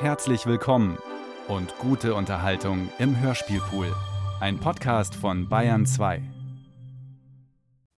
Herzlich 0.00 0.46
willkommen 0.46 0.96
und 1.46 1.76
gute 1.76 2.14
Unterhaltung 2.14 2.88
im 2.98 3.20
Hörspielpool. 3.20 3.94
Ein 4.40 4.58
Podcast 4.58 5.14
von 5.14 5.50
Bayern 5.50 5.84
2. 5.84 6.22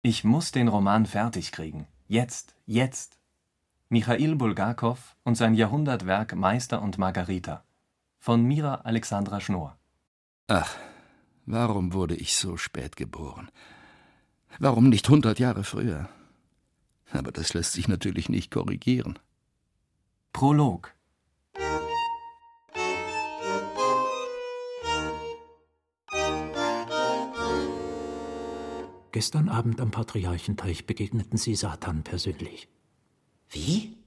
Ich 0.02 0.24
muss 0.24 0.50
den 0.50 0.66
Roman 0.66 1.06
fertig 1.06 1.52
kriegen. 1.52 1.86
Jetzt, 2.08 2.56
jetzt. 2.66 3.20
Michail 3.88 4.34
Bulgakov 4.34 5.14
und 5.22 5.36
sein 5.36 5.54
Jahrhundertwerk 5.54 6.34
Meister 6.34 6.82
und 6.82 6.98
Margarita 6.98 7.62
von 8.19 8.43
Mira 8.43 8.80
Alexandra 8.82 9.41
Schnorr. 9.41 9.79
Ach, 10.48 10.75
warum 11.46 11.93
wurde 11.93 12.16
ich 12.16 12.37
so 12.37 12.57
spät 12.57 12.96
geboren? 12.96 13.48
Warum 14.59 14.89
nicht 14.89 15.09
hundert 15.09 15.39
Jahre 15.39 15.62
früher? 15.62 16.09
Aber 17.12 17.30
das 17.30 17.55
lässt 17.55 17.75
sich 17.75 17.87
natürlich 17.87 18.29
nicht 18.29 18.50
korrigieren. 18.50 19.21
Prolog 20.32 20.93
Gestern 29.12 29.51
Abend 29.51 29.79
am 29.80 29.91
Patriarchenteich 29.91 30.87
begegneten 30.87 31.37
sie 31.37 31.55
Satan 31.55 32.02
persönlich. 32.02 32.69
Wie? 33.51 33.98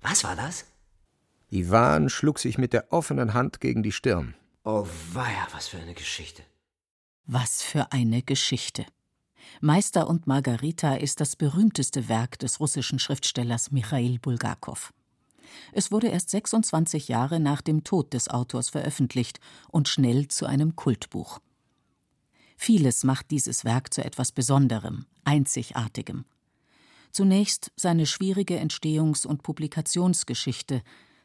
Was 0.00 0.24
war 0.24 0.34
das? 0.34 0.64
Iwan 1.50 2.08
schlug 2.08 2.38
sich 2.38 2.56
mit 2.56 2.72
der 2.72 2.90
offenen 2.90 3.34
Hand 3.34 3.60
gegen 3.60 3.82
die 3.82 3.92
Stirn. 3.92 4.34
Oh 4.64 4.86
weia, 5.12 5.46
was 5.52 5.68
für 5.68 5.78
eine 5.78 5.92
Geschichte. 5.92 6.42
Was 7.26 7.62
für 7.62 7.92
eine 7.92 8.22
Geschichte. 8.22 8.86
Meister 9.60 10.08
und 10.08 10.26
Margarita 10.26 10.94
ist 10.94 11.20
das 11.20 11.36
berühmteste 11.36 12.08
Werk 12.08 12.38
des 12.38 12.60
russischen 12.60 12.98
Schriftstellers 12.98 13.72
Michail 13.72 14.18
Bulgakow. 14.18 14.94
Es 15.72 15.92
wurde 15.92 16.08
erst 16.08 16.30
26 16.30 17.08
Jahre 17.08 17.40
nach 17.40 17.60
dem 17.60 17.84
Tod 17.84 18.14
des 18.14 18.28
Autors 18.28 18.70
veröffentlicht 18.70 19.38
und 19.68 19.88
schnell 19.88 20.28
zu 20.28 20.46
einem 20.46 20.76
Kultbuch. 20.76 21.40
Vieles 22.56 23.04
macht 23.04 23.30
dieses 23.30 23.64
Werk 23.64 23.92
zu 23.92 24.04
etwas 24.04 24.32
Besonderem, 24.32 25.06
Einzigartigem. 25.24 26.24
Zunächst 27.10 27.70
seine 27.76 28.06
schwierige 28.06 28.58
Entstehungs- 28.58 29.26
und 29.26 29.42
Publikationsgeschichte, 29.42 30.82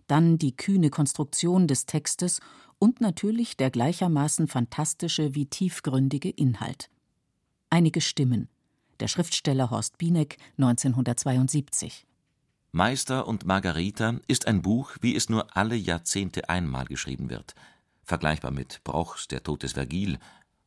dann 0.08 0.38
die 0.38 0.56
kühne 0.56 0.90
Konstruktion 0.90 1.68
des 1.68 1.86
Textes 1.86 2.40
und 2.80 3.02
natürlich 3.02 3.58
der 3.58 3.70
gleichermaßen 3.70 4.48
fantastische 4.48 5.36
wie 5.36 5.46
tiefgründige 5.46 6.30
Inhalt. 6.30 6.90
Einige 7.70 8.02
Stimmen. 8.02 8.50
Der 9.00 9.08
Schriftsteller 9.08 9.70
Horst 9.70 9.98
Bienek 9.98 10.38
1972. 10.58 12.06
Meister 12.72 13.28
und 13.28 13.46
Margarita 13.46 14.20
ist 14.28 14.48
ein 14.48 14.62
Buch, 14.62 14.92
wie 15.02 15.16
es 15.16 15.30
nur 15.30 15.56
alle 15.56 15.76
Jahrzehnte 15.76 16.50
einmal 16.50 16.86
geschrieben 16.86 17.30
wird. 17.30 17.56
Vergleichbar 18.04 18.52
mit 18.52 18.84
Brochs 18.84 19.28
Der 19.28 19.44
Tod 19.44 19.64
des 19.64 19.74
Vergil 19.74 20.20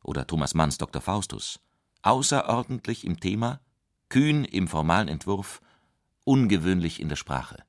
oder 0.03 0.27
Thomas 0.27 0.53
Manns 0.53 0.77
Dr. 0.77 1.01
Faustus. 1.01 1.59
Außerordentlich 2.03 3.05
im 3.05 3.19
Thema, 3.19 3.61
kühn 4.09 4.43
im 4.43 4.67
formalen 4.67 5.07
Entwurf, 5.07 5.61
ungewöhnlich 6.25 7.01
in 7.01 7.09
der 7.09 7.15
Sprache. 7.15 7.63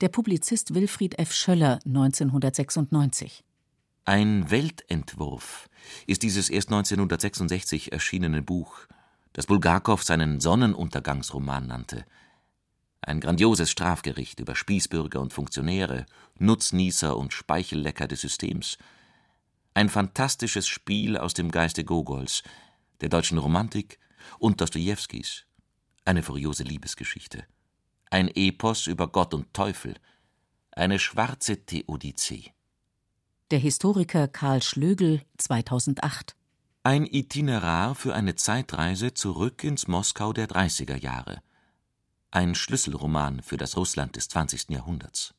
Der 0.00 0.10
Publizist 0.10 0.74
Wilfried 0.74 1.18
F. 1.18 1.32
Schöller 1.32 1.78
1996. 1.86 3.42
Ein 4.04 4.50
Weltentwurf 4.50 5.68
ist 6.06 6.22
dieses 6.22 6.50
erst 6.50 6.68
1966 6.68 7.92
erschienene 7.92 8.42
Buch, 8.42 8.86
das 9.32 9.46
Bulgakow 9.46 10.02
seinen 10.02 10.38
Sonnenuntergangsroman 10.38 11.66
nannte. 11.66 12.04
Ein 13.00 13.20
grandioses 13.20 13.70
Strafgericht 13.70 14.40
über 14.40 14.54
Spießbürger 14.54 15.20
und 15.20 15.32
Funktionäre, 15.32 16.06
Nutznießer 16.38 17.16
und 17.16 17.32
Speichellecker 17.32 18.06
des 18.06 18.20
Systems– 18.20 18.76
ein 19.76 19.90
fantastisches 19.90 20.66
Spiel 20.66 21.18
aus 21.18 21.34
dem 21.34 21.50
Geiste 21.50 21.84
Gogols, 21.84 22.42
der 23.02 23.10
deutschen 23.10 23.36
Romantik 23.36 23.98
und 24.38 24.62
Dostojewskis. 24.62 25.44
Eine 26.06 26.22
furiose 26.22 26.62
Liebesgeschichte. 26.62 27.44
Ein 28.10 28.28
Epos 28.28 28.86
über 28.86 29.06
Gott 29.06 29.34
und 29.34 29.52
Teufel. 29.52 29.96
Eine 30.70 30.98
schwarze 30.98 31.66
Theodizee. 31.66 32.54
Der 33.50 33.58
Historiker 33.58 34.28
Karl 34.28 34.62
Schlögel 34.62 35.20
2008. 35.36 36.34
Ein 36.82 37.04
Itinerar 37.04 37.94
für 37.94 38.14
eine 38.14 38.34
Zeitreise 38.34 39.12
zurück 39.12 39.62
ins 39.62 39.88
Moskau 39.88 40.32
der 40.32 40.48
30er 40.48 40.96
Jahre. 40.96 41.42
Ein 42.30 42.54
Schlüsselroman 42.54 43.42
für 43.42 43.58
das 43.58 43.76
Russland 43.76 44.16
des 44.16 44.30
20. 44.30 44.70
Jahrhunderts. 44.70 45.34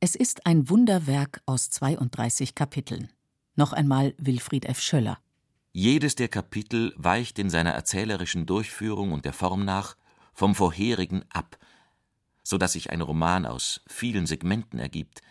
Es 0.00 0.14
ist 0.14 0.44
ein 0.44 0.68
Wunderwerk 0.68 1.40
aus 1.46 1.70
32 1.70 2.54
Kapiteln. 2.54 3.08
Noch 3.56 3.72
einmal 3.72 4.14
Wilfried 4.18 4.64
F. 4.64 4.80
Schöller. 4.80 5.18
Jedes 5.72 6.14
der 6.16 6.28
Kapitel 6.28 6.92
weicht 6.96 7.38
in 7.38 7.50
seiner 7.50 7.70
erzählerischen 7.70 8.46
Durchführung 8.46 9.12
und 9.12 9.24
der 9.24 9.32
Form 9.32 9.64
nach 9.64 9.96
vom 10.32 10.54
vorherigen 10.54 11.24
ab, 11.30 11.56
so 12.42 12.58
dass 12.58 12.72
sich 12.72 12.90
ein 12.90 13.00
Roman 13.00 13.46
aus 13.46 13.80
vielen 13.86 14.26
Segmenten 14.26 14.78
ergibt, 14.78 15.22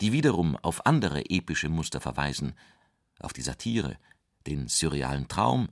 die 0.00 0.12
wiederum 0.12 0.56
auf 0.56 0.86
andere 0.86 1.28
epische 1.28 1.68
Muster 1.68 2.00
verweisen, 2.00 2.54
auf 3.20 3.32
die 3.32 3.42
Satire, 3.42 3.96
den 4.46 4.68
surrealen 4.68 5.28
Traum, 5.28 5.68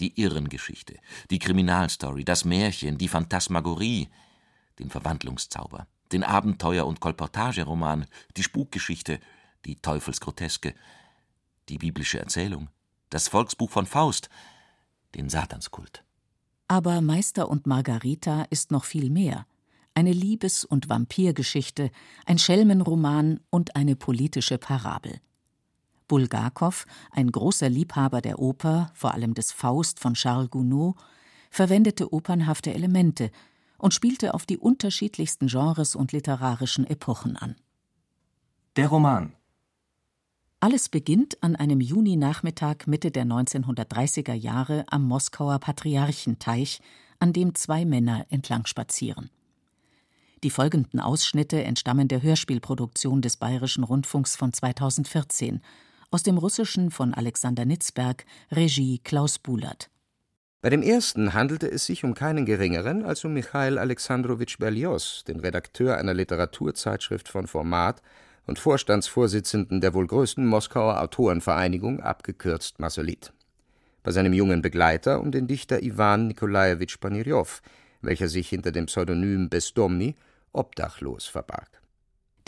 die 0.00 0.18
Irrengeschichte, 0.20 0.98
die 1.30 1.38
Kriminalstory, 1.38 2.24
das 2.24 2.44
Märchen, 2.44 2.98
die 2.98 3.08
Phantasmagorie, 3.08 4.08
den 4.78 4.90
Verwandlungszauber, 4.90 5.86
den 6.12 6.24
Abenteuer- 6.24 6.86
und 6.86 7.00
Kolportageroman, 7.00 8.06
die 8.36 8.42
Spukgeschichte, 8.42 9.20
die 9.66 9.76
Teufelsgroteske, 9.76 10.74
die 11.70 11.78
biblische 11.78 12.18
Erzählung, 12.18 12.68
das 13.08 13.28
Volksbuch 13.28 13.70
von 13.70 13.86
Faust, 13.86 14.28
den 15.14 15.28
Satanskult. 15.28 16.04
Aber 16.68 17.00
Meister 17.00 17.48
und 17.48 17.66
Margarita 17.66 18.44
ist 18.50 18.70
noch 18.70 18.84
viel 18.84 19.10
mehr. 19.10 19.46
Eine 19.94 20.12
Liebes- 20.12 20.64
und 20.64 20.88
Vampirgeschichte, 20.88 21.90
ein 22.26 22.38
Schelmenroman 22.38 23.40
und 23.50 23.74
eine 23.74 23.96
politische 23.96 24.58
Parabel. 24.58 25.20
Bulgakow, 26.06 26.86
ein 27.10 27.30
großer 27.30 27.68
Liebhaber 27.68 28.20
der 28.20 28.38
Oper, 28.38 28.90
vor 28.94 29.14
allem 29.14 29.34
des 29.34 29.52
Faust 29.52 29.98
von 30.00 30.14
Charles 30.14 30.50
Gounod, 30.50 30.96
verwendete 31.50 32.12
opernhafte 32.12 32.72
Elemente 32.72 33.30
und 33.78 33.94
spielte 33.94 34.34
auf 34.34 34.46
die 34.46 34.58
unterschiedlichsten 34.58 35.48
Genres 35.48 35.96
und 35.96 36.12
literarischen 36.12 36.86
Epochen 36.86 37.36
an. 37.36 37.56
Der 38.76 38.88
Roman 38.88 39.32
alles 40.60 40.90
beginnt 40.90 41.42
an 41.42 41.56
einem 41.56 41.80
Juninachmittag 41.80 42.86
Mitte 42.86 43.10
der 43.10 43.24
1930er 43.24 44.34
Jahre 44.34 44.84
am 44.88 45.04
Moskauer 45.04 45.58
Patriarchenteich, 45.58 46.80
an 47.18 47.32
dem 47.32 47.54
zwei 47.54 47.86
Männer 47.86 48.26
entlang 48.28 48.66
spazieren. 48.66 49.30
Die 50.42 50.50
folgenden 50.50 51.00
Ausschnitte 51.00 51.62
entstammen 51.64 52.08
der 52.08 52.22
Hörspielproduktion 52.22 53.22
des 53.22 53.36
Bayerischen 53.36 53.84
Rundfunks 53.84 54.36
von 54.36 54.52
2014 54.52 55.60
aus 56.10 56.22
dem 56.22 56.38
Russischen 56.38 56.90
von 56.90 57.14
Alexander 57.14 57.64
Nitzberg, 57.64 58.24
Regie 58.50 58.98
Klaus 58.98 59.38
Bulat. 59.38 59.90
Bei 60.62 60.68
dem 60.68 60.82
ersten 60.82 61.32
handelte 61.32 61.70
es 61.70 61.86
sich 61.86 62.04
um 62.04 62.12
keinen 62.12 62.44
geringeren 62.44 63.02
als 63.02 63.24
um 63.24 63.32
Michail 63.32 63.78
Alexandrowitsch 63.78 64.58
Berlioz, 64.58 65.24
den 65.24 65.40
Redakteur 65.40 65.96
einer 65.96 66.12
Literaturzeitschrift 66.12 67.28
von 67.28 67.46
Format, 67.46 68.02
und 68.50 68.58
Vorstandsvorsitzenden 68.58 69.80
der 69.80 69.94
wohl 69.94 70.08
größten 70.08 70.44
Moskauer 70.44 71.00
Autorenvereinigung, 71.00 72.00
abgekürzt 72.00 72.80
Marcelit. 72.80 73.32
Bei 74.02 74.10
seinem 74.10 74.32
jungen 74.32 74.60
Begleiter 74.60 75.20
um 75.20 75.30
den 75.30 75.46
Dichter 75.46 75.84
Iwan 75.84 76.26
Nikolajewitsch 76.26 76.98
Panirjow, 76.98 77.62
welcher 78.02 78.26
sich 78.26 78.48
hinter 78.48 78.72
dem 78.72 78.86
Pseudonym 78.86 79.48
Besdomny 79.50 80.16
obdachlos 80.52 81.26
verbarg. 81.26 81.80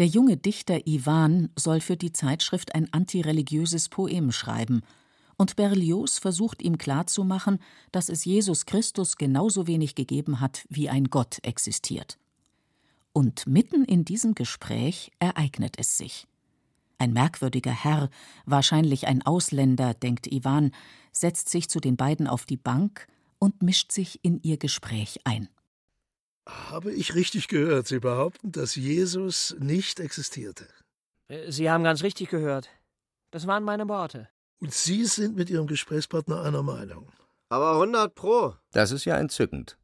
Der 0.00 0.08
junge 0.08 0.36
Dichter 0.36 0.88
Iwan 0.88 1.50
soll 1.54 1.80
für 1.80 1.96
die 1.96 2.12
Zeitschrift 2.12 2.74
ein 2.74 2.92
antireligiöses 2.92 3.88
Poem 3.88 4.32
schreiben, 4.32 4.82
und 5.36 5.54
Berlioz 5.54 6.18
versucht 6.18 6.62
ihm 6.62 6.78
klarzumachen, 6.78 7.60
dass 7.92 8.08
es 8.08 8.24
Jesus 8.24 8.66
Christus 8.66 9.16
genauso 9.18 9.68
wenig 9.68 9.94
gegeben 9.94 10.40
hat, 10.40 10.66
wie 10.68 10.88
ein 10.88 11.10
Gott 11.10 11.38
existiert. 11.44 12.18
Und 13.12 13.46
mitten 13.46 13.84
in 13.84 14.04
diesem 14.04 14.34
Gespräch 14.34 15.10
ereignet 15.18 15.76
es 15.78 15.98
sich. 15.98 16.26
Ein 16.98 17.12
merkwürdiger 17.12 17.72
Herr, 17.72 18.10
wahrscheinlich 18.46 19.06
ein 19.06 19.22
Ausländer, 19.22 19.92
denkt 19.92 20.26
Iwan, 20.28 20.72
setzt 21.10 21.48
sich 21.48 21.68
zu 21.68 21.80
den 21.80 21.96
beiden 21.96 22.26
auf 22.26 22.46
die 22.46 22.56
Bank 22.56 23.06
und 23.38 23.60
mischt 23.60 23.92
sich 23.92 24.24
in 24.24 24.40
ihr 24.42 24.56
Gespräch 24.56 25.20
ein. 25.24 25.48
Habe 26.48 26.92
ich 26.92 27.14
richtig 27.14 27.48
gehört? 27.48 27.86
Sie 27.86 27.98
behaupten, 27.98 28.52
dass 28.52 28.76
Jesus 28.76 29.56
nicht 29.58 30.00
existierte. 30.00 30.68
Äh, 31.28 31.50
Sie 31.50 31.70
haben 31.70 31.84
ganz 31.84 32.02
richtig 32.02 32.30
gehört. 32.30 32.68
Das 33.30 33.46
waren 33.46 33.64
meine 33.64 33.88
Worte. 33.88 34.28
Und 34.60 34.72
Sie 34.72 35.04
sind 35.04 35.36
mit 35.36 35.50
Ihrem 35.50 35.66
Gesprächspartner 35.66 36.42
einer 36.42 36.62
Meinung. 36.62 37.10
Aber 37.48 37.72
100 37.72 38.14
Pro. 38.14 38.54
Das 38.70 38.92
ist 38.92 39.04
ja 39.04 39.18
entzückend. 39.18 39.76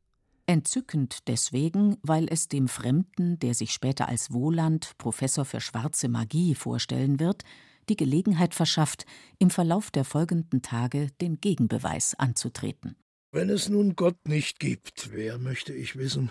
Entzückend 0.48 1.28
deswegen, 1.28 1.98
weil 2.00 2.26
es 2.30 2.48
dem 2.48 2.68
Fremden, 2.68 3.38
der 3.38 3.52
sich 3.52 3.70
später 3.70 4.08
als 4.08 4.32
Wohland, 4.32 4.92
Professor 4.96 5.44
für 5.44 5.60
schwarze 5.60 6.08
Magie, 6.08 6.54
vorstellen 6.54 7.20
wird, 7.20 7.42
die 7.90 7.96
Gelegenheit 7.96 8.54
verschafft, 8.54 9.04
im 9.38 9.50
Verlauf 9.50 9.90
der 9.90 10.06
folgenden 10.06 10.62
Tage 10.62 11.10
den 11.20 11.38
Gegenbeweis 11.42 12.14
anzutreten. 12.14 12.96
Wenn 13.30 13.50
es 13.50 13.68
nun 13.68 13.94
Gott 13.94 14.26
nicht 14.26 14.58
gibt, 14.58 15.10
wer, 15.12 15.36
möchte 15.36 15.74
ich 15.74 15.96
wissen, 15.96 16.30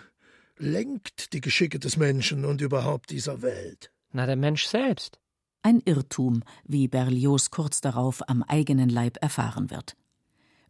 lenkt 0.58 1.34
die 1.34 1.42
Geschicke 1.42 1.78
des 1.78 1.98
Menschen 1.98 2.44
und 2.44 2.62
überhaupt 2.62 3.12
dieser 3.12 3.44
Welt? 3.44 3.92
Na, 4.14 4.26
der 4.26 4.36
Mensch 4.36 4.66
selbst. 4.66 5.20
Ein 5.62 5.80
Irrtum, 5.86 6.42
wie 6.64 6.88
Berlioz 6.88 7.52
kurz 7.52 7.82
darauf 7.82 8.28
am 8.28 8.42
eigenen 8.42 8.90
Leib 8.90 9.18
erfahren 9.22 9.70
wird. 9.70 9.96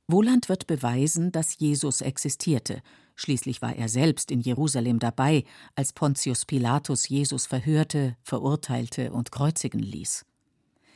Wohland 0.09 0.49
wird 0.49 0.67
beweisen, 0.67 1.31
dass 1.31 1.57
Jesus 1.57 2.01
existierte. 2.01 2.81
Schließlich 3.19 3.63
war 3.63 3.75
er 3.75 3.89
selbst 3.89 4.29
in 4.29 4.41
Jerusalem 4.41 4.99
dabei, 4.99 5.43
als 5.75 5.91
Pontius 5.91 6.45
Pilatus 6.45 7.09
Jesus 7.09 7.47
verhörte, 7.47 8.15
verurteilte 8.21 9.11
und 9.11 9.31
kreuzigen 9.31 9.79
ließ. 9.79 10.23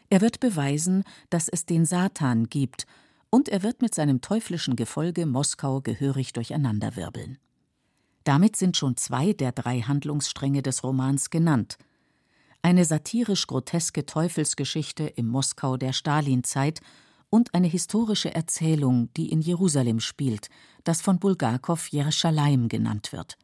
Er 0.10 0.22
wird 0.22 0.40
beweisen, 0.40 1.04
dass 1.32 1.50
es 1.50 1.66
den 1.66 1.84
Satan 1.84 2.48
gibt, 2.48 2.86
und 3.32 3.50
er 3.50 3.64
wird 3.64 3.82
mit 3.82 3.96
seinem 3.96 4.22
teuflischen 4.22 4.76
Gefolge 4.76 5.26
Moskau 5.26 5.82
gehörig 5.82 6.32
durcheinanderwirbeln. 6.34 7.40
Damit 8.24 8.56
sind 8.56 8.78
schon 8.78 8.98
zwei 8.98 9.34
der 9.34 9.52
drei 9.52 9.82
Handlungsstränge 9.82 10.62
des 10.62 10.84
Romans 10.84 11.32
genannt. 11.32 11.80
Eine 12.62 12.86
satirisch-groteske 12.86 14.06
Teufelsgeschichte 14.06 15.06
im 15.06 15.28
Moskau 15.28 15.76
der 15.76 15.94
Stalinzeit 15.94 16.82
und 17.32 17.56
eine 17.56 17.68
historische 17.68 18.36
Erzählung, 18.36 19.10
die 19.16 19.32
in 19.32 19.42
Jerusalem 19.42 20.02
spielt, 20.02 20.50
das 20.84 21.02
von 21.02 21.20
Bulgakow 21.20 21.88
Jerusalem 21.90 22.68
genannt 22.68 23.12
wird. 23.12 23.38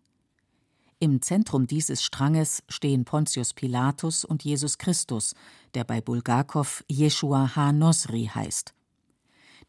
Im 0.99 1.21
Zentrum 1.21 1.67
dieses 1.67 2.03
Stranges 2.03 2.63
stehen 2.69 3.05
Pontius 3.05 3.53
Pilatus 3.53 4.25
und 4.25 4.43
Jesus 4.43 4.79
Christus, 4.79 5.35
der 5.75 5.83
bei 5.83 6.01
Bulgakow 6.01 6.83
Jeshua 6.87 7.55
ha-Nosri 7.55 8.31
heißt. 8.33 8.73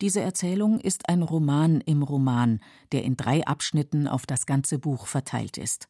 Diese 0.00 0.20
Erzählung 0.20 0.80
ist 0.80 1.08
ein 1.08 1.22
Roman 1.22 1.80
im 1.82 2.02
Roman, 2.02 2.60
der 2.92 3.04
in 3.04 3.16
drei 3.16 3.46
Abschnitten 3.46 4.06
auf 4.06 4.24
das 4.24 4.46
ganze 4.46 4.78
Buch 4.78 5.06
verteilt 5.06 5.58
ist. 5.58 5.88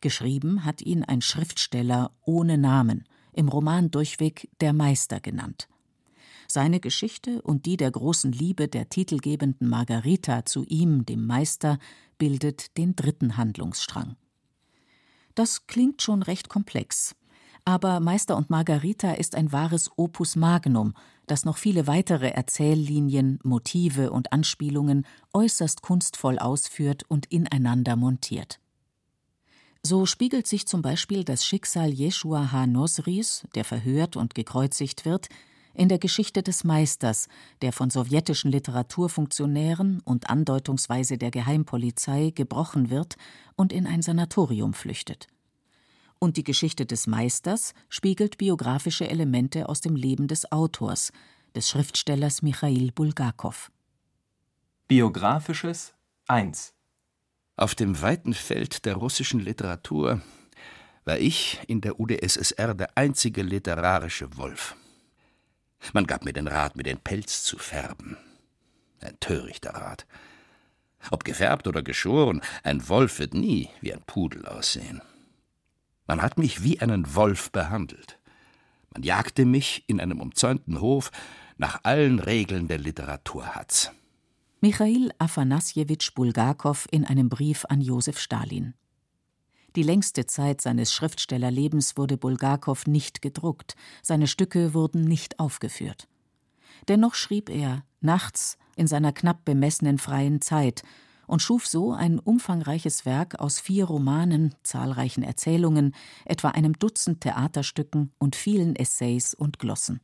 Geschrieben 0.00 0.64
hat 0.64 0.82
ihn 0.82 1.02
ein 1.02 1.22
Schriftsteller 1.22 2.12
ohne 2.24 2.58
Namen, 2.58 3.04
im 3.32 3.48
Roman 3.48 3.90
durchweg 3.90 4.48
der 4.60 4.72
Meister 4.72 5.18
genannt. 5.18 5.68
Seine 6.52 6.80
Geschichte 6.80 7.40
und 7.40 7.64
die 7.64 7.78
der 7.78 7.90
großen 7.90 8.30
Liebe 8.30 8.68
der 8.68 8.90
titelgebenden 8.90 9.70
Margarita 9.70 10.44
zu 10.44 10.64
ihm, 10.64 11.06
dem 11.06 11.26
Meister, 11.26 11.78
bildet 12.18 12.76
den 12.76 12.94
dritten 12.94 13.38
Handlungsstrang. 13.38 14.16
Das 15.34 15.66
klingt 15.66 16.02
schon 16.02 16.22
recht 16.22 16.50
komplex, 16.50 17.16
aber 17.64 18.00
Meister 18.00 18.36
und 18.36 18.50
Margarita 18.50 19.12
ist 19.12 19.34
ein 19.34 19.50
wahres 19.50 19.92
Opus 19.96 20.36
Magnum, 20.36 20.92
das 21.26 21.46
noch 21.46 21.56
viele 21.56 21.86
weitere 21.86 22.28
Erzähllinien, 22.28 23.38
Motive 23.44 24.10
und 24.10 24.34
Anspielungen 24.34 25.06
äußerst 25.32 25.80
kunstvoll 25.80 26.38
ausführt 26.38 27.04
und 27.08 27.24
ineinander 27.32 27.96
montiert. 27.96 28.60
So 29.82 30.04
spiegelt 30.04 30.46
sich 30.46 30.66
zum 30.66 30.82
Beispiel 30.82 31.24
das 31.24 31.46
Schicksal 31.46 31.88
Jeschua 31.88 32.52
ha-Nosris, 32.52 33.48
der 33.54 33.64
verhört 33.64 34.18
und 34.18 34.34
gekreuzigt 34.34 35.06
wird, 35.06 35.30
in 35.74 35.88
der 35.88 35.98
Geschichte 35.98 36.42
des 36.42 36.64
Meisters, 36.64 37.28
der 37.60 37.72
von 37.72 37.90
sowjetischen 37.90 38.50
Literaturfunktionären 38.50 40.00
und 40.04 40.30
andeutungsweise 40.30 41.18
der 41.18 41.30
Geheimpolizei 41.30 42.32
gebrochen 42.34 42.90
wird 42.90 43.16
und 43.56 43.72
in 43.72 43.86
ein 43.86 44.02
Sanatorium 44.02 44.74
flüchtet. 44.74 45.28
Und 46.18 46.36
die 46.36 46.44
Geschichte 46.44 46.86
des 46.86 47.06
Meisters 47.06 47.74
spiegelt 47.88 48.38
biografische 48.38 49.08
Elemente 49.08 49.68
aus 49.68 49.80
dem 49.80 49.96
Leben 49.96 50.28
des 50.28 50.52
Autors, 50.52 51.10
des 51.56 51.68
Schriftstellers 51.68 52.42
Michail 52.42 52.92
Bulgakow. 52.92 53.70
Biografisches 54.88 55.94
1 56.28 56.74
Auf 57.56 57.74
dem 57.74 58.00
weiten 58.00 58.34
Feld 58.34 58.84
der 58.84 58.94
russischen 58.94 59.40
Literatur 59.40 60.20
war 61.04 61.18
ich 61.18 61.60
in 61.66 61.80
der 61.80 61.98
UdSSR 61.98 62.74
der 62.74 62.96
einzige 62.96 63.42
literarische 63.42 64.36
Wolf. 64.36 64.76
Man 65.92 66.06
gab 66.06 66.24
mir 66.24 66.32
den 66.32 66.48
Rat, 66.48 66.76
mir 66.76 66.84
den 66.84 66.98
Pelz 66.98 67.42
zu 67.44 67.58
färben. 67.58 68.16
Ein 69.00 69.18
törichter 69.20 69.70
Rat. 69.70 70.06
Ob 71.10 71.24
gefärbt 71.24 71.66
oder 71.66 71.82
geschoren, 71.82 72.40
ein 72.62 72.88
Wolf 72.88 73.18
wird 73.18 73.34
nie 73.34 73.68
wie 73.80 73.92
ein 73.92 74.02
Pudel 74.06 74.46
aussehen. 74.46 75.02
Man 76.06 76.22
hat 76.22 76.38
mich 76.38 76.62
wie 76.62 76.80
einen 76.80 77.14
Wolf 77.14 77.50
behandelt. 77.50 78.18
Man 78.90 79.02
jagte 79.02 79.44
mich 79.44 79.84
in 79.86 80.00
einem 80.00 80.20
umzäunten 80.20 80.80
Hof 80.80 81.10
nach 81.56 81.80
allen 81.82 82.18
Regeln 82.18 82.68
der 82.68 82.78
Literaturhatz. 82.78 83.90
Michail 84.60 85.12
Afanassjewitsch 85.18 86.14
Bulgakow 86.14 86.86
in 86.90 87.04
einem 87.04 87.28
Brief 87.28 87.64
an 87.68 87.80
Josef 87.80 88.20
Stalin. 88.20 88.74
Die 89.74 89.82
längste 89.82 90.26
Zeit 90.26 90.60
seines 90.60 90.92
Schriftstellerlebens 90.92 91.96
wurde 91.96 92.18
Bulgakow 92.18 92.86
nicht 92.86 93.22
gedruckt, 93.22 93.74
seine 94.02 94.26
Stücke 94.26 94.74
wurden 94.74 95.04
nicht 95.04 95.38
aufgeführt. 95.38 96.08
Dennoch 96.88 97.14
schrieb 97.14 97.48
er 97.48 97.84
nachts 98.00 98.58
in 98.76 98.86
seiner 98.86 99.12
knapp 99.12 99.44
bemessenen 99.44 99.98
freien 99.98 100.40
Zeit 100.40 100.82
und 101.26 101.40
schuf 101.40 101.66
so 101.66 101.92
ein 101.92 102.18
umfangreiches 102.18 103.06
Werk 103.06 103.40
aus 103.40 103.60
vier 103.60 103.86
Romanen, 103.86 104.54
zahlreichen 104.62 105.22
Erzählungen, 105.22 105.94
etwa 106.24 106.48
einem 106.48 106.78
Dutzend 106.78 107.22
Theaterstücken 107.22 108.12
und 108.18 108.36
vielen 108.36 108.76
Essays 108.76 109.32
und 109.32 109.58
Glossen. 109.58 110.00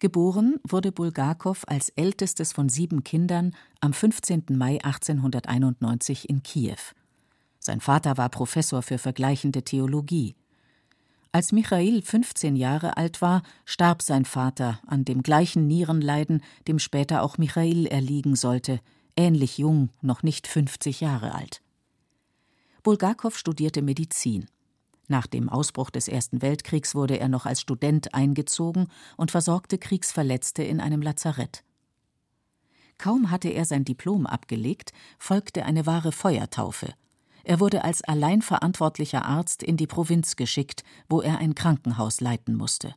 Geboren 0.00 0.56
wurde 0.66 0.92
Bulgakow 0.92 1.62
als 1.66 1.90
ältestes 1.90 2.52
von 2.52 2.70
sieben 2.70 3.04
Kindern 3.04 3.54
am 3.80 3.92
15. 3.92 4.44
Mai 4.48 4.82
1891 4.82 6.28
in 6.28 6.42
Kiew. 6.42 6.78
Sein 7.60 7.80
Vater 7.80 8.16
war 8.16 8.30
Professor 8.30 8.82
für 8.82 8.98
vergleichende 8.98 9.62
Theologie. 9.62 10.34
Als 11.30 11.52
Michail 11.52 12.02
15 12.02 12.56
Jahre 12.56 12.96
alt 12.96 13.22
war, 13.22 13.42
starb 13.64 14.02
sein 14.02 14.24
Vater 14.24 14.80
an 14.86 15.04
dem 15.04 15.22
gleichen 15.22 15.68
Nierenleiden, 15.68 16.42
dem 16.66 16.78
später 16.78 17.22
auch 17.22 17.38
Michail 17.38 17.86
erliegen 17.86 18.34
sollte, 18.34 18.80
ähnlich 19.16 19.58
jung, 19.58 19.90
noch 20.00 20.22
nicht 20.22 20.48
50 20.48 21.00
Jahre 21.00 21.34
alt. 21.34 21.62
Bulgakow 22.82 23.36
studierte 23.36 23.82
Medizin. 23.82 24.46
Nach 25.06 25.26
dem 25.26 25.48
Ausbruch 25.48 25.90
des 25.90 26.08
Ersten 26.08 26.40
Weltkriegs 26.40 26.94
wurde 26.94 27.20
er 27.20 27.28
noch 27.28 27.44
als 27.44 27.60
Student 27.60 28.14
eingezogen 28.14 28.88
und 29.16 29.30
versorgte 29.30 29.76
Kriegsverletzte 29.76 30.62
in 30.62 30.80
einem 30.80 31.02
Lazarett. 31.02 31.62
Kaum 32.96 33.30
hatte 33.30 33.48
er 33.48 33.66
sein 33.66 33.84
Diplom 33.84 34.26
abgelegt, 34.26 34.92
folgte 35.18 35.64
eine 35.64 35.86
wahre 35.86 36.12
Feuertaufe. 36.12 36.94
Er 37.44 37.60
wurde 37.60 37.84
als 37.84 38.02
allein 38.02 38.42
verantwortlicher 38.42 39.24
Arzt 39.24 39.62
in 39.62 39.76
die 39.76 39.86
Provinz 39.86 40.36
geschickt, 40.36 40.84
wo 41.08 41.20
er 41.20 41.38
ein 41.38 41.54
Krankenhaus 41.54 42.20
leiten 42.20 42.54
musste. 42.54 42.94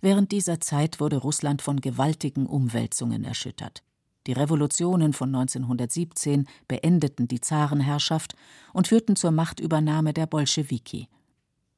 Während 0.00 0.30
dieser 0.30 0.60
Zeit 0.60 1.00
wurde 1.00 1.16
Russland 1.16 1.60
von 1.60 1.80
gewaltigen 1.80 2.46
Umwälzungen 2.46 3.24
erschüttert. 3.24 3.82
Die 4.26 4.32
Revolutionen 4.32 5.12
von 5.12 5.34
1917 5.34 6.46
beendeten 6.68 7.28
die 7.28 7.40
Zarenherrschaft 7.40 8.36
und 8.72 8.88
führten 8.88 9.16
zur 9.16 9.30
Machtübernahme 9.30 10.12
der 10.12 10.26
Bolschewiki. 10.26 11.08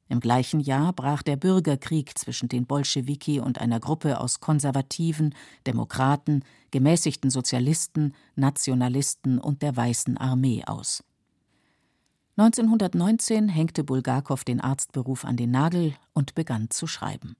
Im 0.09 0.19
gleichen 0.19 0.59
Jahr 0.59 0.91
brach 0.91 1.23
der 1.23 1.37
Bürgerkrieg 1.37 2.17
zwischen 2.17 2.49
den 2.49 2.65
Bolschewiki 2.65 3.39
und 3.39 3.61
einer 3.61 3.79
Gruppe 3.79 4.19
aus 4.19 4.41
Konservativen, 4.41 5.33
Demokraten, 5.65 6.43
gemäßigten 6.71 7.29
Sozialisten, 7.29 8.13
Nationalisten 8.35 9.39
und 9.39 9.61
der 9.61 9.77
Weißen 9.77 10.17
Armee 10.17 10.65
aus. 10.65 11.01
1919 12.41 13.49
hängte 13.49 13.83
Bulgakow 13.83 14.43
den 14.43 14.61
Arztberuf 14.61 15.25
an 15.25 15.37
den 15.37 15.51
Nagel 15.51 15.93
und 16.13 16.33
begann 16.33 16.71
zu 16.71 16.87
schreiben. 16.87 17.35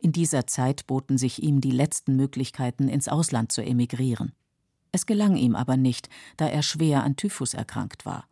In 0.00 0.12
dieser 0.12 0.46
Zeit 0.46 0.86
boten 0.86 1.18
sich 1.18 1.42
ihm 1.42 1.60
die 1.60 1.72
letzten 1.72 2.16
Möglichkeiten, 2.16 2.88
ins 2.88 3.08
Ausland 3.08 3.52
zu 3.52 3.60
emigrieren. 3.62 4.32
Es 4.92 5.04
gelang 5.04 5.36
ihm 5.36 5.54
aber 5.54 5.76
nicht, 5.76 6.08
da 6.38 6.48
er 6.48 6.62
schwer 6.62 7.04
an 7.04 7.16
Typhus 7.16 7.52
erkrankt 7.52 8.06
war. 8.06 8.24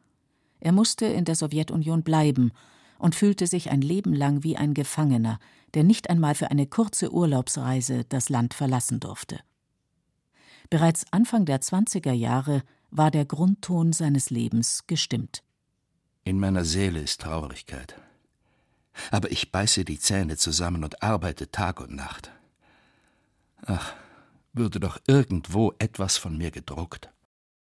Er 0.60 0.72
musste 0.72 1.04
in 1.04 1.26
der 1.26 1.34
Sowjetunion 1.34 2.02
bleiben 2.02 2.52
und 2.98 3.14
fühlte 3.14 3.46
sich 3.46 3.70
ein 3.70 3.82
Leben 3.82 4.14
lang 4.14 4.42
wie 4.42 4.56
ein 4.56 4.72
Gefangener, 4.72 5.38
der 5.74 5.84
nicht 5.84 6.08
einmal 6.08 6.34
für 6.34 6.50
eine 6.50 6.66
kurze 6.66 7.12
Urlaubsreise 7.12 8.04
das 8.08 8.30
Land 8.30 8.54
verlassen 8.54 8.98
durfte. 8.98 9.40
Bereits 10.70 11.04
Anfang 11.10 11.44
der 11.44 11.60
20er 11.60 12.12
Jahre 12.12 12.62
war 12.90 13.10
der 13.10 13.26
Grundton 13.26 13.92
seines 13.92 14.30
Lebens 14.30 14.86
gestimmt. 14.86 15.42
In 16.26 16.40
meiner 16.40 16.64
Seele 16.64 16.98
ist 16.98 17.20
Traurigkeit. 17.20 17.94
Aber 19.12 19.30
ich 19.30 19.52
beiße 19.52 19.84
die 19.84 20.00
Zähne 20.00 20.36
zusammen 20.36 20.82
und 20.82 21.00
arbeite 21.00 21.52
Tag 21.52 21.80
und 21.80 21.94
Nacht. 21.94 22.32
Ach, 23.64 23.94
würde 24.52 24.80
doch 24.80 24.98
irgendwo 25.06 25.72
etwas 25.78 26.16
von 26.16 26.36
mir 26.36 26.50
gedruckt. 26.50 27.10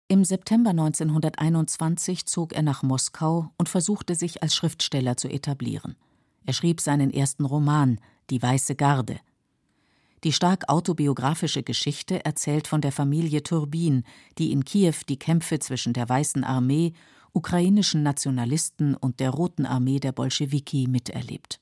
Im 0.09 0.25
September 0.25 0.71
1921 0.71 2.25
zog 2.25 2.55
er 2.55 2.63
nach 2.63 2.83
Moskau 2.83 3.53
und 3.59 3.69
versuchte 3.69 4.15
sich 4.15 4.43
als 4.43 4.55
Schriftsteller 4.55 5.19
zu 5.19 5.29
etablieren. 5.29 5.95
Er 6.47 6.55
schrieb 6.55 6.81
seinen 6.81 7.13
ersten 7.13 7.45
Roman 7.45 8.01
Die 8.31 8.41
Weiße 8.41 8.77
Garde. 8.77 9.21
Die 10.25 10.33
stark 10.33 10.71
autobiografische 10.71 11.63
Geschichte 11.63 12.25
erzählt 12.25 12.67
von 12.67 12.81
der 12.81 12.93
Familie 12.93 13.43
Turbin, 13.43 14.05
die 14.39 14.53
in 14.53 14.65
Kiew 14.65 14.95
die 15.07 15.19
Kämpfe 15.19 15.59
zwischen 15.59 15.93
der 15.93 16.09
Weißen 16.09 16.45
Armee, 16.45 16.95
ukrainischen 17.33 18.03
Nationalisten 18.03 18.95
und 18.95 19.21
der 19.21 19.31
Roten 19.31 19.67
Armee 19.67 20.01
der 20.01 20.13
Bolschewiki 20.13 20.87
miterlebt. 20.89 21.61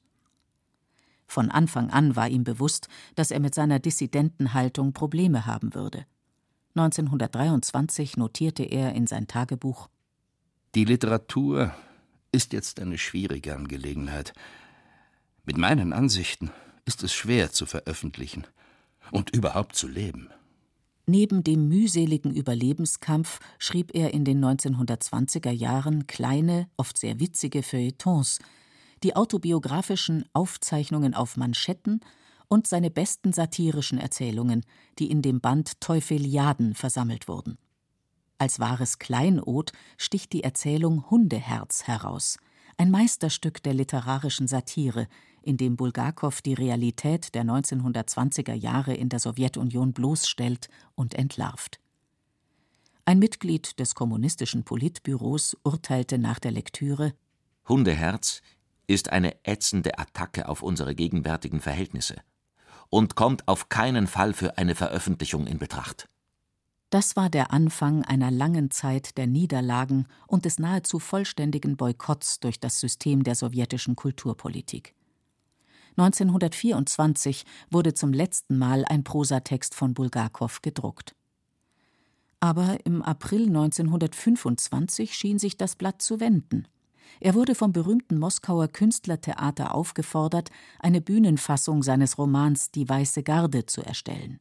Von 1.27 1.51
Anfang 1.51 1.91
an 1.91 2.17
war 2.17 2.29
ihm 2.29 2.45
bewusst, 2.45 2.89
dass 3.15 3.31
er 3.31 3.41
mit 3.41 3.55
seiner 3.55 3.79
Dissidentenhaltung 3.79 4.93
Probleme 4.93 5.47
haben 5.47 5.75
würde. 5.75 6.07
1923 6.75 8.17
notierte 8.17 8.63
er 8.63 8.95
in 8.95 9.07
sein 9.07 9.27
Tagebuch 9.27 9.89
Die 10.75 10.85
Literatur 10.85 11.75
ist 12.33 12.53
jetzt 12.53 12.81
eine 12.81 12.99
schwierige 12.99 13.57
Angelegenheit. 13.57 14.35
Mit 15.45 15.57
meinen 15.59 15.93
Ansichten 15.93 16.51
ist 16.85 17.03
es 17.03 17.15
schwer 17.15 17.51
zu 17.51 17.67
veröffentlichen 17.67 18.47
und 19.11 19.35
überhaupt 19.35 19.75
zu 19.75 19.89
leben. 19.89 20.29
Neben 21.09 21.45
dem 21.45 21.69
mühseligen 21.69 22.35
Überlebenskampf 22.35 23.39
schrieb 23.59 23.95
er 23.95 24.13
in 24.13 24.25
den 24.25 24.45
1920er 24.45 25.53
Jahren 25.53 26.09
kleine, 26.09 26.69
oft 26.77 26.99
sehr 26.99 27.21
witzige 27.21 27.63
Feuilletons, 27.63 28.41
die 29.05 29.15
autobiografischen 29.15 30.25
Aufzeichnungen 30.33 31.15
auf 31.15 31.37
Manschetten 31.37 32.01
und 32.49 32.67
seine 32.67 32.91
besten 32.91 33.33
satirischen 33.33 33.99
Erzählungen, 33.99 34.65
die 34.99 35.09
in 35.09 35.23
dem 35.23 35.41
Band 35.41 35.81
Teufeliaden 35.81 36.75
versammelt 36.75 37.29
wurden. 37.29 37.57
Als 38.39 38.59
wahres 38.59 38.99
Kleinod 38.99 39.73
sticht 39.97 40.33
die 40.33 40.43
Erzählung 40.43 41.09
Hundeherz 41.09 41.85
heraus, 41.85 42.37
ein 42.79 42.91
Meisterstück 42.91 43.63
der 43.63 43.75
literarischen 43.75 44.49
Satire, 44.49 45.07
in 45.47 45.57
dem 45.57 45.77
Bulgakow 45.77 46.43
die 46.43 46.55
Realität 46.55 47.35
der 47.35 47.45
1920er 47.45 48.55
Jahre 48.55 48.95
in 48.95 49.09
der 49.09 49.21
Sowjetunion 49.21 49.93
bloßstellt 49.93 50.69
und 50.95 51.15
entlarvt. 51.15 51.81
Ein 53.05 53.21
Mitglied 53.21 53.79
des 53.79 53.95
kommunistischen 53.95 54.65
Politbüros 54.65 55.57
urteilte 55.63 56.19
nach 56.19 56.41
der 56.41 56.51
Lektüre 56.51 57.15
Hundeherz 57.69 58.43
ist 58.89 59.11
eine 59.11 59.37
ätzende 59.45 59.99
Attacke 59.99 60.49
auf 60.49 60.63
unsere 60.63 60.95
gegenwärtigen 60.95 61.61
Verhältnisse 61.61 62.17
und 62.89 63.15
kommt 63.15 63.47
auf 63.49 63.69
keinen 63.69 64.07
Fall 64.07 64.33
für 64.33 64.59
eine 64.59 64.75
Veröffentlichung 64.75 65.47
in 65.47 65.59
Betracht. 65.59 66.09
Das 66.91 67.17
war 67.17 67.31
der 67.31 67.53
Anfang 67.53 68.05
einer 68.05 68.31
langen 68.31 68.71
Zeit 68.71 69.19
der 69.19 69.27
Niederlagen 69.27 70.07
und 70.27 70.45
des 70.45 70.59
nahezu 70.59 70.99
vollständigen 71.01 71.77
Boykotts 71.77 72.39
durch 72.41 72.61
das 72.61 72.81
System 72.81 73.25
der 73.25 73.35
sowjetischen 73.35 73.97
Kulturpolitik. 73.97 74.95
1924 75.97 77.45
wurde 77.71 77.95
zum 77.95 78.13
letzten 78.13 78.59
Mal 78.59 78.85
ein 78.85 79.03
Prosatext 79.03 79.75
von 79.75 79.95
Bulgakow 79.95 80.61
gedruckt. 80.61 81.15
Aber 82.41 82.79
im 82.85 83.03
April 83.03 83.47
1925 83.47 85.15
schien 85.15 85.39
sich 85.39 85.57
das 85.57 85.75
Blatt 85.75 86.03
zu 86.03 86.21
wenden. 86.21 86.69
Er 87.21 87.35
wurde 87.35 87.55
vom 87.55 87.73
berühmten 87.73 88.19
Moskauer 88.19 88.69
Künstlertheater 88.69 89.75
aufgefordert, 89.75 90.51
eine 90.81 91.01
Bühnenfassung 91.01 91.83
seines 91.83 92.19
Romans 92.19 92.71
Die 92.71 92.89
Weiße 92.89 93.23
Garde 93.23 93.65
zu 93.65 93.83
erstellen. 93.83 94.39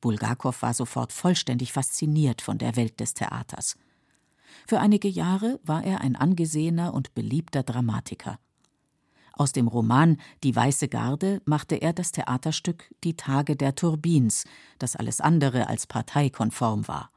Bulgakow 0.00 0.60
war 0.62 0.72
sofort 0.72 1.12
vollständig 1.12 1.72
fasziniert 1.72 2.40
von 2.40 2.58
der 2.58 2.76
Welt 2.76 3.00
des 3.00 3.14
Theaters. 3.14 3.76
Für 4.66 4.80
einige 4.80 5.08
Jahre 5.08 5.60
war 5.62 5.84
er 5.84 6.00
ein 6.00 6.16
angesehener 6.16 6.94
und 6.94 7.14
beliebter 7.14 7.62
Dramatiker. 7.62 8.38
Aus 9.36 9.52
dem 9.52 9.66
Roman 9.66 10.18
Die 10.44 10.54
Weiße 10.54 10.88
Garde 10.88 11.42
machte 11.44 11.76
er 11.76 11.92
das 11.92 12.12
Theaterstück 12.12 12.94
Die 13.02 13.16
Tage 13.16 13.56
der 13.56 13.74
Turbins, 13.74 14.44
das 14.78 14.94
alles 14.94 15.20
andere 15.20 15.68
als 15.68 15.86
parteikonform 15.86 16.86
war. 16.86 17.10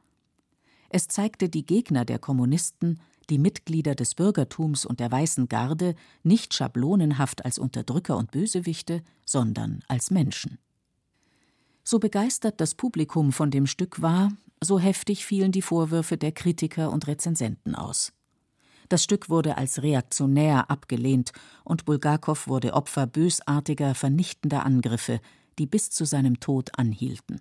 Es 0.90 1.06
zeigte 1.06 1.48
die 1.48 1.64
Gegner 1.64 2.04
der 2.04 2.18
Kommunisten 2.18 3.00
die 3.30 3.38
Mitglieder 3.38 3.94
des 3.94 4.14
Bürgertums 4.14 4.86
und 4.86 5.00
der 5.00 5.12
Weißen 5.12 5.48
Garde 5.48 5.94
nicht 6.22 6.54
schablonenhaft 6.54 7.44
als 7.44 7.58
Unterdrücker 7.58 8.16
und 8.16 8.30
Bösewichte, 8.30 9.02
sondern 9.26 9.80
als 9.86 10.10
Menschen. 10.10 10.58
So 11.84 11.98
begeistert 11.98 12.60
das 12.60 12.74
Publikum 12.74 13.32
von 13.32 13.50
dem 13.50 13.66
Stück 13.66 14.00
war, 14.02 14.32
so 14.62 14.78
heftig 14.78 15.24
fielen 15.24 15.52
die 15.52 15.62
Vorwürfe 15.62 16.16
der 16.16 16.32
Kritiker 16.32 16.90
und 16.90 17.06
Rezensenten 17.06 17.74
aus. 17.74 18.12
Das 18.88 19.04
Stück 19.04 19.28
wurde 19.28 19.56
als 19.58 19.82
reaktionär 19.82 20.70
abgelehnt 20.70 21.32
und 21.64 21.84
Bulgakow 21.84 22.46
wurde 22.46 22.72
Opfer 22.72 23.06
bösartiger, 23.06 23.94
vernichtender 23.94 24.64
Angriffe, 24.64 25.20
die 25.58 25.66
bis 25.66 25.90
zu 25.90 26.04
seinem 26.04 26.40
Tod 26.40 26.78
anhielten. 26.78 27.40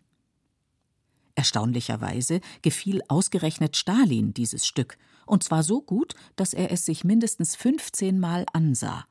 Erstaunlicherweise 1.36 2.42
gefiel 2.62 3.01
ausgerechnet 3.08 3.77
Stalin 3.77 4.34
dieses 4.34 4.66
Stück 4.66 4.98
und 5.25 5.44
zwar 5.44 5.62
so 5.62 5.82
gut, 5.82 6.16
dass 6.36 6.54
er 6.54 6.72
es 6.72 6.86
sich 6.86 7.04
mindestens 7.04 7.56
15 7.56 8.20
Mal 8.20 8.46
ansah. 8.54 9.06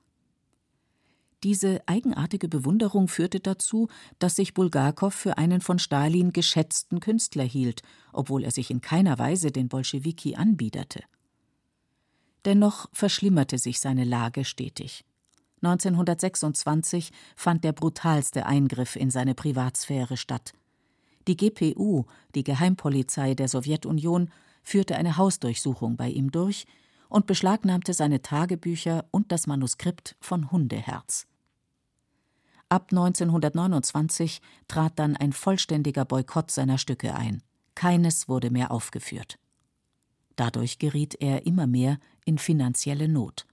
Diese 1.45 1.81
eigenartige 1.87 2.49
Bewunderung 2.49 3.09
führte 3.09 3.41
dazu, 3.41 3.89
dass 4.19 4.37
sich 4.37 4.55
Bulgakow 4.55 5.15
für 5.15 5.39
einen 5.39 5.61
von 5.61 5.79
Stalin 5.79 6.33
geschätzten 6.33 6.99
Künstler 6.99 7.45
hielt, 7.45 7.83
obwohl 8.13 8.43
er 8.43 8.51
sich 8.51 8.71
in 8.71 8.81
keiner 8.81 9.19
Weise 9.19 9.53
den 9.53 9.69
Bolschewiki 9.69 10.35
anbiederte. 10.35 11.05
Dennoch 12.47 12.89
verschlimmerte 12.93 13.59
sich 13.59 13.81
seine 13.81 14.05
Lage 14.05 14.45
stetig. 14.45 15.05
1926 15.63 17.11
fand 17.35 17.65
der 17.65 17.73
brutalste 17.73 18.47
Eingriff 18.47 18.95
in 18.95 19.11
seine 19.11 19.35
Privatsphäre 19.35 20.17
statt. 20.17 20.53
Die 21.27 21.37
GPU, 21.37 22.05
die 22.37 22.45
Geheimpolizei 22.45 23.35
der 23.35 23.49
Sowjetunion, 23.49 24.31
führte 24.63 24.95
eine 24.95 25.17
Hausdurchsuchung 25.17 25.97
bei 25.97 26.09
ihm 26.09 26.31
durch 26.31 26.67
und 27.09 27.27
beschlagnahmte 27.27 27.95
seine 27.95 28.23
Tagebücher 28.23 29.07
und 29.11 29.33
das 29.33 29.49
Manuskript 29.49 30.17
von 30.21 30.53
Hundeherz. 30.53 31.27
Ab 32.69 32.89
1929 32.91 34.41
trat 34.69 34.99
dann 35.01 35.17
ein 35.17 35.33
vollständiger 35.33 36.05
Boykott 36.05 36.53
seiner 36.53 36.79
Stücke 36.79 37.15
ein. 37.15 37.43
Keines 37.75 38.29
wurde 38.29 38.51
mehr 38.51 38.71
aufgeführt. 38.71 39.39
Dadurch 40.37 40.79
geriet 40.79 41.17
er 41.21 41.47
immer 41.47 41.67
mehr 41.67 41.99
in 42.27 42.37
finanzielle 42.37 43.09
Not. 43.09 43.47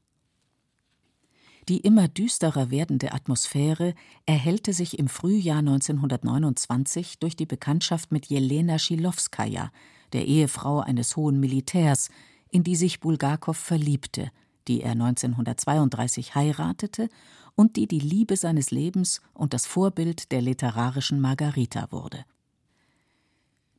Die 1.70 1.80
immer 1.80 2.10
düsterer 2.10 2.72
werdende 2.72 3.13
Atmosphäre 3.13 3.94
erhellte 4.25 4.74
sich 4.74 5.00
im 5.00 5.08
Frühjahr 5.08 5.60
1929 5.60 7.20
durch 7.20 7.38
die 7.38 7.46
Bekanntschaft 7.46 8.12
mit 8.12 8.25
Jelena 8.25 8.77
Schilowskaja, 8.77 9.72
der 10.12 10.25
Ehefrau 10.25 10.82
eines 10.82 11.15
hohen 11.15 11.39
Militärs, 11.39 12.10
in 12.50 12.63
die 12.63 12.75
sich 12.75 13.00
Bulgakow 13.00 13.56
verliebte, 13.56 14.30
die 14.68 14.82
er 14.82 14.92
1932 14.92 16.36
heiratete 16.36 17.08
und 17.56 17.77
die 17.77 17.88
die 17.88 18.00
Liebe 18.00 18.36
seines 18.36 18.72
Lebens 18.72 19.22
und 19.34 19.53
das 19.53 19.65
Vorbild 19.65 20.32
der 20.32 20.42
literarischen 20.42 21.22
Margarita 21.22 21.92
wurde. 21.92 22.25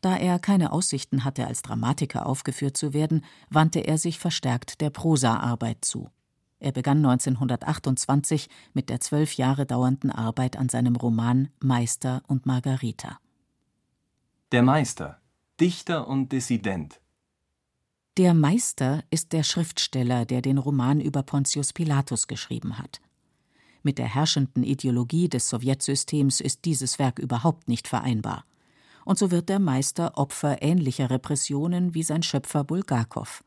Da 0.05 0.19
er 0.19 0.39
keine 0.39 0.71
Aussichten 0.71 1.25
hatte, 1.25 1.47
als 1.47 1.63
Dramatiker 1.63 2.27
aufgeführt 2.27 2.77
zu 2.77 2.93
werden, 2.93 3.25
wandte 3.49 3.81
er 3.81 3.97
sich 3.97 4.19
verstärkt 4.19 4.83
der 4.83 4.91
Prosaarbeit 4.91 5.83
zu. 5.83 6.11
Er 6.59 6.73
begann 6.73 6.99
1928 6.99 8.51
mit 8.75 8.91
der 8.91 9.01
zwölf 9.01 9.33
Jahre 9.39 9.65
dauernden 9.65 10.11
Arbeit 10.11 10.59
an 10.59 10.69
seinem 10.69 10.95
Roman 10.95 11.49
Meister 11.59 12.23
und 12.27 12.45
Margarita. 12.45 13.19
Der 14.53 14.63
Meister 14.63 15.23
Dichter 15.59 16.07
und 16.07 16.33
Dissident. 16.33 17.01
Der 18.19 18.35
Meister 18.35 19.05
ist 19.09 19.33
der 19.33 19.43
Schriftsteller, 19.43 20.27
der 20.27 20.43
den 20.43 20.59
Roman 20.59 21.01
über 21.01 21.23
Pontius 21.23 21.73
Pilatus 21.73 22.27
geschrieben 22.27 22.77
hat. 22.77 23.01
Mit 23.83 23.97
der 23.97 24.15
herrschenden 24.15 24.65
Ideologie 24.65 25.31
des 25.31 25.49
Sowjetsystems 25.49 26.43
ist 26.43 26.67
dieses 26.67 26.99
Werk 26.99 27.19
überhaupt 27.19 27.69
nicht 27.69 27.89
vereinbar. 27.89 28.45
Und 29.05 29.19
so 29.19 29.31
wird 29.31 29.49
der 29.49 29.59
Meister 29.59 30.17
Opfer 30.17 30.63
ähnlicher 30.63 31.11
Repressionen 31.11 31.95
wie 31.95 32.03
sein 32.03 32.23
Schöpfer 32.23 32.65
Bulgakow. 32.65 33.45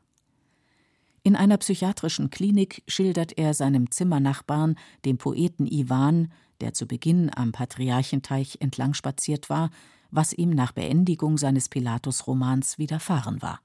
In 1.22 1.36
einer 1.36 1.58
psychiatrischen 1.58 2.30
Klinik 2.30 2.82
schildert 2.86 3.36
er 3.36 3.52
seinem 3.54 3.90
Zimmernachbarn, 3.90 4.76
dem 5.04 5.18
Poeten 5.18 5.66
Iwan, 5.66 6.32
der 6.60 6.72
zu 6.72 6.86
Beginn 6.86 7.30
am 7.34 7.52
Patriarchenteich 7.52 8.58
entlang 8.60 8.94
spaziert 8.94 9.50
war, 9.50 9.70
was 10.10 10.32
ihm 10.32 10.50
nach 10.50 10.72
Beendigung 10.72 11.36
seines 11.36 11.68
Pilatus-Romans 11.68 12.78
widerfahren 12.78 13.42
war. 13.42 13.60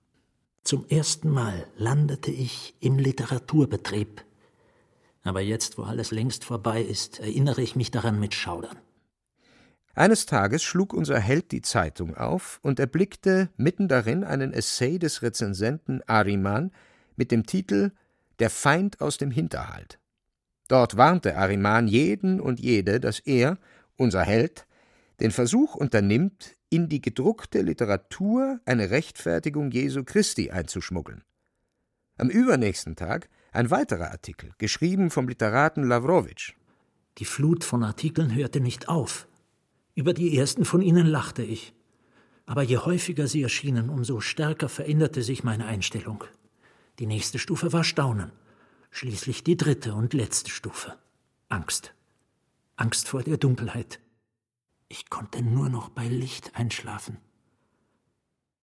Zum 0.63 0.85
ersten 0.87 1.29
Mal 1.29 1.67
landete 1.77 2.31
ich 2.31 2.73
im 2.79 2.97
Literaturbetrieb. 2.97 4.23
Aber 5.23 5.41
jetzt, 5.41 5.77
wo 5.77 5.83
alles 5.83 6.11
längst 6.11 6.43
vorbei 6.43 6.81
ist, 6.81 7.19
erinnere 7.19 7.61
ich 7.61 7.75
mich 7.75 7.91
daran 7.91 8.19
mit 8.19 8.33
Schaudern. 8.33 8.77
Eines 9.95 10.25
Tages 10.25 10.63
schlug 10.63 10.91
unser 10.91 11.19
Held 11.19 11.51
die 11.51 11.61
Zeitung 11.61 12.15
auf 12.15 12.59
und 12.63 12.79
erblickte 12.79 13.49
mitten 13.57 13.87
darin 13.87 14.23
einen 14.23 14.51
Essay 14.51 14.97
des 14.97 15.21
Rezensenten 15.21 16.01
Ariman 16.07 16.71
mit 17.15 17.31
dem 17.31 17.45
Titel 17.45 17.91
Der 18.39 18.49
Feind 18.49 19.01
aus 19.01 19.17
dem 19.17 19.29
Hinterhalt. 19.29 19.99
Dort 20.67 20.97
warnte 20.97 21.37
Ariman 21.37 21.87
jeden 21.87 22.41
und 22.41 22.59
jede, 22.59 22.99
dass 22.99 23.19
er, 23.19 23.59
unser 23.95 24.23
Held, 24.23 24.65
den 25.19 25.29
Versuch 25.29 25.75
unternimmt, 25.75 26.55
in 26.69 26.89
die 26.89 27.01
gedruckte 27.01 27.61
Literatur 27.61 28.59
eine 28.65 28.89
Rechtfertigung 28.89 29.69
Jesu 29.69 30.03
Christi 30.03 30.49
einzuschmuggeln. 30.49 31.23
Am 32.17 32.29
übernächsten 32.29 32.95
Tag 32.95 33.29
ein 33.51 33.69
weiterer 33.69 34.09
Artikel, 34.09 34.53
geschrieben 34.57 35.11
vom 35.11 35.27
Literaten 35.27 35.83
Lawrowitsch. 35.83 36.53
Die 37.19 37.25
Flut 37.25 37.63
von 37.63 37.83
Artikeln 37.83 38.33
hörte 38.33 38.59
nicht 38.59 38.89
auf. 38.89 39.27
Über 39.95 40.13
die 40.13 40.37
ersten 40.37 40.65
von 40.65 40.81
ihnen 40.81 41.05
lachte 41.05 41.43
ich. 41.43 41.73
Aber 42.45 42.63
je 42.63 42.77
häufiger 42.77 43.27
sie 43.27 43.43
erschienen, 43.43 43.89
umso 43.89 44.19
stärker 44.19 44.69
veränderte 44.69 45.21
sich 45.21 45.43
meine 45.43 45.65
Einstellung. 45.65 46.23
Die 46.99 47.05
nächste 47.05 47.39
Stufe 47.39 47.71
war 47.73 47.83
Staunen. 47.83 48.31
Schließlich 48.91 49.43
die 49.43 49.57
dritte 49.57 49.93
und 49.95 50.13
letzte 50.13 50.49
Stufe. 50.49 50.97
Angst. 51.49 51.93
Angst 52.75 53.07
vor 53.07 53.23
der 53.23 53.37
Dunkelheit. 53.37 53.99
Ich 54.89 55.09
konnte 55.09 55.41
nur 55.41 55.69
noch 55.69 55.89
bei 55.89 56.07
Licht 56.07 56.55
einschlafen. 56.55 57.17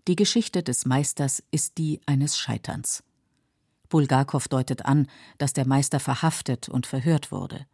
Die 0.06 0.16
Geschichte 0.16 0.62
des 0.62 0.87
Meisters 0.87 1.42
ist 1.50 1.78
die 1.78 2.00
eines 2.06 2.38
Scheiterns. 2.38 3.02
Bulgakow 3.88 4.46
deutet 4.49 4.85
an, 4.85 5.08
dass 5.38 5.52
der 5.52 5.66
Meister 5.66 6.00
verhaftet 6.00 6.68
und 6.68 6.87
verhört 6.87 7.32
wurde. 7.32 7.66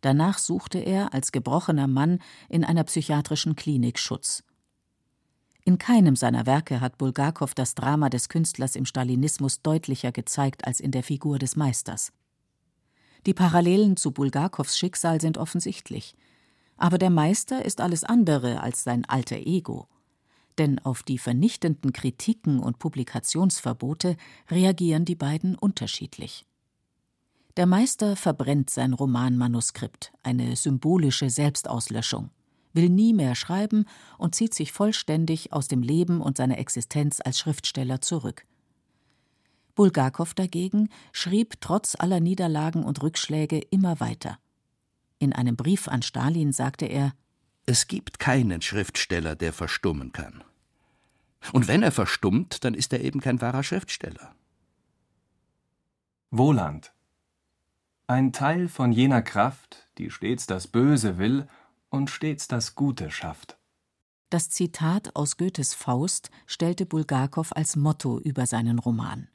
Danach 0.00 0.38
suchte 0.38 0.78
er 0.78 1.12
als 1.12 1.32
gebrochener 1.32 1.86
Mann 1.86 2.20
in 2.48 2.64
einer 2.64 2.84
psychiatrischen 2.84 3.56
Klinik 3.56 3.98
Schutz. 3.98 4.42
In 5.64 5.78
keinem 5.78 6.16
seiner 6.16 6.46
Werke 6.46 6.80
hat 6.80 6.98
Bulgakow 6.98 7.54
das 7.54 7.74
Drama 7.74 8.08
des 8.08 8.28
Künstlers 8.28 8.76
im 8.76 8.86
Stalinismus 8.86 9.62
deutlicher 9.62 10.10
gezeigt 10.10 10.66
als 10.66 10.80
in 10.80 10.90
der 10.90 11.02
Figur 11.02 11.38
des 11.38 11.54
Meisters. 11.54 12.12
Die 13.26 13.34
Parallelen 13.34 13.96
zu 13.96 14.12
Bulgakows 14.12 14.78
Schicksal 14.78 15.20
sind 15.20 15.36
offensichtlich. 15.36 16.14
Aber 16.78 16.96
der 16.96 17.10
Meister 17.10 17.64
ist 17.64 17.82
alles 17.82 18.04
andere 18.04 18.62
als 18.62 18.84
sein 18.84 19.04
alter 19.04 19.36
Ego 19.36 19.86
denn 20.60 20.78
auf 20.78 21.02
die 21.02 21.16
vernichtenden 21.16 21.92
Kritiken 21.94 22.60
und 22.60 22.78
Publikationsverbote 22.78 24.16
reagieren 24.50 25.06
die 25.06 25.14
beiden 25.14 25.56
unterschiedlich. 25.56 26.44
Der 27.56 27.66
Meister 27.66 28.16
verbrennt 28.16 28.70
sein 28.70 28.92
Romanmanuskript, 28.92 30.12
eine 30.22 30.54
symbolische 30.56 31.30
Selbstauslöschung, 31.30 32.30
will 32.72 32.88
nie 32.88 33.12
mehr 33.12 33.34
schreiben 33.34 33.86
und 34.18 34.34
zieht 34.34 34.54
sich 34.54 34.72
vollständig 34.72 35.52
aus 35.52 35.66
dem 35.66 35.82
Leben 35.82 36.20
und 36.20 36.36
seiner 36.36 36.58
Existenz 36.58 37.20
als 37.24 37.38
Schriftsteller 37.40 38.00
zurück. 38.00 38.46
Bulgakow 39.74 40.32
dagegen 40.34 40.88
schrieb 41.12 41.60
trotz 41.60 41.96
aller 41.98 42.20
Niederlagen 42.20 42.84
und 42.84 43.02
Rückschläge 43.02 43.58
immer 43.58 43.98
weiter. 43.98 44.38
In 45.18 45.32
einem 45.32 45.56
Brief 45.56 45.88
an 45.88 46.02
Stalin 46.02 46.52
sagte 46.52 46.86
er 46.86 47.14
Es 47.66 47.88
gibt 47.88 48.18
keinen 48.18 48.62
Schriftsteller, 48.62 49.34
der 49.36 49.52
verstummen 49.52 50.12
kann. 50.12 50.44
Und 51.52 51.66
wenn 51.68 51.82
er 51.82 51.92
verstummt, 51.92 52.64
dann 52.64 52.74
ist 52.74 52.92
er 52.92 53.00
eben 53.00 53.20
kein 53.20 53.40
wahrer 53.40 53.62
Schriftsteller. 53.62 54.34
Wohland. 56.30 56.92
Ein 58.10 58.32
Teil 58.32 58.66
von 58.66 58.90
jener 58.90 59.22
Kraft, 59.22 59.88
die 59.96 60.10
stets 60.10 60.48
das 60.48 60.66
Böse 60.66 61.16
will 61.16 61.46
und 61.90 62.10
stets 62.10 62.48
das 62.48 62.74
Gute 62.74 63.12
schafft. 63.12 63.56
Das 64.30 64.50
Zitat 64.50 65.14
aus 65.14 65.36
Goethes 65.36 65.74
Faust 65.74 66.28
stellte 66.44 66.86
Bulgakow 66.86 67.52
als 67.52 67.76
Motto 67.76 68.18
über 68.18 68.46
seinen 68.46 68.80
Roman. 68.80 69.28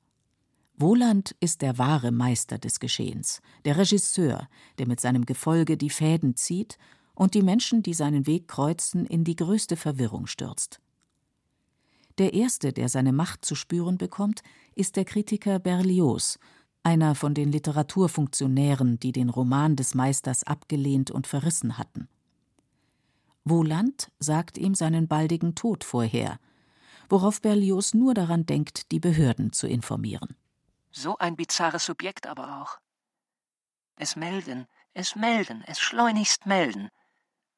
Wohland 0.76 1.38
ist 1.40 1.62
der 1.62 1.78
wahre 1.78 2.12
Meister 2.12 2.58
des 2.58 2.82
Geschehens, 2.82 3.42
der 3.64 3.78
Regisseur, 3.78 4.50
der 4.78 4.90
mit 4.90 5.00
seinem 5.00 5.26
Gefolge 5.26 5.78
die 5.78 5.90
Fäden 5.90 6.36
zieht 6.36 6.78
und 7.14 7.34
die 7.34 7.44
Menschen, 7.44 7.82
die 7.82 7.94
seinen 7.94 8.28
Weg 8.28 8.50
kreuzen, 8.50 9.06
in 9.06 9.24
die 9.24 9.38
größte 9.38 9.78
Verwirrung 9.78 10.28
stürzt. 10.28 10.82
Der 12.18 12.34
erste, 12.34 12.74
der 12.74 12.90
seine 12.90 13.14
Macht 13.14 13.46
zu 13.46 13.56
spüren 13.56 13.98
bekommt, 13.98 14.44
ist 14.76 14.98
der 14.98 15.06
Kritiker 15.06 15.60
Berlioz, 15.60 16.40
einer 16.86 17.16
von 17.16 17.34
den 17.34 17.52
Literaturfunktionären, 17.52 19.00
die 19.00 19.12
den 19.12 19.30
Roman 19.30 19.76
des 19.76 19.96
Meisters 19.96 20.44
abgelehnt 20.44 21.10
und 21.10 21.26
verrissen 21.26 21.78
hatten. 21.78 22.08
Woland 23.44 24.12
sagt 24.20 24.58
ihm 24.58 24.76
seinen 24.76 25.08
baldigen 25.08 25.56
Tod 25.56 25.84
vorher, 25.84 26.40
worauf 27.10 27.42
Berlioz 27.42 27.94
nur 27.94 28.14
daran 28.14 28.46
denkt, 28.46 28.92
die 28.92 29.00
Behörden 29.00 29.52
zu 29.52 29.68
informieren. 29.68 30.36
So 30.92 31.18
ein 31.18 31.36
bizarres 31.36 31.86
Subjekt 31.86 32.28
aber 32.28 32.62
auch. 32.62 32.80
Es 33.98 34.16
melden, 34.16 34.68
es 34.94 35.16
melden, 35.16 35.64
es 35.68 35.80
schleunigst 35.80 36.46
melden. 36.46 36.90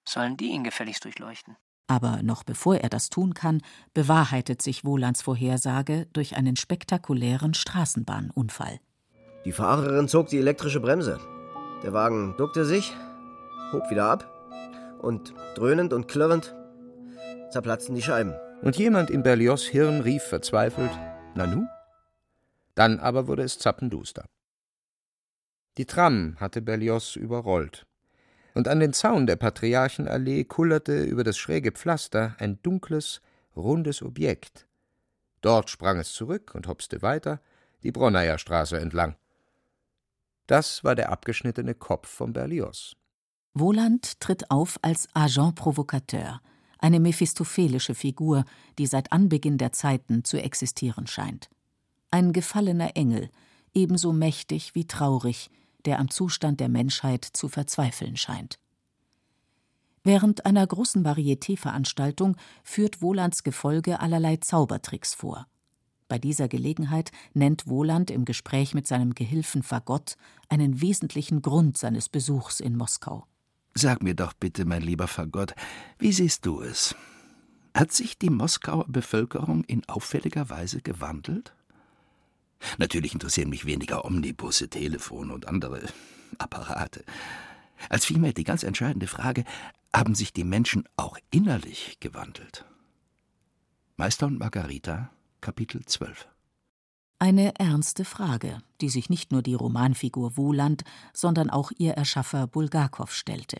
Sollen 0.05 0.37
die 0.37 0.51
ihn 0.51 0.63
gefälligst 0.63 1.03
durchleuchten? 1.03 1.57
Aber 1.87 2.23
noch 2.23 2.43
bevor 2.43 2.77
er 2.77 2.89
das 2.89 3.09
tun 3.09 3.33
kann, 3.33 3.61
bewahrheitet 3.93 4.61
sich 4.61 4.85
Wolands 4.85 5.21
Vorhersage 5.21 6.07
durch 6.13 6.35
einen 6.35 6.55
spektakulären 6.55 7.53
Straßenbahnunfall. 7.53 8.79
Die 9.45 9.51
Fahrerin 9.51 10.07
zog 10.07 10.27
die 10.27 10.39
elektrische 10.39 10.79
Bremse. 10.79 11.19
Der 11.83 11.93
Wagen 11.93 12.35
duckte 12.37 12.65
sich, 12.65 12.95
hob 13.71 13.89
wieder 13.89 14.05
ab 14.05 14.97
und 14.99 15.33
dröhnend 15.55 15.93
und 15.93 16.07
klirrend 16.07 16.55
zerplatzten 17.51 17.95
die 17.95 18.01
Scheiben. 18.01 18.33
Und 18.61 18.77
jemand 18.77 19.09
in 19.09 19.23
Berlioz 19.23 19.63
Hirn 19.63 20.01
rief 20.01 20.23
verzweifelt: 20.23 20.91
Nanu? 21.35 21.65
Dann 22.75 22.99
aber 22.99 23.27
wurde 23.27 23.43
es 23.43 23.59
zappenduster. 23.59 24.25
Die 25.77 25.85
Tram 25.85 26.35
hatte 26.39 26.61
Berlioz 26.61 27.15
überrollt 27.15 27.87
und 28.57 28.67
an 28.67 28.79
den 28.79 28.91
Zaun 28.91 29.27
der 29.27 29.35
Patriarchenallee 29.35 30.43
kullerte 30.45 31.03
über 31.03 31.23
das 31.23 31.37
schräge 31.37 31.71
Pflaster 31.71 32.35
ein 32.39 32.59
dunkles, 32.63 33.21
rundes 33.55 34.01
Objekt. 34.01 34.65
Dort 35.41 35.69
sprang 35.69 35.99
es 35.99 36.11
zurück 36.11 36.55
und 36.55 36.67
hopste 36.67 37.03
weiter, 37.03 37.39
die 37.83 37.91
Bronneyer 37.91 38.39
Straße 38.39 38.79
entlang. 38.79 39.15
Das 40.47 40.83
war 40.83 40.95
der 40.95 41.11
abgeschnittene 41.11 41.75
Kopf 41.75 42.07
von 42.07 42.33
Berlioz. 42.33 42.95
Woland 43.53 44.19
tritt 44.19 44.49
auf 44.49 44.79
als 44.81 45.07
Agent 45.13 45.55
Provocateur, 45.55 46.41
eine 46.79 46.99
mephistophelische 46.99 47.95
Figur, 47.95 48.45
die 48.77 48.85
seit 48.85 49.11
Anbeginn 49.11 49.57
der 49.57 49.73
Zeiten 49.73 50.23
zu 50.23 50.37
existieren 50.41 51.07
scheint. 51.07 51.49
Ein 52.11 52.33
gefallener 52.33 52.95
Engel, 52.95 53.29
ebenso 53.73 54.13
mächtig 54.13 54.75
wie 54.75 54.85
traurig, 54.85 55.49
der 55.85 55.99
am 55.99 56.09
Zustand 56.09 56.59
der 56.59 56.69
Menschheit 56.69 57.25
zu 57.25 57.49
verzweifeln 57.49 58.15
scheint. 58.15 58.59
Während 60.03 60.45
einer 60.45 60.65
großen 60.65 61.03
Varieté-Veranstaltung 61.03 62.37
führt 62.63 63.01
Wolands 63.01 63.43
Gefolge 63.43 63.99
allerlei 63.99 64.37
Zaubertricks 64.37 65.13
vor. 65.13 65.47
Bei 66.07 66.17
dieser 66.17 66.47
Gelegenheit 66.47 67.11
nennt 67.33 67.67
Woland 67.67 68.11
im 68.11 68.23
Gespräch 68.23 68.73
mit 68.73 68.87
seinem 68.87 69.13
Gehilfen 69.13 69.61
Fagott 69.61 70.15
einen 70.47 70.81
wesentlichen 70.81 71.41
Grund 71.41 71.77
seines 71.77 72.07
Besuchs 72.07 72.59
in 72.59 72.77
Moskau. 72.77 73.27
Sag 73.73 74.01
mir 74.01 74.15
doch 74.15 74.33
bitte, 74.33 74.65
mein 74.65 74.81
lieber 74.81 75.07
Fagott, 75.07 75.53
wie 75.99 76.11
siehst 76.11 76.45
du 76.45 76.61
es? 76.61 76.95
Hat 77.75 77.91
sich 77.91 78.17
die 78.17 78.29
Moskauer 78.29 78.85
Bevölkerung 78.87 79.63
in 79.65 79.87
auffälliger 79.87 80.49
Weise 80.49 80.81
gewandelt? 80.81 81.53
Natürlich 82.77 83.13
interessieren 83.13 83.49
mich 83.49 83.65
weniger 83.65 84.03
Omnibusse, 84.05 84.69
Telefone 84.69 85.33
und 85.33 85.47
andere 85.47 85.81
Apparate. 86.39 87.03
Als 87.89 88.05
vielmehr 88.05 88.33
die 88.33 88.45
ganz 88.45 88.63
entscheidende 88.63 89.07
Frage, 89.07 89.43
haben 89.93 90.15
sich 90.15 90.33
die 90.33 90.43
Menschen 90.43 90.85
auch 90.95 91.17
innerlich 91.29 91.97
gewandelt? 91.99 92.65
Meister 93.95 94.25
und 94.25 94.39
Margarita, 94.39 95.11
Kapitel 95.41 95.85
12 95.85 96.27
eine 97.19 97.55
ernste 97.59 98.05
Frage, 98.05 98.59
die 98.79 98.89
sich 98.89 99.09
nicht 99.09 99.31
nur 99.31 99.41
die 99.41 99.55
Romanfigur 99.55 100.37
Woland, 100.37 100.83
sondern 101.13 101.49
auch 101.49 101.71
ihr 101.79 101.93
Erschaffer 101.93 102.45
Bulgakow 102.45 103.11
stellte. 103.11 103.57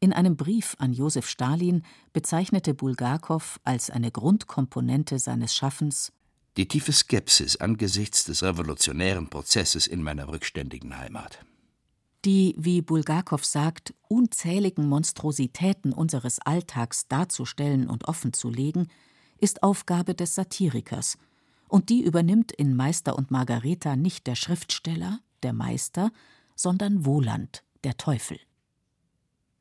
In 0.00 0.14
einem 0.14 0.34
Brief 0.34 0.76
an 0.78 0.94
Josef 0.94 1.28
Stalin 1.28 1.82
bezeichnete 2.14 2.72
Bulgakow 2.72 3.60
als 3.64 3.90
eine 3.90 4.10
Grundkomponente 4.10 5.18
seines 5.18 5.54
Schaffens 5.54 6.10
die 6.56 6.68
tiefe 6.68 6.92
Skepsis 6.92 7.56
angesichts 7.56 8.24
des 8.24 8.42
revolutionären 8.42 9.28
Prozesses 9.28 9.86
in 9.86 10.02
meiner 10.02 10.28
rückständigen 10.28 10.96
Heimat. 10.96 11.44
Die, 12.24 12.54
wie 12.58 12.80
Bulgakow 12.80 13.44
sagt, 13.44 13.92
unzähligen 14.08 14.88
Monstrositäten 14.88 15.92
unseres 15.92 16.38
Alltags 16.38 17.08
darzustellen 17.08 17.90
und 17.90 18.08
offenzulegen, 18.08 18.88
ist 19.38 19.62
Aufgabe 19.62 20.14
des 20.14 20.34
Satirikers, 20.34 21.18
und 21.68 21.88
die 21.88 22.02
übernimmt 22.02 22.52
in 22.52 22.76
Meister 22.76 23.16
und 23.16 23.30
Margareta 23.30 23.96
nicht 23.96 24.26
der 24.26 24.36
Schriftsteller, 24.36 25.20
der 25.42 25.52
Meister, 25.52 26.12
sondern 26.54 27.04
Woland, 27.04 27.64
der 27.84 27.96
Teufel. 27.96 28.38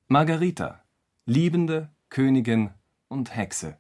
Margarita, 0.08 0.84
Liebende, 1.26 1.90
Königin 2.10 2.70
und 3.08 3.36
Hexe. 3.36 3.78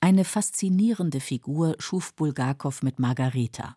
Eine 0.00 0.24
faszinierende 0.24 1.20
Figur 1.20 1.74
schuf 1.78 2.14
Bulgakow 2.14 2.82
mit 2.82 3.00
Margarita. 3.00 3.76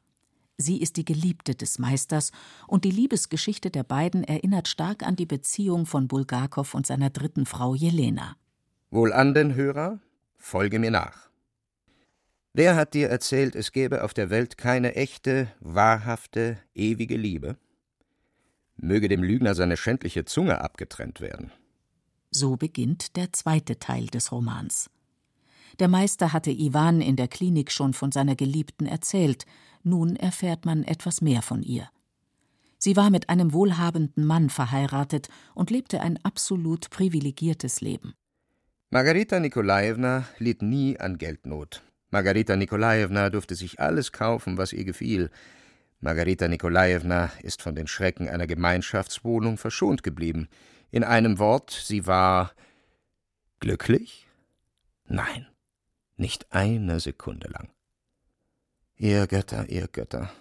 Sie 0.58 0.82
ist 0.82 0.98
die 0.98 1.06
Geliebte 1.06 1.56
des 1.56 1.80
Meisters, 1.80 2.32
und 2.68 2.84
die 2.84 2.92
Liebesgeschichte 2.92 3.72
der 3.72 3.84
beiden 3.84 4.24
erinnert 4.24 4.68
stark 4.68 5.04
an 5.04 5.15
die 5.15 5.26
Beziehung 5.26 5.86
von 5.86 6.08
Bulgakow 6.08 6.74
und 6.76 6.86
seiner 6.86 7.10
dritten 7.10 7.46
Frau 7.46 7.74
Jelena. 7.74 8.36
Wohl 8.92 9.13
an 9.13 9.34
den 9.34 9.56
Hörer, 9.56 10.00
folge 10.39 10.80
mir 10.80 10.91
nach. 10.91 11.30
Wer 12.54 12.75
hat 12.75 12.95
dir 12.95 13.10
erzählt, 13.10 13.56
es 13.56 13.71
gäbe 13.71 14.04
auf 14.04 14.13
der 14.13 14.32
Welt 14.32 14.58
keine 14.58 14.95
echte, 14.95 15.52
wahrhafte, 15.60 16.58
ewige 16.73 17.15
Liebe? 17.15 17.58
Möge 18.75 19.08
dem 19.08 19.21
Lügner 19.21 19.54
seine 19.54 19.78
schändliche 19.78 20.25
Zunge 20.25 20.62
abgetrennt 20.62 21.21
werden. 21.21 21.52
So 22.32 22.56
beginnt 22.56 23.15
der 23.17 23.32
zweite 23.34 23.78
Teil 23.78 24.08
des 24.08 24.32
Romans. 24.32 24.89
Der 25.80 25.88
Meister 25.88 26.34
hatte 26.34 26.52
Iwan 26.52 27.02
in 27.02 27.15
der 27.15 27.28
Klinik 27.28 27.71
schon 27.71 27.93
von 27.93 28.12
seiner 28.12 28.36
Geliebten 28.36 28.86
erzählt, 28.86 29.45
nun 29.84 30.15
erfährt 30.15 30.65
man 30.65 30.84
etwas 30.84 31.21
mehr 31.21 31.41
von 31.41 31.63
ihr. 31.63 31.89
Sie 32.78 32.95
war 32.95 33.10
mit 33.10 33.30
einem 33.30 33.54
wohlhabenden 33.54 34.25
Mann 34.25 34.49
verheiratet 34.49 35.28
und 35.54 35.69
lebte 35.69 36.02
ein 36.02 36.17
absolut 36.23 36.89
privilegiertes 36.89 37.82
Leben. 37.82 38.13
Margarita 38.91 39.39
Nikolajewna 39.39 40.25
litt 40.39 40.63
nie 40.63 40.99
an 40.99 41.19
Geldnot. 41.19 41.84
Margarita 42.10 42.56
Nikolajewna 42.56 43.30
durfte 43.30 43.54
sich 43.54 43.80
alles 43.80 44.12
kaufen, 44.12 44.58
was 44.58 44.73
ihr 44.73 44.84
gefiel. 44.84 45.30
Margarita 45.99 46.47
Nikolajewna 46.47 47.32
ist 47.43 47.62
von 47.62 47.75
den 47.75 47.86
Schrecken 47.86 48.28
einer 48.28 48.47
Gemeinschaftswohnung 48.47 49.60
verschont 49.60 50.02
geblieben. 50.02 50.49
In 50.89 51.04
einem 51.04 51.38
Wort, 51.38 51.69
sie 51.69 52.08
war 52.08 52.52
glücklich? 53.60 54.28
Nein, 55.06 55.45
nicht 56.17 56.52
eine 56.52 56.99
Sekunde 56.99 57.47
lang. 57.47 57.69
Ihr 58.95 59.28
Götter, 59.28 59.69
ihr 59.69 59.88
Götter. 59.88 60.32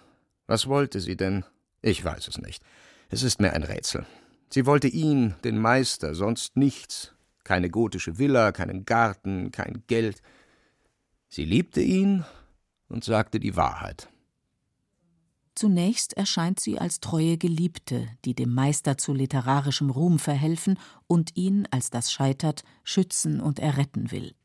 Was 0.47 0.65
wollte 0.65 1.01
sie 1.01 1.15
denn? 1.15 1.45
Ich 1.83 2.03
weiß 2.03 2.27
es 2.27 2.39
nicht. 2.39 2.63
Es 3.09 3.21
ist 3.21 3.39
mir 3.39 3.53
ein 3.53 3.63
Rätsel. 3.63 4.07
Sie 4.49 4.65
wollte 4.65 4.87
ihn, 4.87 5.35
den 5.43 5.59
Meister, 5.59 6.15
sonst 6.15 6.57
nichts. 6.57 7.13
Keine 7.49 7.71
gotische 7.71 8.19
Villa, 8.19 8.51
keinen 8.51 8.85
Garten, 8.85 9.51
kein 9.51 9.81
Geld. 9.87 10.21
Sie 11.29 11.45
liebte 11.45 11.81
ihn 11.81 12.23
und 12.89 13.03
sagte 13.03 13.39
die 13.39 13.55
Wahrheit. 13.55 14.07
Zunächst 15.55 16.13
erscheint 16.13 16.59
sie 16.59 16.77
als 16.77 16.99
treue 16.99 17.39
Geliebte, 17.39 18.07
die 18.23 18.35
dem 18.35 18.53
Meister 18.53 18.99
zu 18.99 19.15
literarischem 19.15 19.89
Ruhm 19.89 20.19
verhelfen 20.19 20.77
und 21.07 21.35
ihn, 21.35 21.67
als 21.71 21.89
das 21.89 22.11
scheitert, 22.11 22.63
schützen 22.83 23.41
und 23.41 23.57
erretten 23.57 24.11
will. 24.11 24.35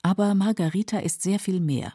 Aber 0.00 0.36
Margarita 0.36 1.00
ist 1.00 1.22
sehr 1.22 1.40
viel 1.40 1.58
mehr. 1.58 1.92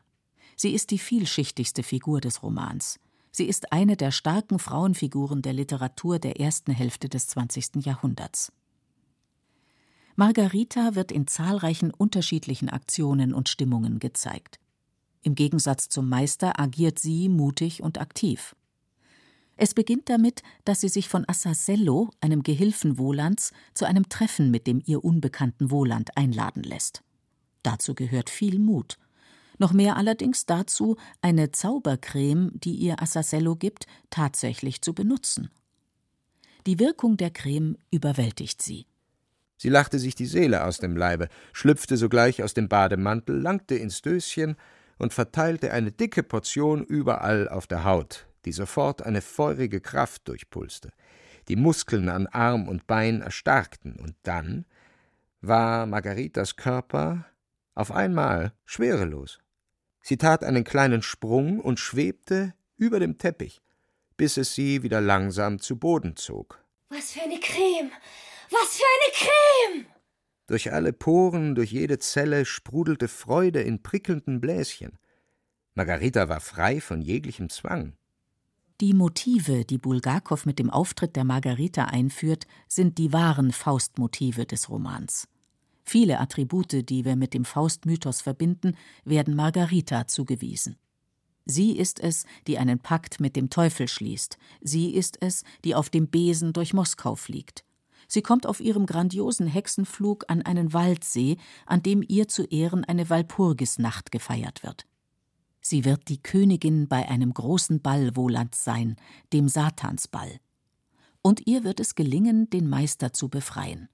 Sie 0.58 0.74
ist 0.74 0.92
die 0.92 1.00
vielschichtigste 1.00 1.84
Figur 1.84 2.20
des 2.20 2.44
Romans. 2.44 3.00
Sie 3.32 3.46
ist 3.46 3.72
eine 3.72 3.96
der 3.96 4.12
starken 4.12 4.60
Frauenfiguren 4.60 5.42
der 5.42 5.54
Literatur 5.54 6.20
der 6.20 6.38
ersten 6.38 6.74
Hälfte 6.74 7.08
des 7.08 7.28
20. 7.28 7.86
Jahrhunderts. 7.86 8.52
Margarita 10.20 10.96
wird 10.96 11.14
in 11.14 11.28
zahlreichen 11.28 11.92
unterschiedlichen 11.92 12.68
Aktionen 12.68 13.34
und 13.34 13.48
Stimmungen 13.48 14.00
gezeigt. 14.00 14.60
Im 15.22 15.34
Gegensatz 15.34 15.88
zum 15.88 16.10
Meister 16.10 16.60
agiert 16.60 17.00
sie 17.00 17.30
mutig 17.30 17.82
und 17.82 18.02
aktiv. 18.02 18.54
Es 19.56 19.74
beginnt 19.74 20.10
damit, 20.10 20.44
dass 20.66 20.82
sie 20.82 20.90
sich 20.90 21.08
von 21.08 21.24
Assasello, 21.26 22.10
einem 22.20 22.44
Gehilfen 22.44 22.98
Wolands, 22.98 23.54
zu 23.74 23.86
einem 23.86 24.10
Treffen 24.10 24.52
mit 24.52 24.68
dem 24.68 24.82
ihr 24.86 25.06
unbekannten 25.06 25.72
Woland 25.72 26.18
einladen 26.18 26.64
lässt. 26.64 27.02
Dazu 27.64 27.96
gehört 27.96 28.30
viel 28.30 28.60
Mut 28.60 28.98
noch 29.58 29.72
mehr 29.72 29.96
allerdings 29.98 30.46
dazu, 30.46 30.98
eine 31.22 31.52
Zaubercreme, 31.52 32.52
die 32.56 32.76
ihr 32.76 33.02
Assasello 33.02 33.56
gibt, 33.56 33.88
tatsächlich 34.10 34.82
zu 34.82 34.94
benutzen. 34.94 35.50
Die 36.66 36.80
Wirkung 36.80 37.18
der 37.18 37.30
Creme 37.30 37.78
überwältigt 37.92 38.62
sie. 38.62 38.86
Sie 39.62 39.68
lachte 39.68 40.00
sich 40.00 40.16
die 40.16 40.26
Seele 40.26 40.64
aus 40.64 40.78
dem 40.78 40.96
Leibe, 40.96 41.28
schlüpfte 41.52 41.98
sogleich 41.98 42.42
aus 42.42 42.54
dem 42.54 42.70
Bademantel, 42.70 43.38
langte 43.38 43.76
ins 43.76 44.02
Döschen 44.02 44.56
und 44.98 45.14
verteilte 45.14 45.74
eine 45.74 45.92
dicke 45.92 46.24
Portion 46.24 46.86
überall 46.86 47.50
auf 47.50 47.68
der 47.68 47.84
Haut, 47.84 48.26
die 48.46 48.54
sofort 48.54 49.04
eine 49.04 49.22
feurige 49.22 49.82
Kraft 49.82 50.30
durchpulste. 50.30 50.92
Die 51.50 51.58
Muskeln 51.58 52.08
an 52.08 52.28
Arm 52.28 52.70
und 52.70 52.88
Bein 52.88 53.22
erstarkten, 53.22 54.00
und 54.00 54.16
dann 54.24 54.66
war 55.42 55.86
Margaritas 55.88 56.56
Körper 56.56 57.26
auf 57.76 57.92
einmal 57.92 58.54
schwerelos. 58.64 59.40
Sie 60.02 60.16
tat 60.16 60.46
einen 60.46 60.64
kleinen 60.64 61.02
Sprung 61.02 61.60
und 61.60 61.82
schwebte 61.82 62.54
über 62.78 63.02
dem 63.02 63.18
Teppich, 63.18 63.62
bis 64.16 64.38
es 64.38 64.56
sie 64.56 64.84
wieder 64.84 65.02
langsam 65.02 65.60
zu 65.60 65.78
Boden 65.78 66.16
zog. 66.16 66.64
Was 66.88 67.12
für 67.12 67.24
eine 67.24 67.42
Creme! 67.42 67.92
Was 68.52 68.78
für 68.78 68.84
eine 68.84 69.14
Creme! 69.14 69.86
Durch 70.48 70.74
alle 70.74 70.94
Poren, 70.94 71.54
durch 71.54 71.72
jede 71.72 72.00
Zelle 72.00 72.46
sprudelte 72.46 73.08
Freude 73.08 73.62
in 73.62 73.84
prickelnden 73.84 74.42
Bläschen. 74.42 74.98
Margarita 75.76 76.28
war 76.28 76.40
frei 76.40 76.82
von 76.82 77.02
jeglichem 77.02 77.50
Zwang. 77.50 77.94
Die 78.82 78.94
Motive, 78.94 79.66
die 79.66 79.78
Bulgakow 79.78 80.46
mit 80.46 80.58
dem 80.58 80.70
Auftritt 80.70 81.16
der 81.16 81.26
Margarita 81.26 81.86
einführt, 81.86 82.48
sind 82.68 82.98
die 82.98 83.14
wahren 83.14 83.52
Faustmotive 83.52 84.46
des 84.46 84.70
Romans. 84.70 85.28
Viele 85.84 86.20
Attribute, 86.20 86.90
die 86.90 87.06
wir 87.06 87.16
mit 87.16 87.34
dem 87.34 87.46
Faustmythos 87.46 88.22
verbinden, 88.22 88.76
werden 89.06 89.36
Margarita 89.36 90.08
zugewiesen. 90.08 90.78
Sie 91.46 91.78
ist 91.78 92.00
es, 92.00 92.26
die 92.48 92.58
einen 92.58 92.80
Pakt 92.80 93.20
mit 93.20 93.36
dem 93.36 93.50
Teufel 93.50 93.88
schließt. 93.88 94.38
Sie 94.62 94.94
ist 94.94 95.18
es, 95.22 95.44
die 95.66 95.76
auf 95.76 95.90
dem 95.90 96.08
Besen 96.08 96.54
durch 96.54 96.74
Moskau 96.74 97.16
fliegt. 97.16 97.66
Sie 98.10 98.22
kommt 98.22 98.46
auf 98.46 98.60
ihrem 98.60 98.86
grandiosen 98.86 99.48
Hexenflug 99.48 100.26
an 100.28 100.42
einen 100.42 100.74
Waldsee, 100.74 101.38
an 101.66 101.82
dem 101.82 102.04
ihr 102.06 102.28
zu 102.28 102.44
Ehren 102.44 102.84
eine 102.84 103.10
Walpurgisnacht 103.10 104.12
gefeiert 104.12 104.62
wird. 104.64 104.86
Sie 105.62 105.86
wird 105.86 106.10
die 106.10 106.22
Königin 106.22 106.90
bei 106.90 107.08
einem 107.08 107.34
großen 107.34 107.82
Ball 107.82 108.18
Wolands 108.18 108.66
sein, 108.66 108.98
dem 109.32 109.48
Satansball. 109.48 110.42
Und 111.22 111.48
ihr 111.48 111.64
wird 111.64 111.80
es 111.80 111.96
gelingen, 111.96 112.50
den 112.50 112.68
Meister 112.68 113.14
zu 113.14 113.30
befreien 113.30 113.88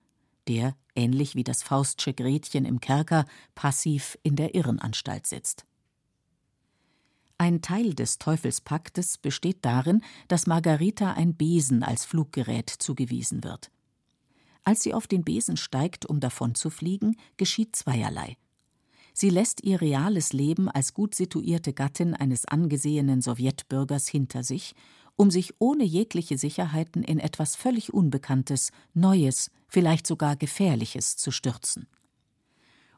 der, 0.48 0.76
ähnlich 0.96 1.36
wie 1.36 1.44
das 1.44 1.64
Faustsche 1.64 2.14
Gretchen 2.14 2.66
im 2.66 2.80
Kerker, 2.80 3.26
passiv 3.54 4.18
in 4.24 4.36
der 4.36 4.56
Irrenanstalt 4.56 5.28
sitzt. 5.28 5.66
Ein 7.38 7.62
Teil 7.62 7.94
des 7.94 8.18
Teufelspaktes 8.18 9.18
besteht 9.18 9.66
darin, 9.66 10.02
dass 10.30 10.48
Margarita 10.48 11.14
ein 11.14 11.36
Besen 11.36 11.84
als 11.84 12.06
Fluggerät 12.06 12.70
zugewiesen 12.70 13.44
wird. 13.44 13.72
Als 14.66 14.84
sie 14.84 14.94
auf 14.94 15.08
den 15.08 15.24
Besen 15.24 15.56
steigt, 15.56 16.06
um 16.06 16.20
davon 16.20 16.56
zu 16.56 16.70
fliegen, 16.70 17.16
geschieht 17.38 17.76
zweierlei. 17.78 18.36
Sie 19.14 19.30
lässt 19.30 19.64
ihr 19.64 19.80
reales 19.80 20.34
Leben 20.34 20.68
als 20.68 20.94
gut 20.94 21.16
situierte 21.16 21.72
Gattin 21.72 22.14
eines 22.14 22.46
angesehenen 22.46 23.22
Sowjetbürgers 23.22 24.10
hinter 24.10 24.44
sich 24.44 24.76
um 25.16 25.32
sich 25.32 25.54
ohne 25.60 25.84
jegliche 25.84 26.38
Sicherheiten 26.38 27.04
in 27.04 27.20
etwas 27.20 27.56
völlig 27.56 27.94
Unbekanntes, 27.94 28.72
Neues, 28.94 29.50
vielleicht 29.68 30.08
sogar 30.08 30.36
Gefährliches 30.36 31.16
zu 31.16 31.32
stürzen. 31.32 31.88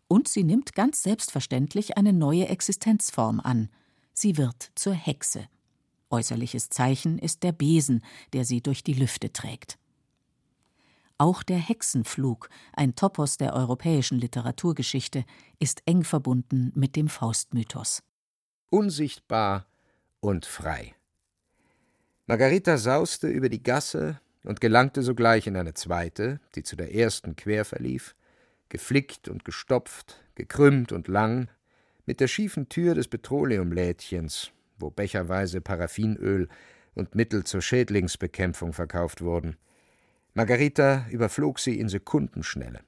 Und 0.08 0.28
sie 0.28 0.44
nimmt 0.44 0.74
ganz 0.74 1.04
selbstverständlich 1.04 1.98
eine 1.98 2.14
neue 2.14 2.48
Existenzform 2.48 3.40
an. 3.40 3.70
Sie 4.14 4.38
wird 4.38 4.72
zur 4.76 4.94
Hexe. 4.94 5.48
Äußerliches 6.10 6.70
Zeichen 6.70 7.20
ist 7.20 7.44
der 7.44 7.52
Besen, 7.52 8.04
der 8.34 8.46
sie 8.46 8.62
durch 8.62 8.84
die 8.84 8.94
Lüfte 8.94 9.34
trägt. 9.34 9.78
Auch 11.20 11.42
der 11.42 11.58
Hexenflug, 11.58 12.50
ein 12.74 12.96
Topos 12.96 13.38
der 13.38 13.54
europäischen 13.54 14.20
Literaturgeschichte, 14.20 15.26
ist 15.60 15.82
eng 15.86 16.04
verbunden 16.04 16.72
mit 16.76 16.96
dem 16.96 17.08
Faustmythos. 17.08 18.04
Unsichtbar 18.70 19.66
und 20.20 20.46
frei. 20.46 20.94
Margarita 22.28 22.78
sauste 22.78 23.30
über 23.30 23.50
die 23.50 23.64
Gasse 23.64 24.20
und 24.44 24.62
gelangte 24.62 25.02
sogleich 25.02 25.48
in 25.48 25.56
eine 25.56 25.74
zweite, 25.74 26.40
die 26.56 26.64
zu 26.64 26.76
der 26.76 26.94
ersten 26.94 27.36
quer 27.36 27.66
verlief, 27.66 28.16
geflickt 28.70 29.28
und 29.28 29.44
gestopft, 29.44 30.24
gekrümmt 30.36 30.92
und 30.92 31.08
lang, 31.08 31.50
mit 32.06 32.20
der 32.20 32.28
schiefen 32.28 32.70
Tür 32.70 32.94
des 32.94 33.08
Petroleumlädchens, 33.08 34.52
wo 34.78 34.92
becherweise 34.92 35.62
Paraffinöl 35.62 36.48
und 36.94 37.16
Mittel 37.16 37.44
zur 37.44 37.62
Schädlingsbekämpfung 37.62 38.74
verkauft 38.74 39.22
wurden. 39.22 39.58
Margarita 40.38 41.08
überflog 41.10 41.58
sie 41.58 41.80
in 41.80 41.90
Sekundenschnelle. 41.90 42.82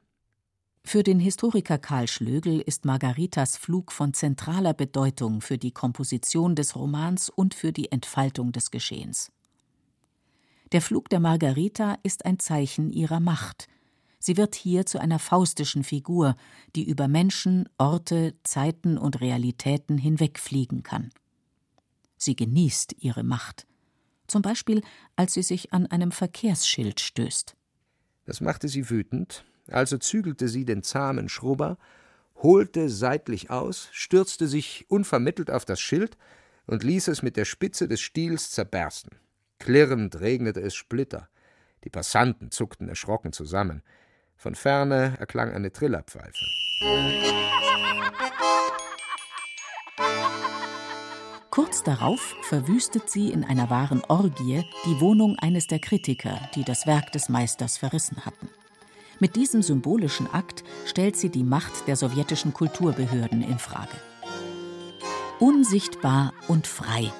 Für 0.86 1.02
den 1.02 1.20
Historiker 1.20 1.80
Karl 1.80 2.08
Schlögel 2.08 2.62
ist 2.62 2.86
Margaritas 2.86 3.58
Flug 3.58 3.92
von 3.92 4.14
zentraler 4.14 4.76
Bedeutung 4.76 5.42
für 5.42 5.58
die 5.58 5.72
Komposition 5.72 6.54
des 6.54 6.76
Romans 6.76 7.28
und 7.32 7.56
für 7.56 7.72
die 7.72 7.92
Entfaltung 7.92 8.52
des 8.52 8.70
Geschehens. 8.70 9.32
Der 10.74 10.84
Flug 10.84 11.10
der 11.10 11.20
Margarita 11.20 11.98
ist 12.04 12.24
ein 12.24 12.38
Zeichen 12.38 12.92
ihrer 12.92 13.20
Macht. 13.20 13.68
Sie 14.20 14.38
wird 14.38 14.54
hier 14.54 14.86
zu 14.86 15.00
einer 15.00 15.18
faustischen 15.18 15.84
Figur, 15.84 16.36
die 16.76 16.88
über 16.88 17.08
Menschen, 17.08 17.68
Orte, 17.80 18.36
Zeiten 18.44 18.96
und 18.96 19.22
Realitäten 19.22 19.98
hinwegfliegen 19.98 20.84
kann. 20.84 21.10
Sie 22.16 22.36
genießt 22.36 22.98
ihre 23.00 23.24
Macht. 23.24 23.66
Zum 24.30 24.42
Beispiel, 24.42 24.82
als 25.16 25.34
sie 25.34 25.44
sich 25.44 25.74
an 25.74 25.88
einem 25.88 26.12
Verkehrsschild 26.12 27.00
stößt. 27.00 27.56
Das 28.26 28.42
machte 28.42 28.68
sie 28.68 28.90
wütend, 28.90 29.44
also 29.70 29.98
zügelte 29.98 30.48
sie 30.48 30.66
den 30.66 30.84
zahmen 30.84 31.30
Schrubber, 31.30 31.78
holte 32.36 32.90
seitlich 32.90 33.50
aus, 33.50 33.90
stürzte 33.92 34.48
sich 34.48 34.86
unvermittelt 34.90 35.50
auf 35.50 35.66
das 35.66 35.80
Schild 35.80 36.18
und 36.68 36.84
ließ 36.84 37.08
es 37.08 37.24
mit 37.24 37.38
der 37.38 37.46
Spitze 37.46 37.88
des 37.88 38.02
Stiels 38.02 38.52
zerbersten. 38.52 39.18
Klirrend 39.58 40.20
regnete 40.20 40.62
es 40.62 40.76
Splitter. 40.76 41.28
Die 41.84 41.90
Passanten 41.90 42.52
zuckten 42.52 42.88
erschrocken 42.88 43.34
zusammen. 43.34 43.82
Von 44.36 44.56
ferne 44.56 45.16
erklang 45.20 45.52
eine 45.52 45.72
Trillerpfeife. 45.72 46.46
Kurz 51.60 51.84
darauf 51.84 52.38
verwüstet 52.44 53.10
sie 53.10 53.34
in 53.34 53.44
einer 53.44 53.70
wahren 53.70 54.02
Orgie 54.08 54.64
die 54.86 55.02
Wohnung 55.02 55.38
eines 55.40 55.68
der 55.68 55.80
Kritiker, 55.80 56.40
die 56.56 56.64
das 56.64 56.88
Werk 56.88 57.12
des 57.12 57.28
Meisters 57.28 57.78
verrissen 57.78 58.26
hatten. 58.26 58.48
Mit 59.20 59.36
diesem 59.36 59.62
symbolischen 59.62 60.34
Akt 60.34 60.64
stellt 60.86 61.18
sie 61.18 61.28
die 61.28 61.44
Macht 61.44 61.86
der 61.86 61.98
sowjetischen 61.98 62.54
Kulturbehörden 62.54 63.42
in 63.42 63.60
Frage. 63.60 63.98
Unsichtbar 65.42 66.32
und 66.48 66.66
frei. 66.66 67.12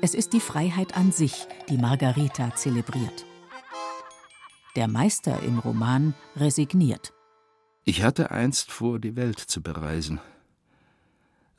Es 0.00 0.14
ist 0.14 0.32
die 0.32 0.40
Freiheit 0.40 0.96
an 0.96 1.12
sich, 1.12 1.46
die 1.68 1.76
Margarita 1.76 2.54
zelebriert. 2.54 3.26
Der 4.74 4.88
Meister 4.88 5.42
im 5.42 5.58
Roman 5.58 6.14
resigniert. 6.34 7.12
Ich 7.84 8.02
hatte 8.02 8.30
einst 8.30 8.72
vor, 8.72 8.98
die 8.98 9.16
Welt 9.16 9.38
zu 9.38 9.60
bereisen. 9.62 10.18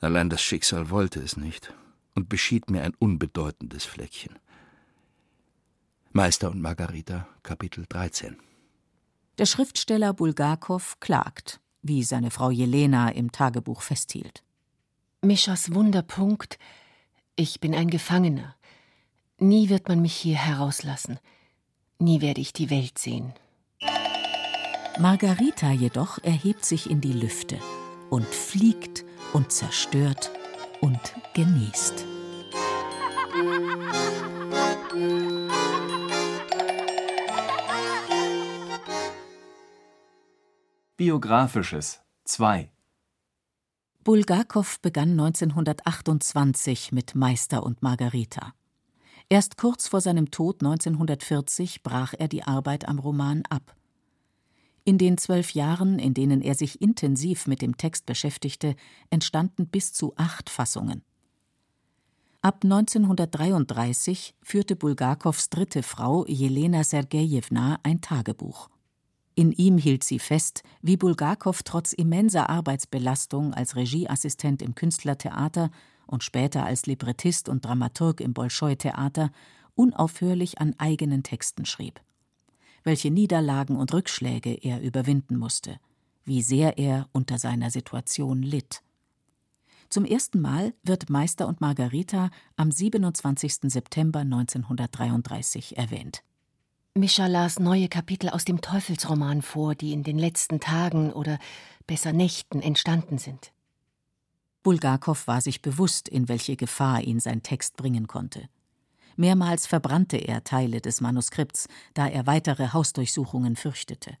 Allein 0.00 0.30
das 0.30 0.42
Schicksal 0.42 0.90
wollte 0.90 1.20
es 1.20 1.36
nicht 1.36 1.72
und 2.14 2.28
beschied 2.28 2.70
mir 2.70 2.82
ein 2.82 2.94
unbedeutendes 2.98 3.84
Fleckchen. 3.84 4.38
Meister 6.12 6.50
und 6.50 6.60
Margarita, 6.60 7.26
Kapitel 7.42 7.86
13. 7.88 8.36
Der 9.38 9.46
Schriftsteller 9.46 10.12
Bulgakov 10.14 11.00
klagt, 11.00 11.60
wie 11.82 12.04
seine 12.04 12.30
Frau 12.30 12.50
Jelena 12.50 13.08
im 13.08 13.32
Tagebuch 13.32 13.82
festhielt. 13.82 14.44
Mischas 15.22 15.74
Wunderpunkt, 15.74 16.58
ich 17.34 17.60
bin 17.60 17.74
ein 17.74 17.90
Gefangener. 17.90 18.54
Nie 19.38 19.68
wird 19.68 19.88
man 19.88 20.00
mich 20.00 20.14
hier 20.14 20.36
herauslassen. 20.36 21.18
Nie 21.98 22.20
werde 22.20 22.40
ich 22.40 22.52
die 22.52 22.70
Welt 22.70 22.98
sehen. 22.98 23.34
Margarita 25.00 25.72
jedoch 25.72 26.18
erhebt 26.18 26.64
sich 26.64 26.88
in 26.88 27.00
die 27.00 27.12
Lüfte 27.12 27.58
und 28.10 28.26
fliegt 28.26 29.04
und 29.32 29.50
zerstört 29.50 30.30
und 30.84 31.00
genießt. 31.32 32.04
Biografisches 40.98 42.02
2 42.24 42.70
Bulgakow 44.04 44.78
begann 44.80 45.12
1928 45.12 46.92
mit 46.92 47.14
Meister 47.14 47.62
und 47.62 47.82
Margarita. 47.82 48.52
Erst 49.30 49.56
kurz 49.56 49.88
vor 49.88 50.02
seinem 50.02 50.30
Tod 50.30 50.62
1940 50.62 51.82
brach 51.82 52.12
er 52.18 52.28
die 52.28 52.42
Arbeit 52.42 52.86
am 52.86 52.98
Roman 52.98 53.42
ab. 53.48 53.74
In 54.84 54.98
den 54.98 55.16
zwölf 55.16 55.52
Jahren, 55.52 55.98
in 55.98 56.12
denen 56.12 56.42
er 56.42 56.54
sich 56.54 56.82
intensiv 56.82 57.46
mit 57.46 57.62
dem 57.62 57.78
Text 57.78 58.04
beschäftigte, 58.04 58.76
entstanden 59.08 59.66
bis 59.66 59.94
zu 59.94 60.12
acht 60.16 60.50
Fassungen. 60.50 61.02
Ab 62.42 62.60
1933 62.62 64.34
führte 64.42 64.76
Bulgakows 64.76 65.48
dritte 65.48 65.82
Frau 65.82 66.26
Jelena 66.26 66.84
Sergejewna 66.84 67.78
ein 67.82 68.02
Tagebuch. 68.02 68.68
In 69.34 69.50
ihm 69.50 69.78
hielt 69.78 70.04
sie 70.04 70.18
fest, 70.18 70.62
wie 70.82 70.98
Bulgakow 70.98 71.62
trotz 71.62 71.94
immenser 71.94 72.50
Arbeitsbelastung 72.50 73.54
als 73.54 73.76
Regieassistent 73.76 74.60
im 74.60 74.74
Künstlertheater 74.74 75.70
und 76.06 76.22
später 76.22 76.66
als 76.66 76.84
Librettist 76.84 77.48
und 77.48 77.64
Dramaturg 77.64 78.20
im 78.20 78.34
Bolschoi-Theater 78.34 79.30
unaufhörlich 79.74 80.60
an 80.60 80.74
eigenen 80.76 81.22
Texten 81.22 81.64
schrieb. 81.64 82.03
Welche 82.84 83.10
Niederlagen 83.10 83.76
und 83.76 83.92
Rückschläge 83.94 84.52
er 84.52 84.82
überwinden 84.82 85.38
musste, 85.38 85.80
wie 86.24 86.42
sehr 86.42 86.78
er 86.78 87.08
unter 87.12 87.38
seiner 87.38 87.70
Situation 87.70 88.42
litt. 88.42 88.82
Zum 89.88 90.04
ersten 90.04 90.40
Mal 90.40 90.74
wird 90.82 91.08
Meister 91.08 91.48
und 91.48 91.60
Margarita 91.60 92.30
am 92.56 92.70
27. 92.70 93.72
September 93.72 94.20
1933 94.20 95.78
erwähnt. 95.78 96.22
Mischa 96.94 97.26
las 97.26 97.58
neue 97.58 97.88
Kapitel 97.88 98.28
aus 98.28 98.44
dem 98.44 98.60
Teufelsroman 98.60 99.42
vor, 99.42 99.74
die 99.74 99.92
in 99.92 100.02
den 100.02 100.18
letzten 100.18 100.60
Tagen 100.60 101.12
oder 101.12 101.38
besser 101.86 102.12
Nächten 102.12 102.60
entstanden 102.60 103.18
sind. 103.18 103.52
Bulgakow 104.62 105.26
war 105.26 105.40
sich 105.40 105.60
bewusst, 105.60 106.08
in 106.08 106.28
welche 106.28 106.56
Gefahr 106.56 107.02
ihn 107.02 107.18
sein 107.18 107.42
Text 107.42 107.76
bringen 107.76 108.06
konnte. 108.06 108.48
Mehrmals 109.16 109.66
verbrannte 109.66 110.16
er 110.16 110.44
Teile 110.44 110.80
des 110.80 111.00
Manuskripts, 111.00 111.68
da 111.94 112.06
er 112.08 112.26
weitere 112.26 112.72
Hausdurchsuchungen 112.72 113.56
fürchtete. 113.56 114.16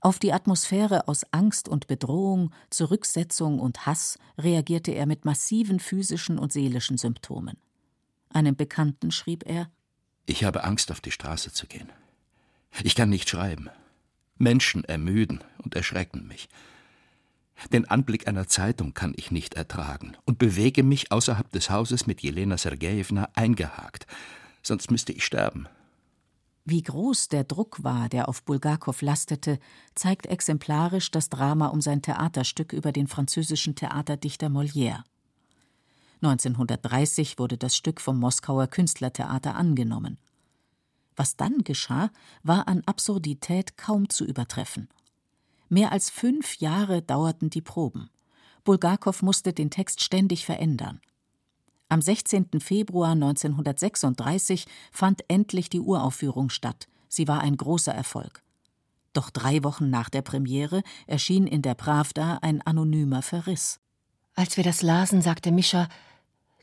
Auf 0.00 0.18
die 0.18 0.32
Atmosphäre 0.32 1.08
aus 1.08 1.24
Angst 1.32 1.68
und 1.68 1.86
Bedrohung, 1.86 2.52
Zurücksetzung 2.70 3.58
und 3.58 3.86
Hass 3.86 4.18
reagierte 4.38 4.92
er 4.92 5.06
mit 5.06 5.24
massiven 5.24 5.80
physischen 5.80 6.38
und 6.38 6.52
seelischen 6.52 6.98
Symptomen. 6.98 7.56
Einem 8.30 8.54
Bekannten 8.54 9.10
schrieb 9.10 9.44
er 9.46 9.70
Ich 10.26 10.44
habe 10.44 10.64
Angst, 10.64 10.92
auf 10.92 11.00
die 11.00 11.10
Straße 11.10 11.52
zu 11.52 11.66
gehen. 11.66 11.90
Ich 12.82 12.94
kann 12.94 13.08
nicht 13.08 13.28
schreiben. 13.28 13.70
Menschen 14.38 14.84
ermüden 14.84 15.42
und 15.62 15.74
erschrecken 15.74 16.26
mich. 16.26 16.48
Den 17.72 17.88
Anblick 17.88 18.28
einer 18.28 18.46
Zeitung 18.48 18.94
kann 18.94 19.14
ich 19.16 19.30
nicht 19.30 19.54
ertragen 19.54 20.16
und 20.24 20.38
bewege 20.38 20.82
mich 20.82 21.10
außerhalb 21.10 21.50
des 21.50 21.70
Hauses 21.70 22.06
mit 22.06 22.20
Jelena 22.20 22.58
Sergejewna 22.58 23.28
eingehakt, 23.34 24.06
sonst 24.62 24.90
müsste 24.90 25.12
ich 25.12 25.24
sterben. 25.24 25.66
Wie 26.68 26.82
groß 26.82 27.28
der 27.28 27.44
Druck 27.44 27.84
war, 27.84 28.08
der 28.08 28.28
auf 28.28 28.42
Bulgakow 28.42 29.00
lastete, 29.00 29.60
zeigt 29.94 30.26
exemplarisch 30.26 31.12
das 31.12 31.28
Drama 31.28 31.68
um 31.68 31.80
sein 31.80 32.02
Theaterstück 32.02 32.72
über 32.72 32.90
den 32.90 33.06
französischen 33.06 33.76
Theaterdichter 33.76 34.48
Molière. 34.48 35.04
1930 36.22 37.38
wurde 37.38 37.56
das 37.56 37.76
Stück 37.76 38.00
vom 38.00 38.18
Moskauer 38.18 38.66
Künstlertheater 38.66 39.54
angenommen. 39.54 40.18
Was 41.14 41.36
dann 41.36 41.62
geschah, 41.62 42.10
war 42.42 42.66
an 42.66 42.82
Absurdität 42.84 43.76
kaum 43.76 44.08
zu 44.08 44.24
übertreffen. 44.24 44.88
Mehr 45.68 45.90
als 45.92 46.10
fünf 46.10 46.56
Jahre 46.58 47.02
dauerten 47.02 47.50
die 47.50 47.60
Proben. 47.60 48.10
Bulgakow 48.64 49.20
musste 49.22 49.52
den 49.52 49.70
Text 49.70 50.02
ständig 50.02 50.44
verändern. 50.44 51.00
Am 51.88 52.02
16. 52.02 52.60
Februar 52.60 53.12
1936 53.12 54.66
fand 54.92 55.24
endlich 55.28 55.68
die 55.68 55.80
Uraufführung 55.80 56.50
statt. 56.50 56.88
Sie 57.08 57.28
war 57.28 57.40
ein 57.40 57.56
großer 57.56 57.94
Erfolg. 57.94 58.42
Doch 59.12 59.30
drei 59.30 59.62
Wochen 59.62 59.88
nach 59.88 60.08
der 60.08 60.22
Premiere 60.22 60.82
erschien 61.06 61.46
in 61.46 61.62
der 61.62 61.74
Pravda 61.74 62.38
ein 62.42 62.60
anonymer 62.62 63.22
Verriss. 63.22 63.80
Als 64.34 64.56
wir 64.56 64.64
das 64.64 64.82
lasen, 64.82 65.22
sagte 65.22 65.52
Mischa, 65.52 65.88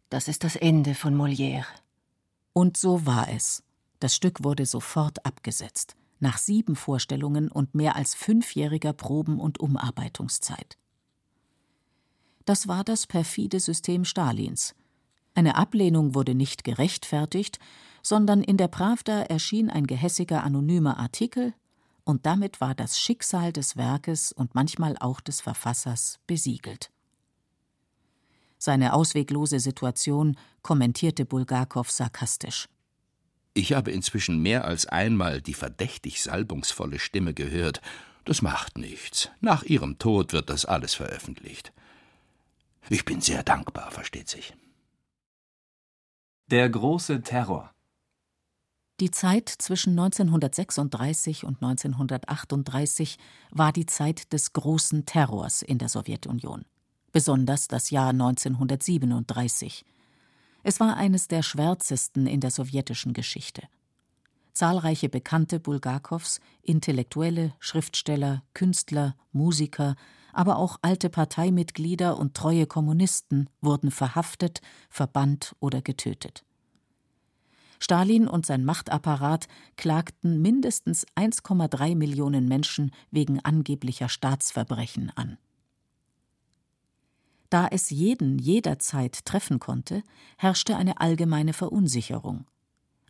das 0.09 0.27
ist 0.27 0.43
das 0.43 0.55
Ende 0.55 0.93
von 0.93 1.15
Molière. 1.15 1.65
Und 2.51 2.77
so 2.77 3.05
war 3.05 3.29
es. 3.29 3.63
Das 3.99 4.15
Stück 4.15 4.43
wurde 4.43 4.65
sofort 4.65 5.25
abgesetzt 5.25 5.95
nach 6.19 6.37
sieben 6.37 6.75
Vorstellungen 6.75 7.49
und 7.49 7.75
mehr 7.75 7.95
als 7.95 8.15
fünfjähriger 8.15 8.93
Proben- 8.93 9.39
und 9.39 9.59
Umarbeitungszeit. 9.59 10.77
Das 12.45 12.67
war 12.67 12.83
das 12.83 13.07
perfide 13.07 13.59
System 13.59 14.05
Stalins. 14.05 14.75
Eine 15.33 15.55
Ablehnung 15.55 16.13
wurde 16.13 16.35
nicht 16.35 16.63
gerechtfertigt, 16.63 17.59
sondern 18.01 18.43
in 18.43 18.57
der 18.57 18.67
Pravda 18.67 19.23
erschien 19.23 19.69
ein 19.69 19.87
gehässiger 19.87 20.43
anonymer 20.43 20.97
Artikel, 20.97 21.53
und 22.05 22.25
damit 22.25 22.59
war 22.59 22.75
das 22.75 22.99
Schicksal 22.99 23.53
des 23.53 23.77
Werkes 23.77 24.33
und 24.33 24.55
manchmal 24.55 24.97
auch 24.99 25.21
des 25.21 25.39
Verfassers 25.39 26.19
besiegelt. 26.27 26.91
Seine 28.57 28.93
ausweglose 28.93 29.59
Situation 29.59 30.37
kommentierte 30.61 31.25
Bulgakow 31.25 31.89
sarkastisch. 31.89 32.67
Ich 33.53 33.73
habe 33.73 33.91
inzwischen 33.91 34.41
mehr 34.41 34.65
als 34.65 34.87
einmal 34.87 35.41
die 35.41 35.53
verdächtig 35.53 36.23
salbungsvolle 36.23 36.99
Stimme 36.99 37.33
gehört. 37.33 37.81
Das 38.25 38.41
macht 38.41 38.77
nichts. 38.77 39.29
Nach 39.41 39.63
ihrem 39.63 39.99
Tod 39.99 40.33
wird 40.33 40.49
das 40.49 40.65
alles 40.65 40.95
veröffentlicht. 40.95 41.71
Ich 42.89 43.05
bin 43.05 43.21
sehr 43.21 43.43
dankbar, 43.43 43.91
versteht 43.91 44.27
sich. 44.27 44.53
Der 46.49 46.67
große 46.69 47.21
Terror 47.21 47.71
Die 48.99 49.11
Zeit 49.11 49.49
zwischen 49.49 49.91
1936 49.91 51.45
und 51.45 51.61
1938 51.63 53.17
war 53.51 53.71
die 53.71 53.85
Zeit 53.85 54.33
des 54.33 54.53
großen 54.53 55.05
Terrors 55.05 55.61
in 55.61 55.77
der 55.77 55.89
Sowjetunion, 55.89 56.65
besonders 57.11 57.67
das 57.67 57.91
Jahr 57.91 58.09
1937. 58.09 59.85
Es 60.63 60.79
war 60.79 60.95
eines 60.95 61.27
der 61.27 61.43
schwärzesten 61.43 62.25
in 62.25 62.39
der 62.39 62.51
sowjetischen 62.51 63.13
Geschichte. 63.13 63.63
Zahlreiche 64.53 65.09
Bekannte 65.09 65.59
Bulgakows, 65.59 66.39
Intellektuelle, 66.61 67.53
Schriftsteller, 67.59 68.43
Künstler, 68.53 69.15
Musiker, 69.31 69.95
aber 70.31 70.57
auch 70.57 70.77
alte 70.81 71.09
Parteimitglieder 71.09 72.17
und 72.17 72.35
treue 72.35 72.65
Kommunisten 72.65 73.49
wurden 73.61 73.91
verhaftet, 73.91 74.61
verbannt 74.89 75.55
oder 75.59 75.81
getötet. 75.81 76.45
Stalin 77.79 78.27
und 78.29 78.45
sein 78.45 78.63
Machtapparat 78.63 79.47
klagten 79.75 80.41
mindestens 80.41 81.05
1,3 81.17 81.95
Millionen 81.95 82.47
Menschen 82.47 82.91
wegen 83.11 83.41
angeblicher 83.41 84.07
Staatsverbrechen 84.07 85.11
an. 85.15 85.37
Da 87.53 87.67
es 87.69 87.91
jeden 87.91 88.39
jederzeit 88.39 89.25
treffen 89.25 89.59
konnte, 89.59 90.01
herrschte 90.39 90.75
eine 90.75 90.99
allgemeine 90.99 91.53
Verunsicherung. 91.53 92.47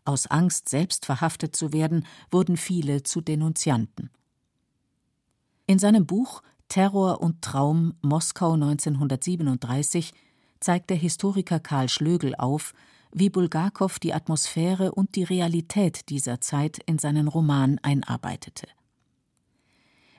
Aus 0.04 0.28
Angst, 0.28 0.68
selbst 0.68 1.06
verhaftet 1.06 1.56
zu 1.56 1.72
werden, 1.72 2.06
wurden 2.30 2.58
viele 2.58 3.04
zu 3.04 3.22
Denunzianten. 3.22 4.10
In 5.66 5.80
seinem 5.80 6.06
Buch 6.06 6.44
Terror 6.68 7.22
und 7.22 7.42
Traum 7.42 7.94
Moskau 8.02 8.56
1937 8.56 10.14
zeigt 10.60 10.90
der 10.90 10.98
Historiker 10.98 11.62
Karl 11.62 11.88
Schlögel 11.88 12.36
auf, 12.36 12.74
wie 13.14 13.30
Bulgakow 13.30 13.98
die 13.98 14.14
Atmosphäre 14.14 14.92
und 14.92 15.16
die 15.16 15.24
Realität 15.24 16.10
dieser 16.10 16.42
Zeit 16.42 16.80
in 16.86 17.00
seinen 17.00 17.30
Roman 17.30 17.80
einarbeitete. 17.82 18.68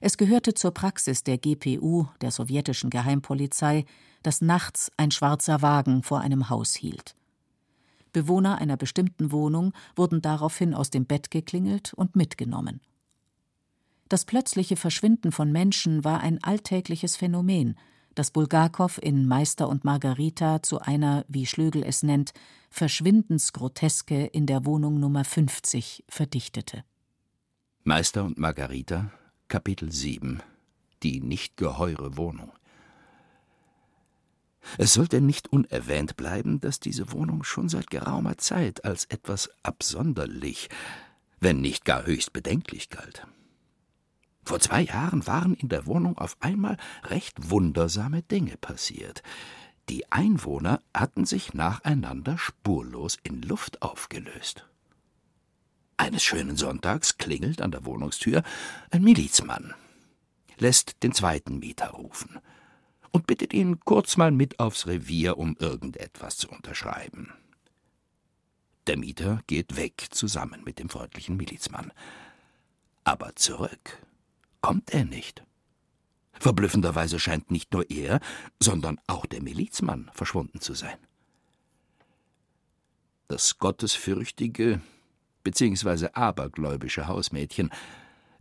Es 0.01 0.17
gehörte 0.17 0.55
zur 0.55 0.73
Praxis 0.73 1.25
der 1.25 1.37
GPU, 1.37 2.07
der 2.23 2.31
sowjetischen 2.31 2.89
Geheimpolizei, 2.89 3.85
dass 4.25 4.41
nachts 4.41 4.91
ein 4.97 5.13
schwarzer 5.13 5.63
Wagen 5.63 6.03
vor 6.03 6.21
einem 6.21 6.51
Haus 6.51 6.75
hielt. 6.75 7.15
Bewohner 8.13 8.59
einer 8.59 8.77
bestimmten 8.77 9.31
Wohnung 9.31 9.73
wurden 9.95 10.23
daraufhin 10.23 10.75
aus 10.75 10.91
dem 10.91 11.05
Bett 11.05 11.31
geklingelt 11.31 11.95
und 11.95 12.17
mitgenommen. 12.17 12.81
Das 14.09 14.25
plötzliche 14.25 14.77
Verschwinden 14.77 15.31
von 15.31 15.53
Menschen 15.53 16.05
war 16.05 16.21
ein 16.21 16.43
alltägliches 16.43 17.17
Phänomen, 17.17 17.77
das 18.15 18.31
Bulgakow 18.31 18.99
in 18.99 19.27
Meister 19.27 19.69
und 19.69 19.85
Margarita 19.85 20.63
zu 20.63 20.81
einer, 20.81 21.25
wie 21.29 21.47
Schlögel 21.47 21.83
es 21.83 22.03
nennt, 22.03 22.33
Verschwindensgroteske 22.71 24.27
in 24.27 24.47
der 24.47 24.65
Wohnung 24.65 25.01
Nummer 25.01 25.25
50 25.25 26.05
verdichtete. 26.09 26.85
Meister 27.83 28.25
und 28.25 28.39
Margarita, 28.39 29.11
Kapitel 29.49 29.91
7 29.91 30.41
Die 31.03 31.21
nicht 31.21 31.57
geheure 31.57 32.17
Wohnung. 32.17 32.53
Es 34.79 34.95
sollte 34.95 35.21
nicht 35.21 35.53
unerwähnt 35.53 36.17
bleiben, 36.17 36.61
dass 36.61 36.81
diese 36.81 37.13
Wohnung 37.13 37.45
schon 37.45 37.69
seit 37.69 37.91
geraumer 37.91 38.39
Zeit 38.39 38.85
als 38.85 39.05
etwas 39.07 39.51
absonderlich, 39.63 40.69
wenn 41.41 41.61
nicht 41.61 41.85
gar 41.85 42.07
höchst 42.07 42.33
bedenklich 42.33 42.91
galt. 42.91 43.27
Vor 44.45 44.61
zwei 44.61 44.83
Jahren 44.83 45.27
waren 45.27 45.55
in 45.55 45.69
der 45.69 45.87
Wohnung 45.87 46.19
auf 46.19 46.37
einmal 46.41 46.77
recht 47.05 47.51
wundersame 47.51 48.23
Dinge 48.23 48.57
passiert. 48.57 49.23
Die 49.89 50.11
Einwohner 50.13 50.81
hatten 50.95 51.25
sich 51.25 51.55
nacheinander 51.55 52.39
spurlos 52.39 53.19
in 53.23 53.43
Luft 53.43 53.83
aufgelöst. 53.83 54.67
Eines 55.97 56.23
schönen 56.23 56.57
Sonntags 56.57 57.19
klingelt 57.19 57.63
an 57.63 57.71
der 57.71 57.85
Wohnungstür 57.85 58.43
ein 58.91 59.03
Milizmann, 59.03 59.75
lässt 60.59 61.03
den 61.03 61.13
zweiten 61.13 61.59
Mieter 61.59 61.91
rufen 61.91 62.41
und 63.15 63.29
bittet 63.29 63.55
ihn 63.55 63.79
kurz 63.79 64.17
mal 64.17 64.33
mit 64.33 64.59
aufs 64.59 64.89
Revier, 64.89 65.39
um 65.39 65.57
irgendetwas 65.61 66.37
zu 66.37 66.51
unterschreiben. 66.51 67.33
Der 68.89 68.99
Mieter 68.99 69.41
geht 69.47 69.77
weg 69.77 70.09
zusammen 70.11 70.63
mit 70.65 70.81
dem 70.81 70.89
freundlichen 70.89 71.37
Milizmann. 71.37 71.93
Aber 73.05 73.37
zurück 73.37 74.03
kommt 74.61 74.93
er 74.93 75.05
nicht. 75.05 75.45
Verblüffenderweise 76.41 77.21
scheint 77.21 77.53
nicht 77.53 77.73
nur 77.73 77.89
er, 77.89 78.19
sondern 78.59 79.01
auch 79.07 79.27
der 79.27 79.43
Milizmann 79.43 80.11
verschwunden 80.13 80.61
zu 80.61 80.75
sein. 80.75 80.99
Das 83.29 83.59
gottesfürchtige 83.59 84.81
bzw. 85.45 86.09
abergläubische 86.15 87.07
Hausmädchen 87.07 87.71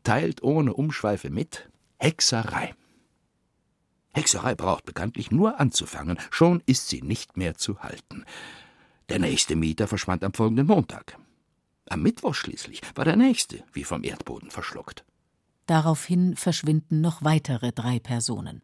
teilt 0.01 0.41
ohne 0.41 0.73
Umschweife 0.73 1.29
mit 1.29 1.69
Hexerei. 1.99 2.73
Hexerei 4.13 4.55
braucht 4.55 4.85
bekanntlich 4.85 5.31
nur 5.31 5.59
anzufangen, 5.59 6.17
schon 6.29 6.61
ist 6.65 6.87
sie 6.87 7.01
nicht 7.01 7.35
mehr 7.35 7.55
zu 7.55 7.79
halten. 7.79 8.25
Der 9.09 9.19
nächste 9.19 9.55
Mieter 9.55 9.87
verschwand 9.87 10.23
am 10.23 10.33
folgenden 10.33 10.67
Montag. 10.67 11.17
Am 11.89 12.01
Mittwoch 12.01 12.35
schließlich 12.35 12.81
war 12.95 13.05
der 13.05 13.15
nächste 13.15 13.63
wie 13.73 13.83
vom 13.83 14.03
Erdboden 14.03 14.51
verschluckt. 14.51 15.03
Daraufhin 15.65 16.35
verschwinden 16.35 17.01
noch 17.01 17.23
weitere 17.23 17.71
drei 17.71 17.99
Personen. 17.99 18.61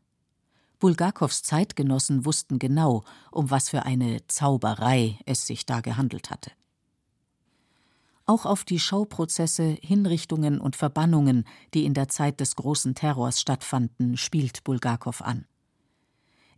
Bulgakows 0.79 1.43
Zeitgenossen 1.43 2.25
wussten 2.25 2.59
genau, 2.59 3.03
um 3.31 3.51
was 3.51 3.69
für 3.69 3.83
eine 3.83 4.25
Zauberei 4.27 5.19
es 5.25 5.45
sich 5.45 5.65
da 5.65 5.81
gehandelt 5.81 6.29
hatte. 6.29 6.51
Auch 8.29 8.45
auf 8.45 8.63
die 8.63 8.77
Schauprozesse, 8.77 9.75
Hinrichtungen 9.81 10.61
und 10.61 10.75
Verbannungen, 10.75 11.45
die 11.73 11.85
in 11.85 11.95
der 11.95 12.09
Zeit 12.09 12.39
des 12.39 12.55
großen 12.55 12.93
Terrors 12.93 13.41
stattfanden, 13.41 14.17
spielt 14.17 14.63
Bulgakow 14.63 15.19
an. 15.23 15.47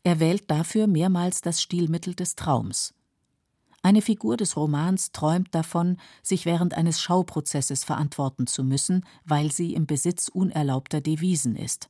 Er 0.03 0.19
wählt 0.19 0.51
dafür 0.51 0.85
mehrmals 0.87 1.39
das 1.39 1.61
Stilmittel 1.61 2.13
des 2.13 2.35
Traums. 2.35 2.93
Eine 3.83 4.01
Figur 4.01 4.35
des 4.35 4.57
Romans 4.57 5.13
träumt 5.13 5.55
davon, 5.55 5.95
sich 6.21 6.45
während 6.45 6.73
eines 6.73 6.99
Schauprozesses 6.99 7.85
verantworten 7.85 8.47
zu 8.47 8.65
müssen, 8.65 9.05
weil 9.23 9.49
sie 9.49 9.73
im 9.73 9.85
Besitz 9.85 10.27
unerlaubter 10.27 10.99
Devisen 10.99 11.55
ist. 11.55 11.89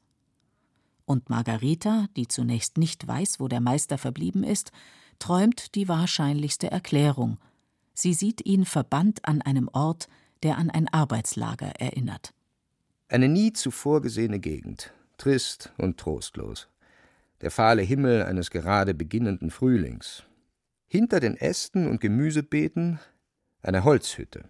Und 1.05 1.31
Margarita, 1.31 2.05
die 2.15 2.27
zunächst 2.27 2.77
nicht 2.77 3.07
weiß, 3.07 3.39
wo 3.39 3.47
der 3.47 3.61
Meister 3.61 3.97
verblieben 3.97 4.43
ist, 4.43 4.71
träumt 5.17 5.73
die 5.73 5.87
wahrscheinlichste 5.87 6.69
Erklärung. 6.69 7.39
Sie 7.93 8.13
sieht 8.13 8.45
ihn 8.45 8.65
verbannt 8.65 9.25
an 9.25 9.41
einem 9.41 9.67
Ort, 9.67 10.07
der 10.43 10.57
an 10.57 10.69
ein 10.69 10.87
Arbeitslager 10.87 11.79
erinnert. 11.79 12.33
Eine 13.07 13.27
nie 13.27 13.53
zuvor 13.53 14.01
gesehene 14.01 14.39
Gegend, 14.39 14.93
trist 15.17 15.73
und 15.77 15.99
trostlos. 15.99 16.69
Der 17.41 17.51
fahle 17.51 17.81
Himmel 17.81 18.23
eines 18.23 18.51
gerade 18.51 18.93
beginnenden 18.93 19.51
Frühlings, 19.51 20.23
hinter 20.87 21.19
den 21.19 21.35
Ästen 21.35 21.87
und 21.87 22.01
Gemüsebeeten 22.01 22.99
eine 23.61 23.83
Holzhütte. 23.83 24.45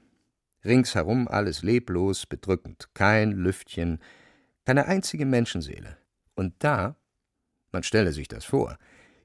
Ringsherum 0.64 1.28
alles 1.28 1.64
leblos, 1.64 2.26
bedrückend, 2.26 2.90
kein 2.94 3.32
Lüftchen, 3.32 4.00
keine 4.66 4.86
einzige 4.86 5.26
Menschenseele. 5.26 5.98
Und 6.36 6.54
da, 6.60 6.96
man 7.72 7.84
stelle 7.84 8.12
sich 8.12 8.28
das 8.28 8.46
vor, 8.46 8.78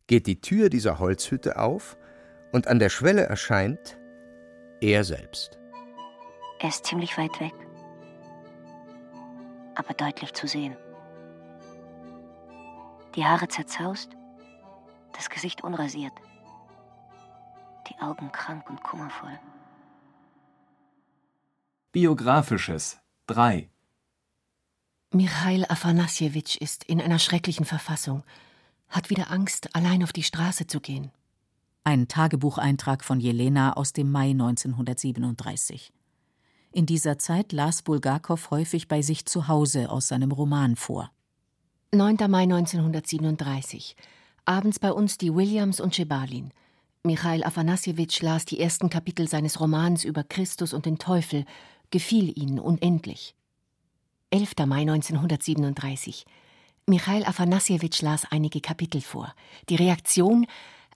geht 0.07 0.26
die 0.26 0.40
Tür 0.40 0.70
dieser 0.70 0.98
Holzhütte 0.98 1.59
auf 1.59 1.96
und 2.52 2.68
an 2.68 2.79
der 2.79 2.88
Schwelle 2.88 3.22
erscheint 3.22 3.98
er 4.81 5.05
selbst. 5.05 5.59
Er 6.59 6.69
ist 6.69 6.87
ziemlich 6.87 7.17
weit 7.19 7.39
weg, 7.41 7.55
aber 9.75 9.95
deutlich 9.95 10.33
zu 10.33 10.47
sehen. 10.47 10.77
Die 13.15 13.25
Haare 13.25 13.49
zerzaust, 13.49 14.11
das 15.12 15.31
Gesicht 15.31 15.65
unrasiert 15.65 16.12
die 17.89 17.99
Augen 18.01 18.33
krank 18.33 18.69
und 18.69 18.83
kummervoll. 18.83 19.39
Biografisches 21.93 22.99
3 23.27 23.71
Michail 25.12 25.65
Afanassjewitsch 25.67 26.57
ist 26.57 26.85
in 26.85 27.01
einer 27.01 27.19
schrecklichen 27.19 27.65
Verfassung, 27.65 28.23
hat 28.89 29.09
wieder 29.09 29.31
Angst, 29.31 29.75
allein 29.75 30.03
auf 30.03 30.13
die 30.13 30.23
Straße 30.23 30.67
zu 30.67 30.81
gehen. 30.81 31.11
Ein 31.87 32.09
Tagebucheintrag 32.09 33.05
von 33.05 33.21
Jelena 33.21 33.75
aus 33.75 33.93
dem 33.93 34.11
Mai 34.11 34.31
1937. 34.31 35.93
In 36.73 36.85
dieser 36.85 37.17
Zeit 37.17 37.53
las 37.53 37.83
Bulgakow 37.83 38.51
häufig 38.51 38.89
bei 38.89 39.03
sich 39.03 39.25
zu 39.25 39.47
Hause 39.47 39.89
aus 39.89 40.09
seinem 40.09 40.33
Roman 40.33 40.75
vor. 40.75 41.13
9. 41.93 42.17
Mai 42.29 42.43
1937. 42.43 43.95
Abends 44.47 44.81
bei 44.81 44.91
uns 44.91 45.17
die 45.17 45.33
Williams 45.33 45.79
und 45.79 45.95
Schebalin. 45.95 46.51
Michail 47.05 47.45
Afanassjewitsch 47.45 48.21
las 48.21 48.45
die 48.47 48.59
ersten 48.59 48.91
Kapitel 48.91 49.29
seines 49.29 49.61
Romans 49.61 50.03
über 50.03 50.25
Christus 50.25 50.75
und 50.75 50.87
den 50.87 50.99
Teufel, 50.99 51.45
gefiel 51.93 52.37
ihnen 52.37 52.59
unendlich. 52.59 53.37
11. 54.31 54.55
Mai 54.67 54.81
1937. 54.81 56.27
Michail 56.87 57.25
Afanassjewitsch 57.25 58.03
las 58.03 58.25
einige 58.29 58.61
Kapitel 58.61 59.01
vor. 59.01 59.33
Die 59.69 59.77
Reaktion, 59.77 60.49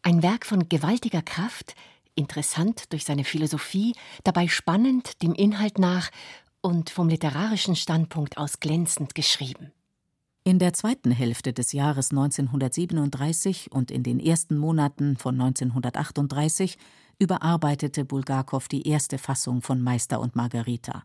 ein 0.02 0.22
Werk 0.22 0.46
von 0.46 0.68
gewaltiger 0.68 1.22
Kraft, 1.22 1.74
Interessant 2.14 2.92
durch 2.92 3.04
seine 3.04 3.24
Philosophie, 3.24 3.94
dabei 4.24 4.48
spannend 4.48 5.22
dem 5.22 5.32
Inhalt 5.32 5.78
nach 5.78 6.10
und 6.60 6.90
vom 6.90 7.08
literarischen 7.08 7.76
Standpunkt 7.76 8.36
aus 8.36 8.60
glänzend 8.60 9.14
geschrieben. 9.14 9.72
In 10.44 10.58
der 10.58 10.72
zweiten 10.72 11.12
Hälfte 11.12 11.52
des 11.52 11.72
Jahres 11.72 12.10
1937 12.10 13.72
und 13.72 13.90
in 13.90 14.02
den 14.02 14.20
ersten 14.20 14.58
Monaten 14.58 15.16
von 15.16 15.40
1938 15.40 16.76
überarbeitete 17.18 18.04
Bulgakow 18.04 18.66
die 18.68 18.86
erste 18.86 19.18
Fassung 19.18 19.62
von 19.62 19.80
Meister 19.80 20.20
und 20.20 20.36
Margarita. 20.36 21.04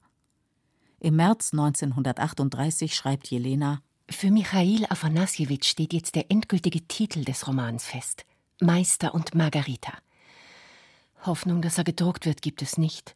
Im 0.99 1.17
März 1.17 1.51
1938 1.53 2.95
schreibt 2.95 3.27
Jelena 3.27 3.81
Für 4.09 4.31
Michail 4.31 4.85
Afanassjewitsch 4.89 5.69
steht 5.69 5.93
jetzt 5.93 6.15
der 6.15 6.31
endgültige 6.31 6.87
Titel 6.87 7.23
des 7.23 7.47
Romans 7.47 7.85
fest: 7.85 8.25
Meister 8.61 9.13
und 9.13 9.35
Margarita. 9.35 9.93
Hoffnung, 11.25 11.61
dass 11.61 11.77
er 11.77 11.83
gedruckt 11.83 12.25
wird, 12.25 12.41
gibt 12.41 12.61
es 12.61 12.77
nicht. 12.77 13.13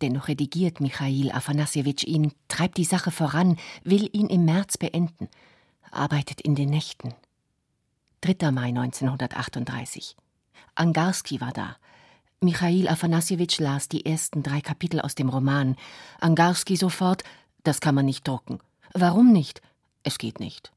Dennoch 0.00 0.28
redigiert 0.28 0.80
Michail 0.80 1.30
Afanassjewitsch 1.30 2.04
ihn, 2.04 2.32
treibt 2.48 2.78
die 2.78 2.84
Sache 2.84 3.10
voran, 3.10 3.58
will 3.84 4.08
ihn 4.12 4.28
im 4.28 4.46
März 4.46 4.78
beenden, 4.78 5.28
arbeitet 5.90 6.40
in 6.40 6.54
den 6.54 6.70
Nächten. 6.70 7.14
3. 8.22 8.50
Mai 8.52 8.68
1938. 8.68 10.16
Angarski 10.76 11.42
war 11.42 11.52
da. 11.52 11.76
Michail 12.40 12.88
Afanassjewitsch 12.88 13.58
las 13.58 13.88
die 13.88 14.06
ersten 14.06 14.42
drei 14.42 14.62
Kapitel 14.62 15.00
aus 15.00 15.14
dem 15.14 15.28
Roman. 15.28 15.76
Angarski 16.20 16.76
sofort: 16.76 17.22
Das 17.64 17.80
kann 17.80 17.94
man 17.94 18.06
nicht 18.06 18.26
drucken. 18.26 18.60
Warum 18.94 19.30
nicht? 19.32 19.60
Es 20.04 20.16
geht 20.16 20.40
nicht. 20.40 20.72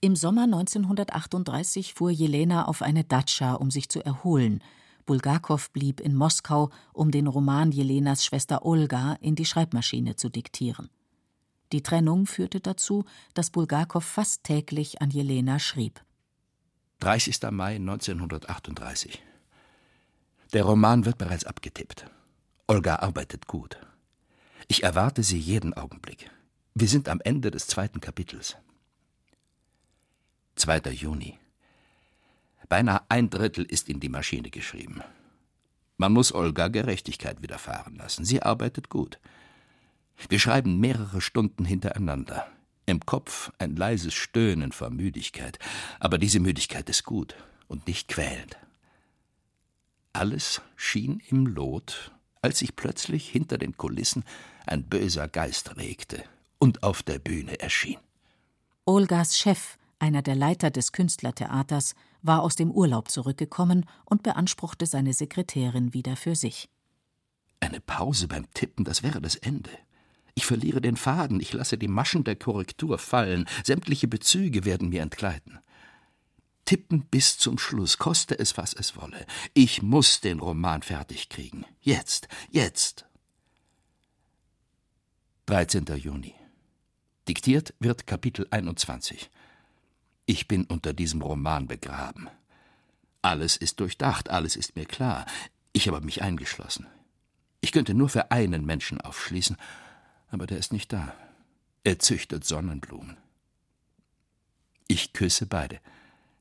Im 0.00 0.14
Sommer 0.14 0.42
1938 0.42 1.94
fuhr 1.94 2.10
Jelena 2.10 2.66
auf 2.66 2.82
eine 2.82 3.04
Datscha, 3.04 3.54
um 3.54 3.70
sich 3.70 3.88
zu 3.88 4.04
erholen. 4.04 4.62
Bulgakow 5.06 5.70
blieb 5.70 6.00
in 6.00 6.14
Moskau, 6.14 6.70
um 6.92 7.10
den 7.10 7.26
Roman 7.26 7.72
Jelenas 7.72 8.24
Schwester 8.24 8.66
Olga 8.66 9.16
in 9.20 9.36
die 9.36 9.46
Schreibmaschine 9.46 10.16
zu 10.16 10.28
diktieren. 10.28 10.90
Die 11.72 11.82
Trennung 11.82 12.26
führte 12.26 12.60
dazu, 12.60 13.04
dass 13.32 13.50
Bulgakow 13.50 14.04
fast 14.04 14.44
täglich 14.44 15.00
an 15.00 15.10
Jelena 15.10 15.58
schrieb. 15.58 16.02
30. 17.00 17.50
Mai 17.50 17.76
1938. 17.76 19.22
Der 20.52 20.64
Roman 20.64 21.04
wird 21.04 21.18
bereits 21.18 21.44
abgetippt. 21.44 22.06
Olga 22.66 22.96
arbeitet 22.96 23.46
gut. 23.46 23.78
Ich 24.68 24.82
erwarte 24.82 25.22
sie 25.22 25.38
jeden 25.38 25.74
Augenblick. 25.74 26.30
Wir 26.74 26.88
sind 26.88 27.08
am 27.08 27.20
Ende 27.20 27.50
des 27.50 27.66
zweiten 27.66 28.00
Kapitels. 28.00 28.56
2. 30.56 30.80
Juni. 30.92 31.38
Beinahe 32.68 33.02
ein 33.08 33.30
Drittel 33.30 33.64
ist 33.64 33.88
in 33.88 34.00
die 34.00 34.08
Maschine 34.08 34.50
geschrieben. 34.50 35.02
Man 35.98 36.12
muss 36.12 36.34
Olga 36.34 36.68
Gerechtigkeit 36.68 37.42
widerfahren 37.42 37.96
lassen. 37.96 38.24
Sie 38.24 38.42
arbeitet 38.42 38.88
gut. 38.88 39.20
Wir 40.28 40.38
schreiben 40.38 40.80
mehrere 40.80 41.20
Stunden 41.20 41.64
hintereinander. 41.64 42.46
Im 42.86 43.04
Kopf 43.04 43.52
ein 43.58 43.76
leises 43.76 44.14
Stöhnen 44.14 44.72
vor 44.72 44.90
Müdigkeit. 44.90 45.58
Aber 46.00 46.18
diese 46.18 46.40
Müdigkeit 46.40 46.88
ist 46.88 47.04
gut 47.04 47.36
und 47.68 47.86
nicht 47.86 48.08
quälend. 48.08 48.56
Alles 50.12 50.62
schien 50.74 51.22
im 51.28 51.46
Lot, 51.46 52.12
als 52.40 52.60
sich 52.60 52.76
plötzlich 52.76 53.28
hinter 53.28 53.58
den 53.58 53.76
Kulissen 53.76 54.24
ein 54.66 54.84
böser 54.84 55.28
Geist 55.28 55.76
regte 55.76 56.24
und 56.58 56.82
auf 56.82 57.02
der 57.02 57.18
Bühne 57.18 57.60
erschien. 57.60 57.98
Olgas 58.86 59.36
Chef, 59.36 59.76
einer 59.98 60.22
der 60.22 60.34
Leiter 60.34 60.70
des 60.70 60.92
Künstlertheaters, 60.92 61.94
war 62.22 62.42
aus 62.42 62.56
dem 62.56 62.70
Urlaub 62.70 63.10
zurückgekommen 63.10 63.86
und 64.04 64.22
beanspruchte 64.22 64.86
seine 64.86 65.12
Sekretärin 65.12 65.94
wieder 65.94 66.16
für 66.16 66.34
sich. 66.34 66.68
Eine 67.60 67.80
Pause 67.80 68.28
beim 68.28 68.50
Tippen, 68.52 68.84
das 68.84 69.02
wäre 69.02 69.20
das 69.20 69.36
Ende. 69.36 69.70
Ich 70.34 70.44
verliere 70.44 70.82
den 70.82 70.96
Faden, 70.96 71.40
ich 71.40 71.52
lasse 71.52 71.78
die 71.78 71.88
Maschen 71.88 72.24
der 72.24 72.36
Korrektur 72.36 72.98
fallen, 72.98 73.48
sämtliche 73.64 74.06
Bezüge 74.06 74.64
werden 74.66 74.90
mir 74.90 75.00
entgleiten. 75.00 75.58
Tippen 76.66 77.06
bis 77.06 77.38
zum 77.38 77.58
Schluss, 77.58 77.96
koste 77.96 78.38
es, 78.38 78.56
was 78.58 78.74
es 78.74 78.96
wolle. 78.96 79.24
Ich 79.54 79.82
muss 79.82 80.20
den 80.20 80.40
Roman 80.40 80.82
fertig 80.82 81.28
kriegen. 81.28 81.64
Jetzt, 81.80 82.28
jetzt. 82.50 83.06
13. 85.46 85.86
Juni. 85.96 86.34
Diktiert 87.28 87.72
wird 87.78 88.06
Kapitel 88.06 88.46
21. 88.50 89.30
Ich 90.26 90.48
bin 90.48 90.64
unter 90.64 90.92
diesem 90.92 91.22
Roman 91.22 91.68
begraben. 91.68 92.28
Alles 93.22 93.56
ist 93.56 93.80
durchdacht, 93.80 94.28
alles 94.28 94.56
ist 94.56 94.76
mir 94.76 94.84
klar. 94.84 95.24
Ich 95.72 95.88
habe 95.88 96.00
mich 96.00 96.22
eingeschlossen. 96.22 96.86
Ich 97.60 97.72
könnte 97.72 97.94
nur 97.94 98.08
für 98.08 98.30
einen 98.30 98.66
Menschen 98.66 99.00
aufschließen, 99.00 99.56
aber 100.28 100.46
der 100.46 100.58
ist 100.58 100.72
nicht 100.72 100.92
da. 100.92 101.14
Er 101.84 101.98
züchtet 101.98 102.44
Sonnenblumen. 102.44 103.16
Ich 104.88 105.12
küsse 105.12 105.46
beide, 105.46 105.80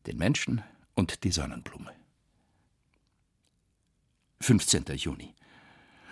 den 0.08 0.18
Menschen 0.18 0.64
und 0.96 1.24
die 1.24 1.32
Sonnenblume. 1.32 1.92
15. 4.42 4.86
Juni. 4.96 5.34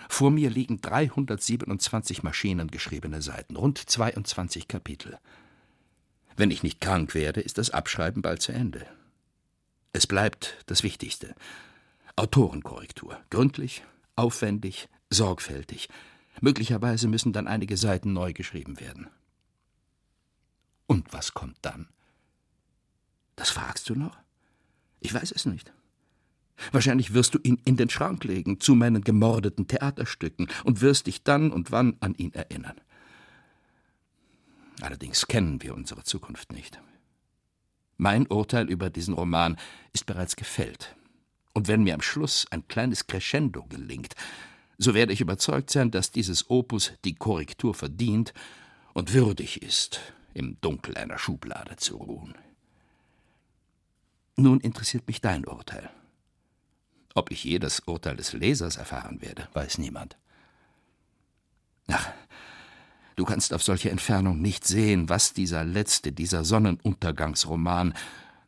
Vor 0.10 0.32
mir 0.32 0.50
liegen 0.50 0.82
327 0.82 2.24
maschinengeschriebene 2.24 3.22
Seiten, 3.22 3.56
rund 3.56 3.78
22 3.78 4.68
Kapitel. 4.68 5.18
Wenn 6.36 6.52
ich 6.52 6.64
nicht 6.64 6.82
krank 6.82 7.14
werde, 7.14 7.42
ist 7.42 7.58
das 7.58 7.70
Abschreiben 7.70 8.22
bald 8.22 8.42
zu 8.42 8.52
Ende. 8.52 8.86
Es 9.92 10.08
bleibt 10.08 10.58
das 10.66 10.84
Wichtigste. 10.84 11.36
Autorenkorrektur. 12.16 13.20
Gründlich, 13.30 13.84
aufwendig, 14.16 14.90
sorgfältig. 15.10 15.90
Möglicherweise 16.42 17.08
müssen 17.08 17.34
dann 17.34 17.48
einige 17.48 17.78
Seiten 17.78 18.14
neu 18.14 18.34
geschrieben 18.34 18.80
werden. 18.80 19.08
Und 20.88 21.14
was 21.14 21.34
kommt 21.34 21.58
dann? 21.62 21.88
Das 23.36 23.50
fragst 23.50 23.90
du 23.90 23.96
noch? 23.96 24.18
Ich 25.00 25.14
weiß 25.14 25.32
es 25.32 25.46
nicht. 25.46 25.72
Wahrscheinlich 26.72 27.14
wirst 27.14 27.34
du 27.34 27.40
ihn 27.44 27.62
in 27.66 27.78
den 27.78 27.90
Schrank 27.90 28.24
legen 28.24 28.60
zu 28.60 28.76
meinen 28.76 29.04
gemordeten 29.04 29.68
Theaterstücken 29.68 30.48
und 30.64 30.82
wirst 30.82 31.08
dich 31.08 31.24
dann 31.24 31.52
und 31.52 31.72
wann 31.72 31.98
an 32.00 32.16
ihn 32.16 32.34
erinnern. 32.34 32.80
Allerdings 34.84 35.28
kennen 35.28 35.62
wir 35.62 35.76
unsere 35.76 36.04
Zukunft 36.04 36.52
nicht. 36.52 36.82
Mein 37.96 38.28
Urteil 38.28 38.70
über 38.70 38.90
diesen 38.90 39.14
Roman 39.14 39.58
ist 39.94 40.06
bereits 40.06 40.36
gefällt. 40.36 40.94
Und 41.54 41.70
wenn 41.70 41.84
mir 41.84 41.94
am 41.94 42.02
Schluss 42.02 42.46
ein 42.52 42.68
kleines 42.68 43.08
Crescendo 43.08 43.64
gelingt, 43.64 44.14
so 44.78 44.94
werde 44.94 45.14
ich 45.14 45.22
überzeugt 45.22 45.70
sein, 45.70 45.90
dass 45.90 46.12
dieses 46.12 46.50
Opus 46.50 46.92
die 47.06 47.16
Korrektur 47.16 47.74
verdient 47.74 48.34
und 48.94 49.14
würdig 49.14 49.62
ist, 49.62 50.02
im 50.34 50.60
Dunkel 50.60 50.98
einer 50.98 51.18
Schublade 51.18 51.78
zu 51.78 51.96
ruhen. 51.96 52.36
Nun 54.36 54.60
interessiert 54.60 55.08
mich 55.08 55.22
dein 55.22 55.46
Urteil. 55.46 55.90
Ob 57.16 57.32
ich 57.32 57.46
je 57.46 57.58
das 57.58 57.80
Urteil 57.82 58.18
des 58.18 58.34
Lesers 58.34 58.76
erfahren 58.76 59.22
werde, 59.22 59.48
weiß 59.54 59.78
niemand. 59.78 60.18
Ach, 61.88 62.12
Du 63.16 63.26
kannst 63.26 63.54
auf 63.54 63.62
solche 63.62 63.92
Entfernung 63.92 64.42
nicht 64.42 64.66
sehen, 64.66 65.08
was 65.08 65.34
dieser 65.34 65.64
letzte, 65.64 66.12
dieser 66.12 66.44
Sonnenuntergangsroman 66.44 67.94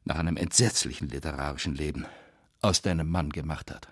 nach 0.05 0.17
einem 0.17 0.37
entsetzlichen 0.37 1.07
literarischen 1.09 1.75
Leben 1.75 2.05
aus 2.61 2.81
deinem 2.81 3.09
Mann 3.09 3.29
gemacht 3.29 3.71
hat. 3.71 3.89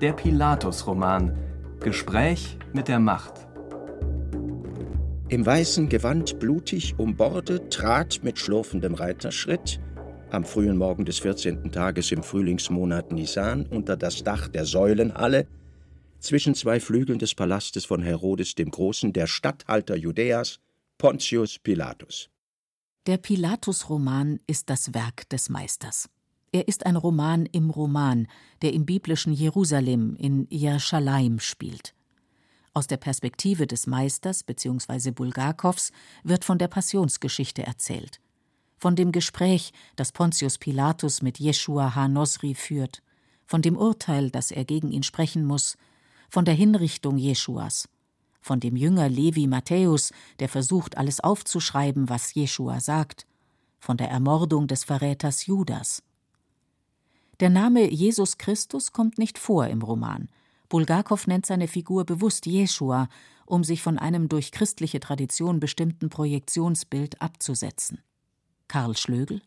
Der 0.00 0.12
Pilatus-Roman 0.12 1.38
Gespräch 1.80 2.58
mit 2.72 2.88
der 2.88 2.98
Macht. 2.98 3.46
Im 5.28 5.46
weißen 5.46 5.88
Gewand 5.88 6.38
blutig 6.38 6.98
umbordet 6.98 7.72
trat 7.72 8.20
mit 8.22 8.38
schlurfendem 8.38 8.94
Reiterschritt 8.94 9.80
am 10.30 10.44
frühen 10.44 10.76
Morgen 10.76 11.04
des 11.04 11.20
14. 11.20 11.70
Tages 11.70 12.10
im 12.10 12.22
Frühlingsmonat 12.22 13.12
Nisan 13.12 13.66
unter 13.66 13.96
das 13.96 14.24
Dach 14.24 14.48
der 14.48 14.64
Säulenhalle 14.64 15.46
zwischen 16.24 16.54
zwei 16.54 16.80
Flügeln 16.80 17.18
des 17.18 17.34
Palastes 17.34 17.84
von 17.84 18.02
Herodes 18.02 18.54
dem 18.54 18.70
Großen 18.70 19.12
der 19.12 19.26
Statthalter 19.26 19.96
Judäas, 19.96 20.58
Pontius 20.98 21.58
Pilatus. 21.58 22.30
Der 23.06 23.18
Pilatus-Roman 23.18 24.40
ist 24.46 24.70
das 24.70 24.94
Werk 24.94 25.28
des 25.28 25.50
Meisters. 25.50 26.08
Er 26.52 26.68
ist 26.68 26.86
ein 26.86 26.96
Roman 26.96 27.46
im 27.46 27.68
Roman, 27.68 28.28
der 28.62 28.72
im 28.72 28.86
biblischen 28.86 29.32
Jerusalem 29.32 30.16
in 30.16 30.46
Jerusalem 30.50 31.40
spielt. 31.40 31.94
Aus 32.72 32.86
der 32.86 32.96
Perspektive 32.96 33.66
des 33.66 33.86
Meisters 33.86 34.42
bzw. 34.42 35.10
Bulgakows 35.10 35.92
wird 36.22 36.44
von 36.44 36.58
der 36.58 36.68
Passionsgeschichte 36.68 37.64
erzählt. 37.64 38.20
Von 38.78 38.96
dem 38.96 39.12
Gespräch, 39.12 39.72
das 39.96 40.12
Pontius 40.12 40.58
Pilatus 40.58 41.22
mit 41.22 41.38
Jeschua 41.38 41.94
ha-Nosri 41.94 42.54
führt, 42.54 43.02
von 43.46 43.60
dem 43.60 43.76
Urteil, 43.76 44.30
das 44.30 44.50
er 44.50 44.64
gegen 44.64 44.90
ihn 44.90 45.02
sprechen 45.02 45.44
muss, 45.44 45.76
von 46.28 46.44
der 46.44 46.54
Hinrichtung 46.54 47.16
Jeschuas, 47.16 47.88
von 48.40 48.60
dem 48.60 48.76
Jünger 48.76 49.08
Levi 49.08 49.46
Matthäus, 49.46 50.12
der 50.38 50.48
versucht, 50.48 50.98
alles 50.98 51.20
aufzuschreiben, 51.20 52.08
was 52.08 52.34
Jeschua 52.34 52.80
sagt, 52.80 53.26
von 53.80 53.96
der 53.96 54.10
Ermordung 54.10 54.66
des 54.66 54.84
Verräters 54.84 55.46
Judas. 55.46 56.02
Der 57.40 57.50
Name 57.50 57.90
Jesus 57.90 58.38
Christus 58.38 58.92
kommt 58.92 59.18
nicht 59.18 59.38
vor 59.38 59.66
im 59.66 59.82
Roman. 59.82 60.28
Bulgakow 60.68 61.26
nennt 61.26 61.46
seine 61.46 61.68
Figur 61.68 62.04
bewusst 62.04 62.46
Jeschua, 62.46 63.08
um 63.46 63.64
sich 63.64 63.82
von 63.82 63.98
einem 63.98 64.28
durch 64.28 64.52
christliche 64.52 65.00
Tradition 65.00 65.60
bestimmten 65.60 66.08
Projektionsbild 66.08 67.20
abzusetzen. 67.20 68.00
Karl 68.68 68.96
Schlögel 68.96 69.42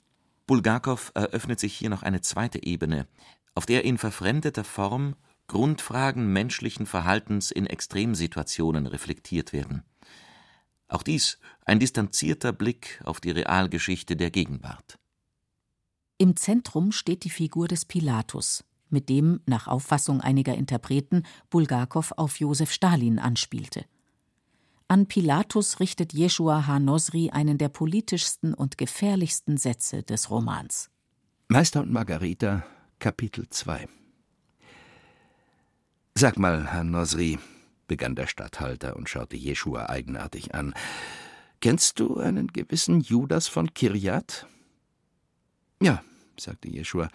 Bulgakow 0.46 1.12
eröffnet 1.14 1.60
sich 1.60 1.74
hier 1.74 1.90
noch 1.90 2.04
eine 2.04 2.22
zweite 2.22 2.64
Ebene, 2.64 3.08
auf 3.56 3.66
der 3.66 3.84
in 3.84 3.98
verfremdeter 3.98 4.64
Form 4.64 5.16
Grundfragen 5.48 6.32
menschlichen 6.32 6.86
Verhaltens 6.86 7.52
in 7.52 7.66
Extremsituationen 7.66 8.86
reflektiert 8.86 9.54
werden. 9.54 9.84
Auch 10.90 11.04
dies 11.04 11.40
ein 11.66 11.80
distanzierter 11.80 12.54
Blick 12.54 13.02
auf 13.04 13.20
die 13.20 13.32
Realgeschichte 13.32 14.16
der 14.16 14.30
Gegenwart. 14.30 15.00
Im 16.18 16.36
Zentrum 16.36 16.92
steht 16.92 17.24
die 17.24 17.30
Figur 17.30 17.68
des 17.68 17.86
Pilatus, 17.86 18.64
mit 18.90 19.10
dem, 19.10 19.42
nach 19.46 19.68
Auffassung 19.68 20.22
einiger 20.22 20.56
Interpreten, 20.56 21.24
Bulgakow 21.50 22.12
auf 22.14 22.40
Josef 22.40 22.72
Stalin 22.72 23.20
anspielte. 23.20 23.86
An 24.90 25.08
Pilatus 25.08 25.80
richtet 25.82 26.14
Jeschua 26.14 26.66
Ha-Nosri 26.68 27.30
einen 27.32 27.58
der 27.58 27.70
politischsten 27.70 28.54
und 28.54 28.78
gefährlichsten 28.78 29.58
Sätze 29.58 30.04
des 30.04 30.30
Romans. 30.30 30.90
Meister 31.50 31.82
und 31.82 31.92
Margarita, 31.92 32.66
Kapitel 33.00 33.50
2 33.50 33.88
Sag 36.20 36.40
mal, 36.40 36.74
Herr 36.74 36.84
Nosri, 36.84 37.38
begann 37.86 38.16
der 38.16 38.26
Statthalter 38.26 38.96
und 38.96 39.08
schaute 39.08 39.38
Jeschua 39.38 39.86
eigenartig 39.86 40.56
an, 40.56 40.74
kennst 41.62 42.00
du 42.00 42.18
einen 42.18 42.48
gewissen 42.48 43.02
Judas 43.02 43.48
von 43.48 43.72
Kirjat? 43.72 44.48
Ja, 45.80 46.02
sagte 46.36 46.70
Jeschua. 46.70 47.10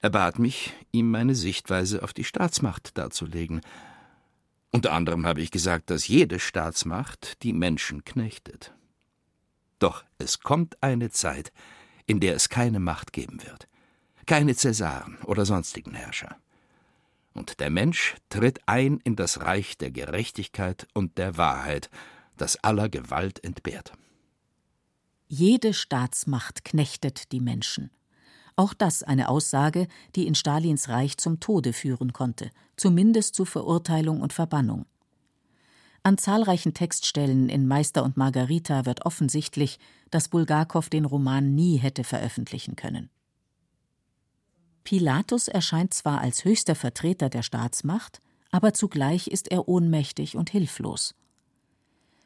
Er 0.00 0.08
bat 0.08 0.38
mich, 0.38 0.72
ihm 0.90 1.10
meine 1.10 1.34
Sichtweise 1.34 2.02
auf 2.02 2.14
die 2.14 2.24
Staatsmacht 2.24 2.96
darzulegen. 2.96 3.60
Unter 4.70 4.92
anderem 4.92 5.26
habe 5.26 5.42
ich 5.42 5.50
gesagt, 5.50 5.90
dass 5.90 6.08
jede 6.08 6.40
Staatsmacht 6.40 7.42
die 7.42 7.52
Menschen 7.52 8.04
knechtet. 8.04 8.72
Doch 9.80 10.02
es 10.16 10.40
kommt 10.40 10.82
eine 10.82 11.10
Zeit, 11.10 11.52
in 12.06 12.20
der 12.20 12.36
es 12.36 12.48
keine 12.48 12.80
Macht 12.80 13.12
geben 13.12 13.42
wird, 13.42 13.68
keine 14.24 14.54
Cäsaren 14.54 15.18
oder 15.26 15.44
sonstigen 15.44 15.92
Herrscher. 15.92 16.38
Und 17.34 17.60
der 17.60 17.70
Mensch 17.70 18.16
tritt 18.28 18.60
ein 18.66 18.98
in 19.04 19.16
das 19.16 19.40
Reich 19.40 19.78
der 19.78 19.90
Gerechtigkeit 19.90 20.86
und 20.94 21.18
der 21.18 21.36
Wahrheit, 21.36 21.90
das 22.36 22.56
aller 22.64 22.88
Gewalt 22.88 23.42
entbehrt. 23.44 23.92
Jede 25.28 25.74
Staatsmacht 25.74 26.64
knechtet 26.64 27.30
die 27.30 27.40
Menschen. 27.40 27.90
Auch 28.56 28.74
das 28.74 29.02
eine 29.02 29.28
Aussage, 29.28 29.86
die 30.16 30.26
in 30.26 30.34
Stalins 30.34 30.88
Reich 30.88 31.16
zum 31.18 31.38
Tode 31.38 31.72
führen 31.72 32.12
konnte, 32.12 32.50
zumindest 32.76 33.34
zu 33.34 33.44
Verurteilung 33.44 34.20
und 34.20 34.32
Verbannung. 34.32 34.86
An 36.02 36.18
zahlreichen 36.18 36.74
Textstellen 36.74 37.48
in 37.48 37.68
Meister 37.68 38.02
und 38.02 38.16
Margarita 38.16 38.86
wird 38.86 39.04
offensichtlich, 39.04 39.78
dass 40.10 40.28
Bulgakow 40.28 40.88
den 40.88 41.04
Roman 41.04 41.54
nie 41.54 41.76
hätte 41.76 42.04
veröffentlichen 42.04 42.74
können. 42.74 43.10
Pilatus 44.90 45.46
erscheint 45.46 45.94
zwar 45.94 46.20
als 46.20 46.44
höchster 46.44 46.74
Vertreter 46.74 47.28
der 47.28 47.44
Staatsmacht, 47.44 48.20
aber 48.50 48.74
zugleich 48.74 49.28
ist 49.28 49.48
er 49.48 49.68
ohnmächtig 49.68 50.36
und 50.36 50.50
hilflos. 50.50 51.14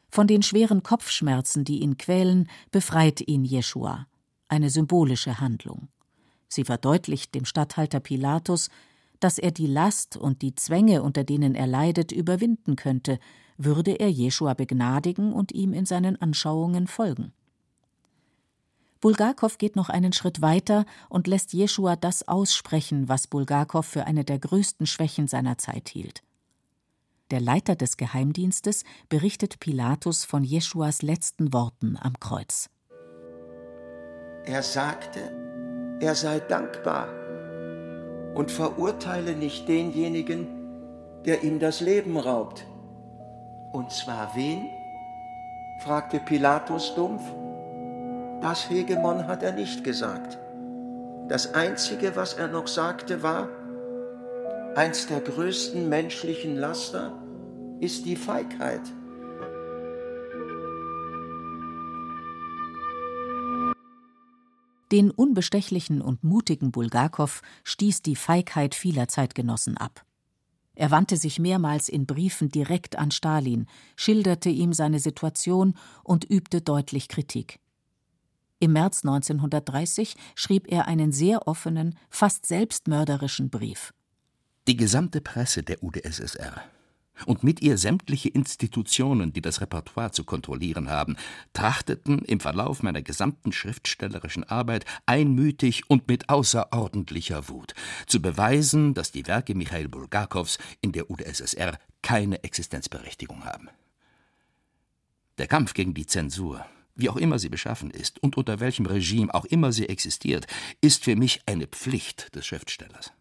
Von 0.09 0.25
den 0.25 0.41
schweren 0.41 0.81
Kopfschmerzen, 0.81 1.63
die 1.63 1.81
ihn 1.81 1.99
quälen, 1.99 2.49
befreit 2.71 3.21
ihn 3.21 3.45
Jeschua, 3.45 4.07
eine 4.47 4.71
symbolische 4.71 5.39
Handlung. 5.39 5.89
Sie 6.47 6.63
verdeutlicht 6.63 7.35
dem 7.35 7.45
Statthalter 7.45 7.99
Pilatus, 7.99 8.71
dass 9.19 9.37
er 9.37 9.51
die 9.51 9.67
Last 9.67 10.17
und 10.17 10.41
die 10.41 10.55
Zwänge, 10.55 11.03
unter 11.03 11.23
denen 11.23 11.53
er 11.53 11.67
leidet, 11.67 12.11
überwinden 12.11 12.75
könnte, 12.75 13.19
würde 13.57 13.91
er 13.99 14.09
Jeschua 14.09 14.55
begnadigen 14.55 15.33
und 15.33 15.51
ihm 15.51 15.71
in 15.71 15.85
seinen 15.85 16.19
Anschauungen 16.19 16.87
folgen. 16.87 17.31
Bulgakow 19.05 19.59
geht 19.59 19.75
noch 19.75 19.89
einen 19.89 20.13
Schritt 20.13 20.41
weiter 20.41 20.83
und 21.09 21.27
lässt 21.27 21.53
Jeschua 21.53 21.95
das 21.95 22.27
aussprechen, 22.27 23.07
was 23.07 23.27
Bulgakow 23.27 23.85
für 23.85 24.07
eine 24.07 24.23
der 24.23 24.39
größten 24.39 24.87
Schwächen 24.87 25.27
seiner 25.27 25.59
Zeit 25.59 25.89
hielt. 25.89 26.23
Der 27.29 27.39
Leiter 27.39 27.75
des 27.75 27.97
Geheimdienstes 27.97 28.83
berichtet 29.07 29.59
Pilatus 29.59 30.25
von 30.25 30.43
Jeschuas 30.43 31.03
letzten 31.03 31.53
Worten 31.53 31.99
am 32.01 32.19
Kreuz. 32.19 32.71
Er 34.43 34.63
sagte, 34.63 35.19
er 35.99 36.15
sei 36.15 36.39
dankbar 36.39 37.07
und 38.33 38.49
verurteile 38.49 39.35
nicht 39.35 39.67
denjenigen, 39.67 40.47
der 41.27 41.43
ihm 41.43 41.59
das 41.59 41.79
Leben 41.79 42.17
raubt. 42.17 42.65
Und 43.71 43.91
zwar 43.91 44.35
wen? 44.35 44.67
fragte 45.83 46.19
Pilatus 46.19 46.95
dumpf. 46.95 47.44
Das 48.45 48.69
Hegemon 48.69 49.25
hat 49.25 49.41
er 49.41 49.53
nicht 49.53 49.83
gesagt. 49.83 50.37
Das 51.27 51.55
Einzige, 51.55 52.15
was 52.15 52.35
er 52.35 52.47
noch 52.47 52.67
sagte, 52.67 53.23
war, 53.23 53.49
eins 54.75 55.07
der 55.07 55.19
größten 55.19 55.89
menschlichen 55.89 56.55
Laster 56.55 57.11
ist 57.79 58.05
die 58.05 58.15
Feigheit. 58.15 58.83
Den 64.91 65.09
unbestechlichen 65.09 66.03
und 66.03 66.23
mutigen 66.23 66.69
Bulgakow 66.69 67.41
stieß 67.63 68.03
die 68.03 68.15
Feigheit 68.15 68.75
vieler 68.75 69.07
Zeitgenossen 69.07 69.75
ab. 69.75 70.05
Er 70.75 70.91
wandte 70.91 71.17
sich 71.17 71.39
mehrmals 71.39 71.89
in 71.89 72.05
Briefen 72.05 72.49
direkt 72.49 72.95
an 72.95 73.09
Stalin, 73.09 73.65
schilderte 73.95 74.49
ihm 74.49 74.71
seine 74.71 74.99
Situation 74.99 75.73
und 76.03 76.29
übte 76.29 76.61
deutlich 76.61 77.07
Kritik. 77.07 77.59
Im 78.59 78.73
März 78.73 79.03
1930 79.03 80.15
schrieb 80.35 80.71
er 80.71 80.87
einen 80.87 81.11
sehr 81.11 81.47
offenen, 81.47 81.97
fast 82.09 82.45
selbstmörderischen 82.45 83.49
Brief. 83.49 83.93
Die 84.67 84.77
gesamte 84.77 85.21
Presse 85.21 85.61
der 85.61 85.83
UdSSR 85.83 86.63
und 87.25 87.43
mit 87.43 87.61
ihr 87.61 87.77
sämtliche 87.77 88.29
Institutionen, 88.29 89.31
die 89.31 89.41
das 89.41 89.61
Repertoire 89.61 90.11
zu 90.11 90.23
kontrollieren 90.23 90.89
haben, 90.89 91.15
trachteten 91.53 92.19
im 92.19 92.39
Verlauf 92.39 92.83
meiner 92.83 93.01
gesamten 93.01 93.51
schriftstellerischen 93.51 94.43
Arbeit 94.43 94.85
einmütig 95.05 95.89
und 95.89 96.07
mit 96.07 96.29
außerordentlicher 96.29 97.47
Wut 97.49 97.73
zu 98.07 98.21
beweisen, 98.21 98.93
dass 98.93 99.11
die 99.11 99.27
Werke 99.27 99.55
Michail 99.55 99.87
Bulgakows 99.87 100.57
in 100.81 100.91
der 100.91 101.09
UdSSR 101.09 101.77
keine 102.01 102.43
Existenzberechtigung 102.43 103.45
haben. 103.45 103.69
Der 105.37 105.47
Kampf 105.47 105.73
gegen 105.73 105.93
die 105.93 106.05
Zensur, 106.05 106.65
wie 106.95 107.09
auch 107.09 107.17
immer 107.17 107.39
sie 107.39 107.49
beschaffen 107.49 107.91
ist 107.91 108.21
und 108.23 108.37
unter 108.37 108.59
welchem 108.59 108.85
Regime 108.85 109.33
auch 109.33 109.45
immer 109.45 109.71
sie 109.71 109.89
existiert, 109.89 110.47
ist 110.81 111.03
für 111.03 111.15
mich 111.15 111.41
eine 111.45 111.67
Pflicht 111.67 112.33
des 112.35 112.45
Schriftstellers. 112.45 113.11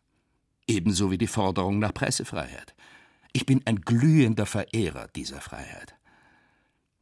Ebenso 0.66 1.11
wie 1.11 1.18
die 1.18 1.27
Forderung 1.27 1.79
nach 1.79 1.93
Pressefreiheit. 1.93 2.75
Ich 3.33 3.47
bin 3.47 3.62
ein 3.64 3.81
glühender 3.81 4.47
Verehrer 4.47 5.09
dieser 5.09 5.41
Freiheit. 5.41 5.97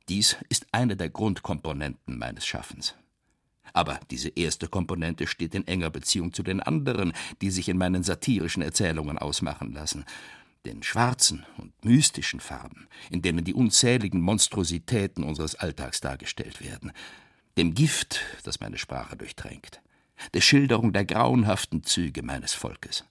Dies 0.09 0.37
ist 0.49 0.67
eine 0.73 0.97
der 0.97 1.11
Grundkomponenten 1.11 2.19
meines 2.19 2.47
Schaffens. 2.47 2.97
Aber 3.75 4.01
diese 4.11 4.29
erste 4.31 4.69
Komponente 4.69 5.27
steht 5.27 5.55
in 5.55 5.67
enger 5.67 5.91
Beziehung 5.91 6.33
zu 6.33 6.43
den 6.43 6.61
anderen, 6.61 7.13
die 7.41 7.51
sich 7.51 7.69
in 7.69 7.79
meinen 7.79 8.03
satirischen 8.03 8.63
Erzählungen 8.63 9.19
ausmachen 9.19 9.73
lassen, 9.73 10.05
den 10.67 10.83
schwarzen 10.83 11.45
und 11.59 11.85
mystischen 11.85 12.41
Farben, 12.41 12.89
in 13.11 13.23
denen 13.23 13.45
die 13.45 13.55
unzähligen 13.55 14.21
Monstrositäten 14.21 15.25
unseres 15.25 15.55
Alltags 15.55 16.01
dargestellt 16.01 16.61
werden, 16.61 16.93
dem 17.57 17.75
Gift, 17.75 18.21
das 18.45 18.61
meine 18.61 18.79
Sprache 18.79 19.17
durchtränkt, 19.17 19.81
der 20.35 20.41
Schilderung 20.41 20.93
der 20.93 21.05
grauenhaften 21.05 21.83
Züge 21.83 22.23
meines 22.23 22.55
Volkes. 22.55 23.05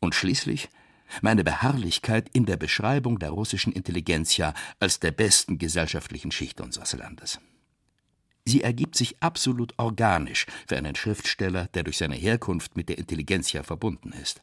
Und 0.00 0.14
schließlich 0.14 0.68
meine 1.22 1.44
Beharrlichkeit 1.44 2.28
in 2.32 2.46
der 2.46 2.56
Beschreibung 2.56 3.18
der 3.18 3.30
russischen 3.30 3.72
Intelligenzia 3.72 4.54
als 4.78 5.00
der 5.00 5.10
besten 5.10 5.58
gesellschaftlichen 5.58 6.30
Schicht 6.30 6.60
unseres 6.60 6.92
Landes. 6.92 7.40
Sie 8.44 8.62
ergibt 8.62 8.96
sich 8.96 9.22
absolut 9.22 9.74
organisch 9.78 10.46
für 10.66 10.76
einen 10.76 10.94
Schriftsteller, 10.94 11.66
der 11.74 11.82
durch 11.82 11.98
seine 11.98 12.16
Herkunft 12.16 12.76
mit 12.76 12.88
der 12.88 12.98
Intelligenzia 12.98 13.62
verbunden 13.62 14.12
ist. 14.12 14.42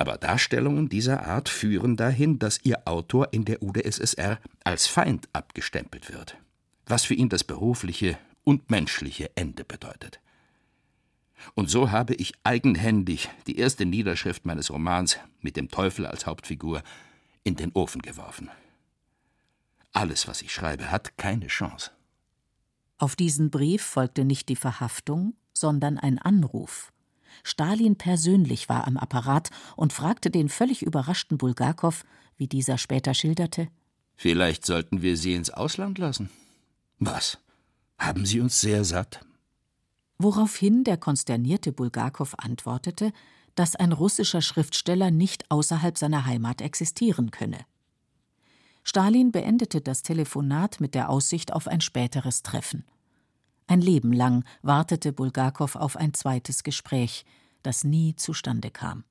Aber 0.00 0.16
Darstellungen 0.16 0.88
dieser 0.88 1.26
Art 1.26 1.50
führen 1.50 1.94
dahin, 1.94 2.38
dass 2.38 2.60
ihr 2.62 2.88
Autor 2.88 3.34
in 3.34 3.44
der 3.44 3.62
UdSSR 3.62 4.38
als 4.64 4.86
Feind 4.86 5.28
abgestempelt 5.34 6.10
wird, 6.10 6.38
was 6.86 7.04
für 7.04 7.12
ihn 7.12 7.28
das 7.28 7.44
berufliche 7.44 8.16
und 8.42 8.70
menschliche 8.70 9.30
Ende 9.34 9.62
bedeutet. 9.62 10.18
Und 11.52 11.68
so 11.68 11.90
habe 11.90 12.14
ich 12.14 12.32
eigenhändig 12.44 13.28
die 13.46 13.58
erste 13.58 13.84
Niederschrift 13.84 14.46
meines 14.46 14.70
Romans 14.70 15.18
mit 15.42 15.58
dem 15.58 15.68
Teufel 15.68 16.06
als 16.06 16.24
Hauptfigur 16.24 16.82
in 17.44 17.56
den 17.56 17.70
Ofen 17.72 18.00
geworfen. 18.00 18.48
Alles, 19.92 20.26
was 20.26 20.40
ich 20.40 20.54
schreibe, 20.54 20.90
hat 20.90 21.18
keine 21.18 21.48
Chance. 21.48 21.90
Auf 22.96 23.16
diesen 23.16 23.50
Brief 23.50 23.82
folgte 23.82 24.24
nicht 24.24 24.48
die 24.48 24.56
Verhaftung, 24.56 25.34
sondern 25.52 25.98
ein 25.98 26.18
Anruf. 26.18 26.90
Stalin 27.42 27.96
persönlich 27.96 28.68
war 28.68 28.86
am 28.86 28.96
Apparat 28.96 29.50
und 29.76 29.92
fragte 29.92 30.30
den 30.30 30.48
völlig 30.48 30.82
überraschten 30.82 31.38
Bulgakow, 31.38 32.04
wie 32.36 32.46
dieser 32.46 32.78
später 32.78 33.14
schilderte: 33.14 33.68
Vielleicht 34.14 34.66
sollten 34.66 35.02
wir 35.02 35.16
Sie 35.16 35.34
ins 35.34 35.50
Ausland 35.50 35.98
lassen. 35.98 36.30
Was? 36.98 37.38
Haben 37.98 38.26
Sie 38.26 38.40
uns 38.40 38.60
sehr 38.60 38.84
satt? 38.84 39.24
Woraufhin 40.18 40.84
der 40.84 40.98
konsternierte 40.98 41.72
Bulgakow 41.72 42.34
antwortete, 42.36 43.12
dass 43.54 43.76
ein 43.76 43.92
russischer 43.92 44.42
Schriftsteller 44.42 45.10
nicht 45.10 45.50
außerhalb 45.50 45.96
seiner 45.96 46.26
Heimat 46.26 46.60
existieren 46.60 47.30
könne. 47.30 47.58
Stalin 48.84 49.32
beendete 49.32 49.80
das 49.80 50.02
Telefonat 50.02 50.80
mit 50.80 50.94
der 50.94 51.10
Aussicht 51.10 51.52
auf 51.52 51.68
ein 51.68 51.80
späteres 51.80 52.42
Treffen. 52.42 52.84
Ein 53.70 53.82
Leben 53.82 54.12
lang 54.12 54.42
wartete 54.62 55.12
Bulgakow 55.12 55.76
auf 55.76 55.96
ein 55.96 56.12
zweites 56.12 56.64
Gespräch, 56.64 57.24
das 57.62 57.84
nie 57.84 58.16
zustande 58.16 58.72
kam. 58.72 59.04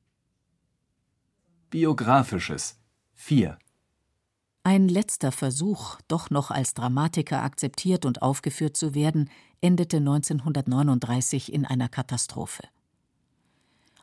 Biografisches 1.69 2.77
4 3.15 3.57
Ein 4.63 4.89
letzter 4.89 5.31
Versuch, 5.31 5.97
doch 6.09 6.29
noch 6.29 6.51
als 6.51 6.73
Dramatiker 6.73 7.41
akzeptiert 7.41 8.03
und 8.03 8.21
aufgeführt 8.21 8.75
zu 8.75 8.93
werden, 8.93 9.29
endete 9.61 9.95
1939 9.95 11.53
in 11.53 11.65
einer 11.65 11.87
Katastrophe. 11.87 12.63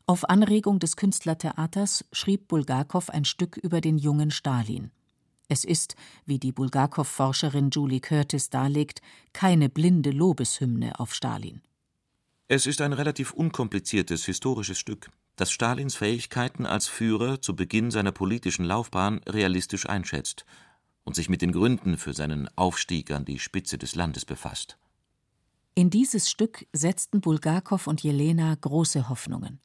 Auf 0.07 0.27
Anregung 0.27 0.79
des 0.79 0.97
Künstlertheaters 0.97 2.07
schrieb 2.13 2.49
Bulgakow 2.49 3.11
ein 3.11 3.27
Stück 3.27 3.59
über 3.59 3.83
den 3.83 3.99
jungen 3.99 4.31
Stalin. 4.31 4.91
Es 5.49 5.65
ist, 5.65 5.95
wie 6.25 6.39
die 6.39 6.53
Bulgakow-Forscherin 6.53 7.71
Julie 7.71 8.01
Curtis 8.01 8.51
darlegt, 8.51 9.01
keine 9.33 9.69
blinde 9.69 10.11
Lobeshymne 10.11 10.99
auf 10.99 11.15
Stalin. 11.15 11.63
Es 12.49 12.67
ist 12.67 12.81
ein 12.81 12.93
relativ 12.93 13.33
unkompliziertes 13.33 14.25
historisches 14.25 14.79
Stück, 14.79 15.11
das 15.37 15.51
Stalins 15.51 15.97
Fähigkeiten 15.97 16.67
als 16.67 16.87
Führer 16.87 17.41
zu 17.41 17.55
Beginn 17.55 17.91
seiner 17.91 18.13
politischen 18.13 18.65
Laufbahn 18.65 19.21
realistisch 19.27 19.89
einschätzt 19.89 20.45
und 21.05 21.15
sich 21.15 21.29
mit 21.29 21.43
den 21.43 21.53
Gründen 21.53 21.97
für 21.97 22.15
seinen 22.15 22.49
Aufstieg 22.57 23.11
an 23.11 23.25
die 23.25 23.39
Spitze 23.39 23.79
des 23.79 23.95
Landes 23.95 24.25
befasst. 24.25 24.79
In 25.75 25.91
dieses 25.91 26.31
Stück 26.31 26.67
setzten 26.73 27.21
Bulgakow 27.21 27.87
und 27.87 28.03
Jelena 28.03 28.55
große 28.55 29.09
Hoffnungen. 29.09 29.61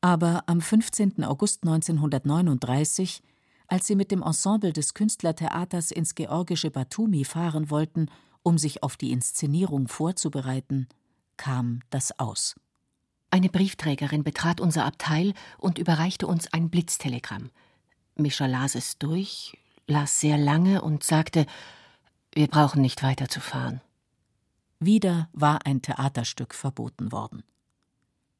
Aber 0.00 0.44
am 0.46 0.60
15. 0.60 1.24
August 1.24 1.62
1939 1.62 3.22
als 3.70 3.86
sie 3.86 3.94
mit 3.94 4.10
dem 4.10 4.22
Ensemble 4.22 4.72
des 4.72 4.94
Künstlertheaters 4.94 5.92
ins 5.92 6.16
georgische 6.16 6.70
Batumi 6.70 7.24
fahren 7.24 7.70
wollten, 7.70 8.10
um 8.42 8.58
sich 8.58 8.82
auf 8.82 8.96
die 8.96 9.12
Inszenierung 9.12 9.86
vorzubereiten, 9.86 10.88
kam 11.36 11.80
das 11.88 12.18
aus. 12.18 12.56
Eine 13.30 13.48
Briefträgerin 13.48 14.24
betrat 14.24 14.60
unser 14.60 14.84
Abteil 14.84 15.34
und 15.56 15.78
überreichte 15.78 16.26
uns 16.26 16.52
ein 16.52 16.68
Blitztelegramm. 16.68 17.50
Mischa 18.16 18.46
las 18.46 18.74
es 18.74 18.98
durch, 18.98 19.56
las 19.86 20.20
sehr 20.20 20.36
lange 20.36 20.82
und 20.82 21.04
sagte, 21.04 21.46
wir 22.34 22.48
brauchen 22.48 22.82
nicht 22.82 23.04
weiterzufahren. 23.04 23.80
Wieder 24.80 25.28
war 25.32 25.64
ein 25.64 25.80
Theaterstück 25.80 26.54
verboten 26.54 27.12
worden. 27.12 27.44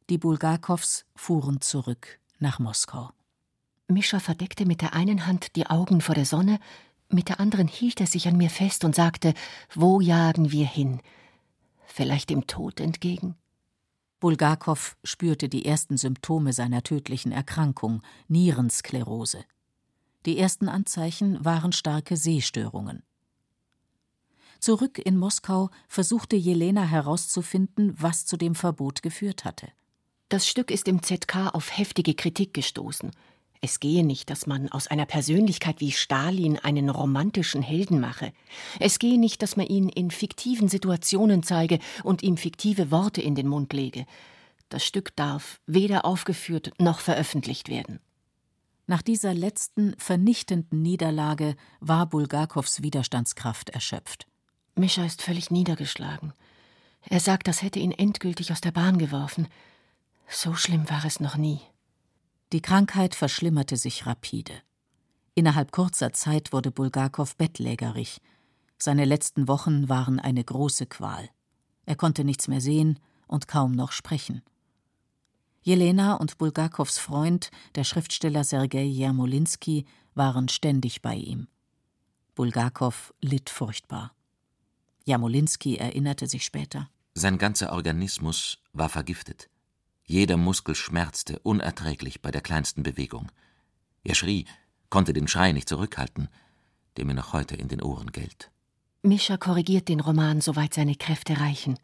Die 0.09 0.19
Bulgakows 0.19 1.05
fuhren 1.15 1.61
zurück 1.61 2.19
nach 2.41 2.59
Moskau. 2.59 3.11
Mischa 3.91 4.21
verdeckte 4.21 4.67
mit 4.67 4.81
der 4.81 4.95
einen 4.95 5.27
Hand 5.27 5.57
die 5.57 5.67
Augen 5.67 6.01
vor 6.01 6.15
der 6.15 6.27
Sonne, 6.27 6.59
mit 7.09 7.29
der 7.29 7.41
anderen 7.41 7.67
hielt 7.67 8.01
er 8.01 8.07
sich 8.07 8.29
an 8.29 8.37
mir 8.37 8.51
fest 8.51 8.85
und 8.85 8.95
sagte, 8.95 9.35
wo 9.75 10.01
jagen 10.01 10.53
wir 10.53 10.67
hin? 10.67 11.01
Vielleicht 11.87 12.31
dem 12.31 12.47
Tod 12.47 12.79
entgegen? 12.81 13.35
Bulgakow 14.21 14.97
spürte 15.03 15.49
die 15.49 15.65
ersten 15.65 15.97
Symptome 15.97 16.53
seiner 16.53 16.83
tödlichen 16.83 17.33
Erkrankung, 17.33 18.03
Nierensklerose. 18.29 19.45
Die 20.27 20.39
ersten 20.39 20.69
Anzeichen 20.69 21.43
waren 21.45 21.73
starke 21.73 22.17
Sehstörungen. 22.17 23.03
Zurück 24.61 24.99
in 24.99 25.17
Moskau 25.17 25.71
versuchte 25.89 26.37
Jelena 26.37 26.85
herauszufinden, 26.85 27.95
was 27.97 28.27
zu 28.27 28.37
dem 28.37 28.55
Verbot 28.55 29.03
geführt 29.03 29.47
hatte. 29.47 29.69
Das 30.29 30.47
Stück 30.47 30.71
ist 30.71 30.87
im 30.87 31.03
ZK 31.03 31.55
auf 31.55 31.77
heftige 31.77 32.15
Kritik 32.15 32.53
gestoßen. 32.53 33.11
Es 33.63 33.79
gehe 33.79 34.05
nicht, 34.05 34.31
dass 34.31 34.47
man 34.47 34.71
aus 34.71 34.87
einer 34.87 35.05
Persönlichkeit 35.05 35.81
wie 35.81 35.93
Stalin 35.93 36.59
einen 36.59 36.89
romantischen 36.89 37.61
Helden 37.61 38.01
mache. 38.01 38.33
Es 38.79 38.99
gehe 38.99 39.21
nicht, 39.21 39.43
dass 39.43 39.57
man 39.57 39.67
ihn 39.67 39.91
in 39.91 40.11
fiktiven 40.11 40.69
Situationen 40.69 41.43
zeige 41.43 41.79
und 42.03 42.23
ihm 42.23 42.39
fiktive 42.39 42.91
Worte 42.91 43.21
in 43.21 43.35
den 43.35 43.49
Mund 43.49 43.75
lege. 43.75 44.07
Das 44.71 44.85
Stück 44.85 45.15
darf 45.15 45.61
weder 45.67 46.07
aufgeführt 46.07 46.73
noch 46.79 47.01
veröffentlicht 47.01 47.69
werden. 47.69 48.01
Nach 48.87 49.03
dieser 49.03 49.35
letzten 49.35 49.95
vernichtenden 49.99 50.81
Niederlage 50.81 51.55
war 51.81 52.07
Bulgakows 52.07 52.83
Widerstandskraft 52.83 53.71
erschöpft. 53.71 54.27
Mischa 54.75 55.05
ist 55.05 55.23
völlig 55.23 55.51
niedergeschlagen. 55.51 56.33
Er 57.09 57.21
sagt, 57.21 57.47
das 57.47 57.63
hätte 57.63 57.79
ihn 57.79 57.93
endgültig 57.93 58.53
aus 58.53 58.61
der 58.61 58.73
Bahn 58.73 58.99
geworfen. 58.99 59.49
So 60.29 60.55
schlimm 60.55 60.89
war 60.89 61.05
es 61.05 61.21
noch 61.21 61.37
nie. 61.37 61.61
Die 62.53 62.63
Krankheit 62.63 63.15
verschlimmerte 63.15 63.77
sich 63.77 64.07
rapide. 64.07 64.55
Innerhalb 65.35 65.71
kurzer 65.71 66.13
Zeit 66.13 66.53
wurde 66.53 66.71
Bulgakow 66.71 67.37
bettlägerig. 67.37 68.21
Seine 68.79 69.05
letzten 69.05 69.47
Wochen 69.47 69.89
waren 69.89 70.19
eine 70.19 70.43
große 70.43 70.87
Qual. 70.87 71.29
Er 71.87 71.97
konnte 71.97 72.25
nichts 72.25 72.49
mehr 72.49 72.61
sehen 72.61 72.99
und 73.29 73.47
kaum 73.47 73.73
noch 73.73 73.93
sprechen. 73.93 74.43
Jelena 75.63 76.15
und 76.15 76.39
Bulgakows 76.39 76.99
Freund, 76.99 77.51
der 77.75 77.85
Schriftsteller 77.85 78.45
Sergei 78.45 78.83
Jermolinsky, 78.83 79.85
waren 80.15 80.49
ständig 80.49 81.03
bei 81.03 81.15
ihm. 81.15 81.49
Bulgakow 82.35 83.13
litt 83.21 83.51
furchtbar. 83.51 84.13
Jermolinsky 85.05 85.77
erinnerte 85.77 86.27
sich 86.27 86.45
später. 86.45 86.89
Sein 87.15 87.39
ganzer 87.39 87.73
Organismus 87.73 88.59
war 88.73 88.89
vergiftet. 88.89 89.51
Jeder 90.11 90.37
Muskel 90.37 90.75
schmerzte 90.75 91.39
unerträglich 91.39 92.21
bei 92.21 92.33
der 92.33 92.41
kleinsten 92.41 92.83
Bewegung. 92.83 93.31
Er 94.03 94.17
schrie, 94.17 94.45
konnte 94.89 95.13
den 95.13 95.29
Schrei 95.29 95.53
nicht 95.53 95.69
zurückhalten, 95.69 96.29
der 96.97 97.05
mir 97.05 97.15
noch 97.15 97.33
heute 97.33 97.55
in 97.55 97.69
den 97.69 97.81
Ohren 97.81 98.11
gellt. 98.11 98.51
Mischa 99.03 99.37
korrigiert 99.37 99.87
den 99.87 100.01
Roman, 100.01 100.41
soweit 100.41 100.75
seine 100.75 100.97
Kräfte 100.97 101.39
reichen. 101.39 101.79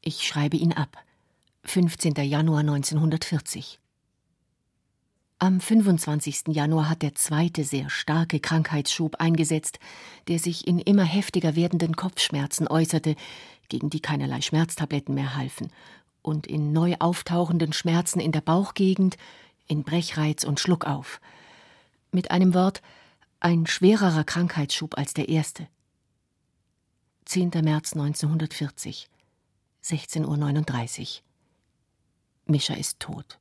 Ich 0.00 0.26
schreibe 0.26 0.56
ihn 0.56 0.72
ab. 0.72 0.98
15. 1.62 2.14
Januar 2.14 2.58
1940. 2.58 3.78
Am 5.38 5.60
25. 5.60 6.48
Januar 6.48 6.88
hat 6.88 7.02
der 7.02 7.14
zweite 7.14 7.62
sehr 7.62 7.88
starke 7.88 8.40
Krankheitsschub 8.40 9.20
eingesetzt, 9.20 9.78
der 10.26 10.40
sich 10.40 10.66
in 10.66 10.80
immer 10.80 11.04
heftiger 11.04 11.54
werdenden 11.54 11.94
Kopfschmerzen 11.94 12.66
äußerte, 12.66 13.14
gegen 13.68 13.90
die 13.90 14.00
keinerlei 14.00 14.40
Schmerztabletten 14.40 15.14
mehr 15.14 15.36
halfen, 15.36 15.70
und 16.22 16.46
in 16.46 16.72
neu 16.72 16.96
auftauchenden 16.98 17.72
Schmerzen 17.72 18.20
in 18.20 18.32
der 18.32 18.40
Bauchgegend, 18.40 19.16
in 19.66 19.84
Brechreiz 19.84 20.44
und 20.44 20.60
Schluckauf. 20.60 21.20
Mit 22.12 22.30
einem 22.30 22.54
Wort, 22.54 22.82
ein 23.40 23.66
schwererer 23.66 24.24
Krankheitsschub 24.24 24.98
als 24.98 25.14
der 25.14 25.28
erste. 25.28 25.68
10. 27.26 27.50
März 27.62 27.92
1940, 27.92 29.08
16.39 29.84 31.00
Uhr. 31.00 31.22
Mischa 32.46 32.74
ist 32.74 32.98
tot. 32.98 33.38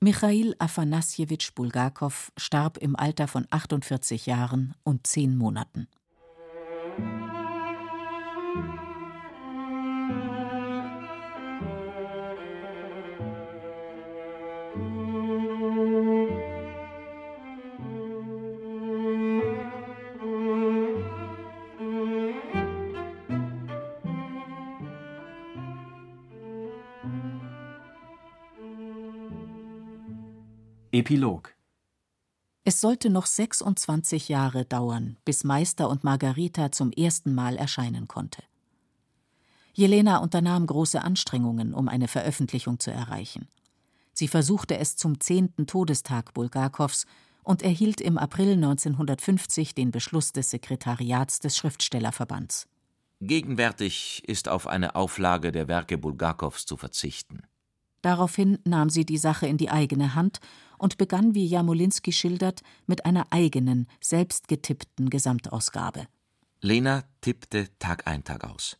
Michail 0.00 0.54
Afanassjewitsch 0.58 1.54
Bulgakow 1.54 2.30
starb 2.36 2.76
im 2.78 2.96
Alter 2.96 3.28
von 3.28 3.46
48 3.50 4.26
Jahren 4.26 4.74
und 4.82 5.06
zehn 5.06 5.36
Monaten. 5.38 5.88
Epilog 30.96 31.54
Es 32.64 32.80
sollte 32.80 33.10
noch 33.10 33.26
26 33.26 34.30
Jahre 34.30 34.64
dauern, 34.64 35.18
bis 35.26 35.44
Meister 35.44 35.90
und 35.90 36.04
Margarita 36.04 36.72
zum 36.72 36.90
ersten 36.90 37.34
Mal 37.34 37.56
erscheinen 37.56 38.08
konnte. 38.08 38.42
Jelena 39.74 40.16
unternahm 40.16 40.66
große 40.66 41.02
Anstrengungen, 41.02 41.74
um 41.74 41.88
eine 41.88 42.08
Veröffentlichung 42.08 42.80
zu 42.80 42.90
erreichen. 42.92 43.46
Sie 44.14 44.26
versuchte 44.26 44.78
es 44.78 44.96
zum 44.96 45.20
zehnten 45.20 45.66
Todestag 45.66 46.32
Bulgakows 46.32 47.04
und 47.42 47.60
erhielt 47.60 48.00
im 48.00 48.16
April 48.16 48.52
1950 48.52 49.74
den 49.74 49.90
Beschluss 49.90 50.32
des 50.32 50.48
Sekretariats 50.48 51.40
des 51.40 51.58
Schriftstellerverbands. 51.58 52.68
Gegenwärtig 53.20 54.22
ist 54.26 54.48
auf 54.48 54.66
eine 54.66 54.94
Auflage 54.94 55.52
der 55.52 55.68
Werke 55.68 55.98
Bulgakows 55.98 56.64
zu 56.64 56.78
verzichten. 56.78 57.42
Daraufhin 58.06 58.60
nahm 58.62 58.88
sie 58.88 59.04
die 59.04 59.18
Sache 59.18 59.48
in 59.48 59.56
die 59.56 59.68
eigene 59.68 60.14
Hand 60.14 60.38
und 60.78 60.96
begann, 60.96 61.34
wie 61.34 61.44
Jamolinski 61.44 62.12
schildert, 62.12 62.62
mit 62.86 63.04
einer 63.04 63.26
eigenen, 63.30 63.88
selbst 64.00 64.46
getippten 64.46 65.10
Gesamtausgabe. 65.10 66.06
Lena 66.60 67.02
tippte 67.20 67.66
Tag 67.80 68.06
ein, 68.06 68.22
Tag 68.22 68.44
aus. 68.44 68.78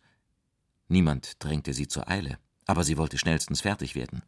Niemand 0.86 1.42
drängte 1.42 1.72
sie 1.72 1.88
zur 1.88 2.08
Eile, 2.08 2.38
aber 2.66 2.84
sie 2.84 2.98
wollte 2.98 3.18
schnellstens 3.18 3.62
fertig 3.62 3.96
werden. 3.96 4.22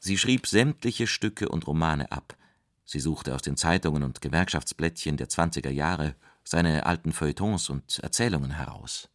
Sie 0.00 0.18
schrieb 0.18 0.48
sämtliche 0.48 1.06
Stücke 1.06 1.48
und 1.48 1.68
Romane 1.68 2.10
ab. 2.10 2.36
Sie 2.84 2.98
suchte 2.98 3.32
aus 3.32 3.42
den 3.42 3.56
Zeitungen 3.56 4.02
und 4.02 4.22
Gewerkschaftsblättchen 4.22 5.16
der 5.18 5.28
20er 5.28 5.70
Jahre 5.70 6.16
seine 6.42 6.84
alten 6.84 7.12
Feuilletons 7.12 7.70
und 7.70 8.00
Erzählungen 8.00 8.50
heraus. 8.50 9.08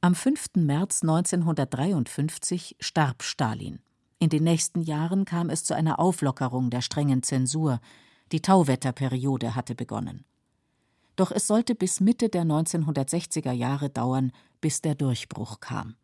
Am 0.00 0.14
5. 0.14 0.50
März 0.54 1.02
1953 1.02 2.76
starb 2.78 3.24
Stalin. 3.24 3.80
In 4.18 4.30
den 4.30 4.44
nächsten 4.44 4.82
Jahren 4.82 5.24
kam 5.24 5.48
es 5.48 5.64
zu 5.64 5.74
einer 5.74 5.98
Auflockerung 6.00 6.70
der 6.70 6.80
strengen 6.80 7.22
Zensur. 7.22 7.80
Die 8.32 8.42
Tauwetterperiode 8.42 9.54
hatte 9.54 9.74
begonnen. 9.74 10.24
Doch 11.16 11.30
es 11.30 11.46
sollte 11.46 11.74
bis 11.74 12.00
Mitte 12.00 12.28
der 12.28 12.44
1960er 12.44 13.52
Jahre 13.52 13.90
dauern, 13.90 14.32
bis 14.60 14.80
der 14.80 14.94
Durchbruch 14.94 15.60
kam. 15.60 15.96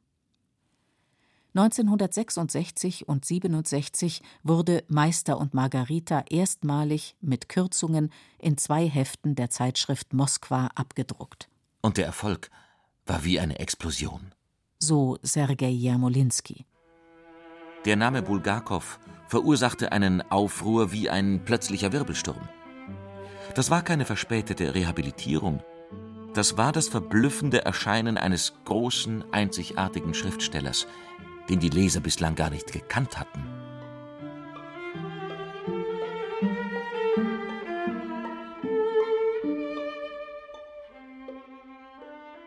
1966 1.57 3.09
und 3.09 3.25
67 3.25 4.23
wurde 4.43 4.83
Meister 4.89 5.39
und 5.39 5.55
Margarita 5.55 6.25
erstmalig 6.29 7.15
mit 7.21 7.49
Kürzungen 7.49 8.11
in 8.41 8.59
zwei 8.59 8.89
Heften 8.89 9.37
der 9.37 9.51
Zeitschrift 9.51 10.13
Moskwa 10.13 10.67
abgedruckt. 10.75 11.49
Und 11.81 11.97
der 11.97 12.07
Erfolg 12.07 12.51
war 13.07 13.23
wie 13.25 13.39
eine 13.39 13.61
Explosion. 13.61 14.33
So 14.81 15.19
Sergei 15.23 15.69
Jermolinski. 15.69 16.67
Der 17.85 17.97
Name 17.97 18.23
Bulgakow 18.23 18.99
verursachte 19.29 19.93
einen 19.93 20.23
Aufruhr 20.31 20.91
wie 20.91 21.11
ein 21.11 21.45
plötzlicher 21.45 21.93
Wirbelsturm. 21.93 22.49
Das 23.55 23.71
war 23.71 23.83
keine 23.83 24.07
verspätete 24.07 24.75
Rehabilitierung. 24.75 25.63
Das 26.33 26.57
war 26.57 26.73
das 26.73 26.89
verblüffende 26.89 27.65
Erscheinen 27.67 28.17
eines 28.17 28.55
großen, 28.65 29.25
einzigartigen 29.33 30.15
Schriftstellers, 30.15 30.87
den 31.51 31.61
die 31.61 31.69
Leser 31.69 32.01
bislang 32.01 32.35
gar 32.37 32.49
nicht 32.49 32.73
gekannt 32.73 33.19
hatten. 33.19 33.45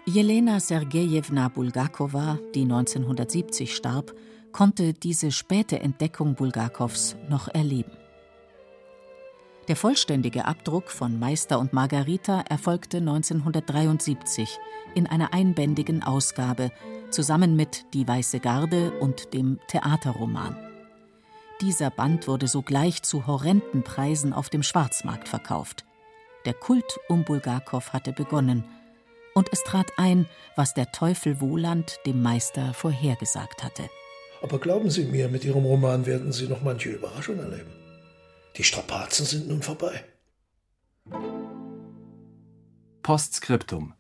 Jelena 0.07 0.59
Sergejewna 0.59 1.49
Bulgakowa, 1.49 2.39
die 2.55 2.63
1970 2.63 3.75
starb, 3.75 4.15
konnte 4.58 4.93
diese 4.93 5.32
späte 5.32 5.82
Entdeckung 5.82 6.34
Bulgakows 6.34 7.16
noch 7.30 7.47
erleben. 7.47 7.91
Der 9.68 9.76
vollständige 9.76 10.45
Abdruck 10.45 10.89
von 10.89 11.20
Meister 11.20 11.60
und 11.60 11.74
Margarita 11.74 12.41
erfolgte 12.49 12.97
1973 12.97 14.58
in 14.95 15.05
einer 15.05 15.32
einbändigen 15.32 16.01
Ausgabe 16.01 16.72
zusammen 17.12 17.55
mit 17.55 17.86
Die 17.93 18.08
Weiße 18.08 18.39
Garde 18.39 18.93
und 18.99 19.36
dem 19.36 19.60
Theaterroman. 19.68 20.58
Dieser 21.62 21.91
Band 21.91 22.28
wurde 22.28 22.47
sogleich 22.47 23.03
zu 23.03 23.28
horrenden 23.28 23.84
Preisen 23.84 24.34
auf 24.34 24.49
dem 24.49 24.64
Schwarzmarkt 24.64 25.30
verkauft. 25.30 25.86
Der 26.45 26.55
Kult 26.55 26.97
um 27.10 27.26
Bulgakow 27.26 27.93
hatte 27.93 28.12
begonnen, 28.12 28.64
und 29.36 29.49
es 29.53 29.62
trat 29.62 29.91
ein, 29.97 30.26
was 30.55 30.74
der 30.74 30.91
Teufel 30.91 31.41
Woland 31.41 31.99
dem 32.08 32.24
Meister 32.24 32.74
vorhergesagt 32.74 33.64
hatte. 33.64 33.88
Aber 34.41 34.59
glauben 34.59 34.89
Sie 34.89 35.05
mir, 35.05 35.29
mit 35.29 35.43
Ihrem 35.45 35.65
Roman 35.65 36.05
werden 36.05 36.31
Sie 36.31 36.47
noch 36.47 36.61
manche 36.61 36.89
Überraschung 36.89 37.39
erleben. 37.39 37.71
Die 38.55 38.63
Strapazen 38.63 39.25
sind 39.25 39.47
nun 39.47 39.61
vorbei. 39.61 40.03
Postskriptum. 43.03 43.93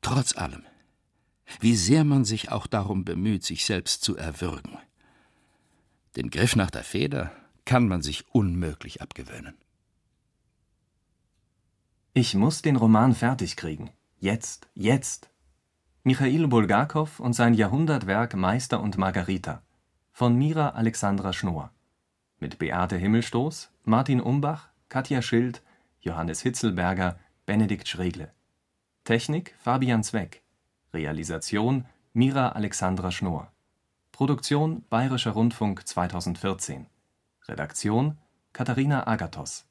Trotz 0.00 0.36
allem, 0.36 0.64
wie 1.60 1.76
sehr 1.76 2.04
man 2.04 2.24
sich 2.24 2.50
auch 2.50 2.66
darum 2.66 3.04
bemüht, 3.04 3.44
sich 3.44 3.64
selbst 3.64 4.02
zu 4.02 4.16
erwürgen. 4.16 4.78
Den 6.16 6.30
Griff 6.30 6.56
nach 6.56 6.70
der 6.70 6.84
Feder 6.84 7.32
kann 7.64 7.88
man 7.88 8.02
sich 8.02 8.24
unmöglich 8.32 9.02
abgewöhnen. 9.02 9.54
Ich 12.12 12.34
muss 12.34 12.62
den 12.62 12.76
Roman 12.76 13.14
fertig 13.14 13.56
kriegen. 13.56 13.90
Jetzt, 14.20 14.68
jetzt. 14.74 15.28
Michail 16.06 16.46
Bulgakow 16.48 17.18
und 17.18 17.32
sein 17.32 17.54
Jahrhundertwerk 17.54 18.34
Meister 18.34 18.82
und 18.82 18.98
Margarita 18.98 19.62
von 20.12 20.36
Mira 20.36 20.68
Alexandra 20.68 21.32
Schnorr 21.32 21.70
mit 22.38 22.58
Beate 22.58 22.98
Himmelstoß, 22.98 23.70
Martin 23.84 24.20
Umbach, 24.20 24.68
Katja 24.90 25.22
Schild, 25.22 25.62
Johannes 26.00 26.42
Hitzelberger, 26.42 27.18
Benedikt 27.46 27.88
Schregle. 27.88 28.30
Technik 29.04 29.54
Fabian 29.58 30.04
Zweck. 30.04 30.42
Realisation 30.92 31.86
Mira 32.12 32.50
Alexandra 32.50 33.10
Schnorr. 33.10 33.50
Produktion 34.12 34.84
Bayerischer 34.90 35.30
Rundfunk 35.30 35.88
2014. 35.88 36.84
Redaktion 37.48 38.18
Katharina 38.52 39.06
Agathos 39.06 39.64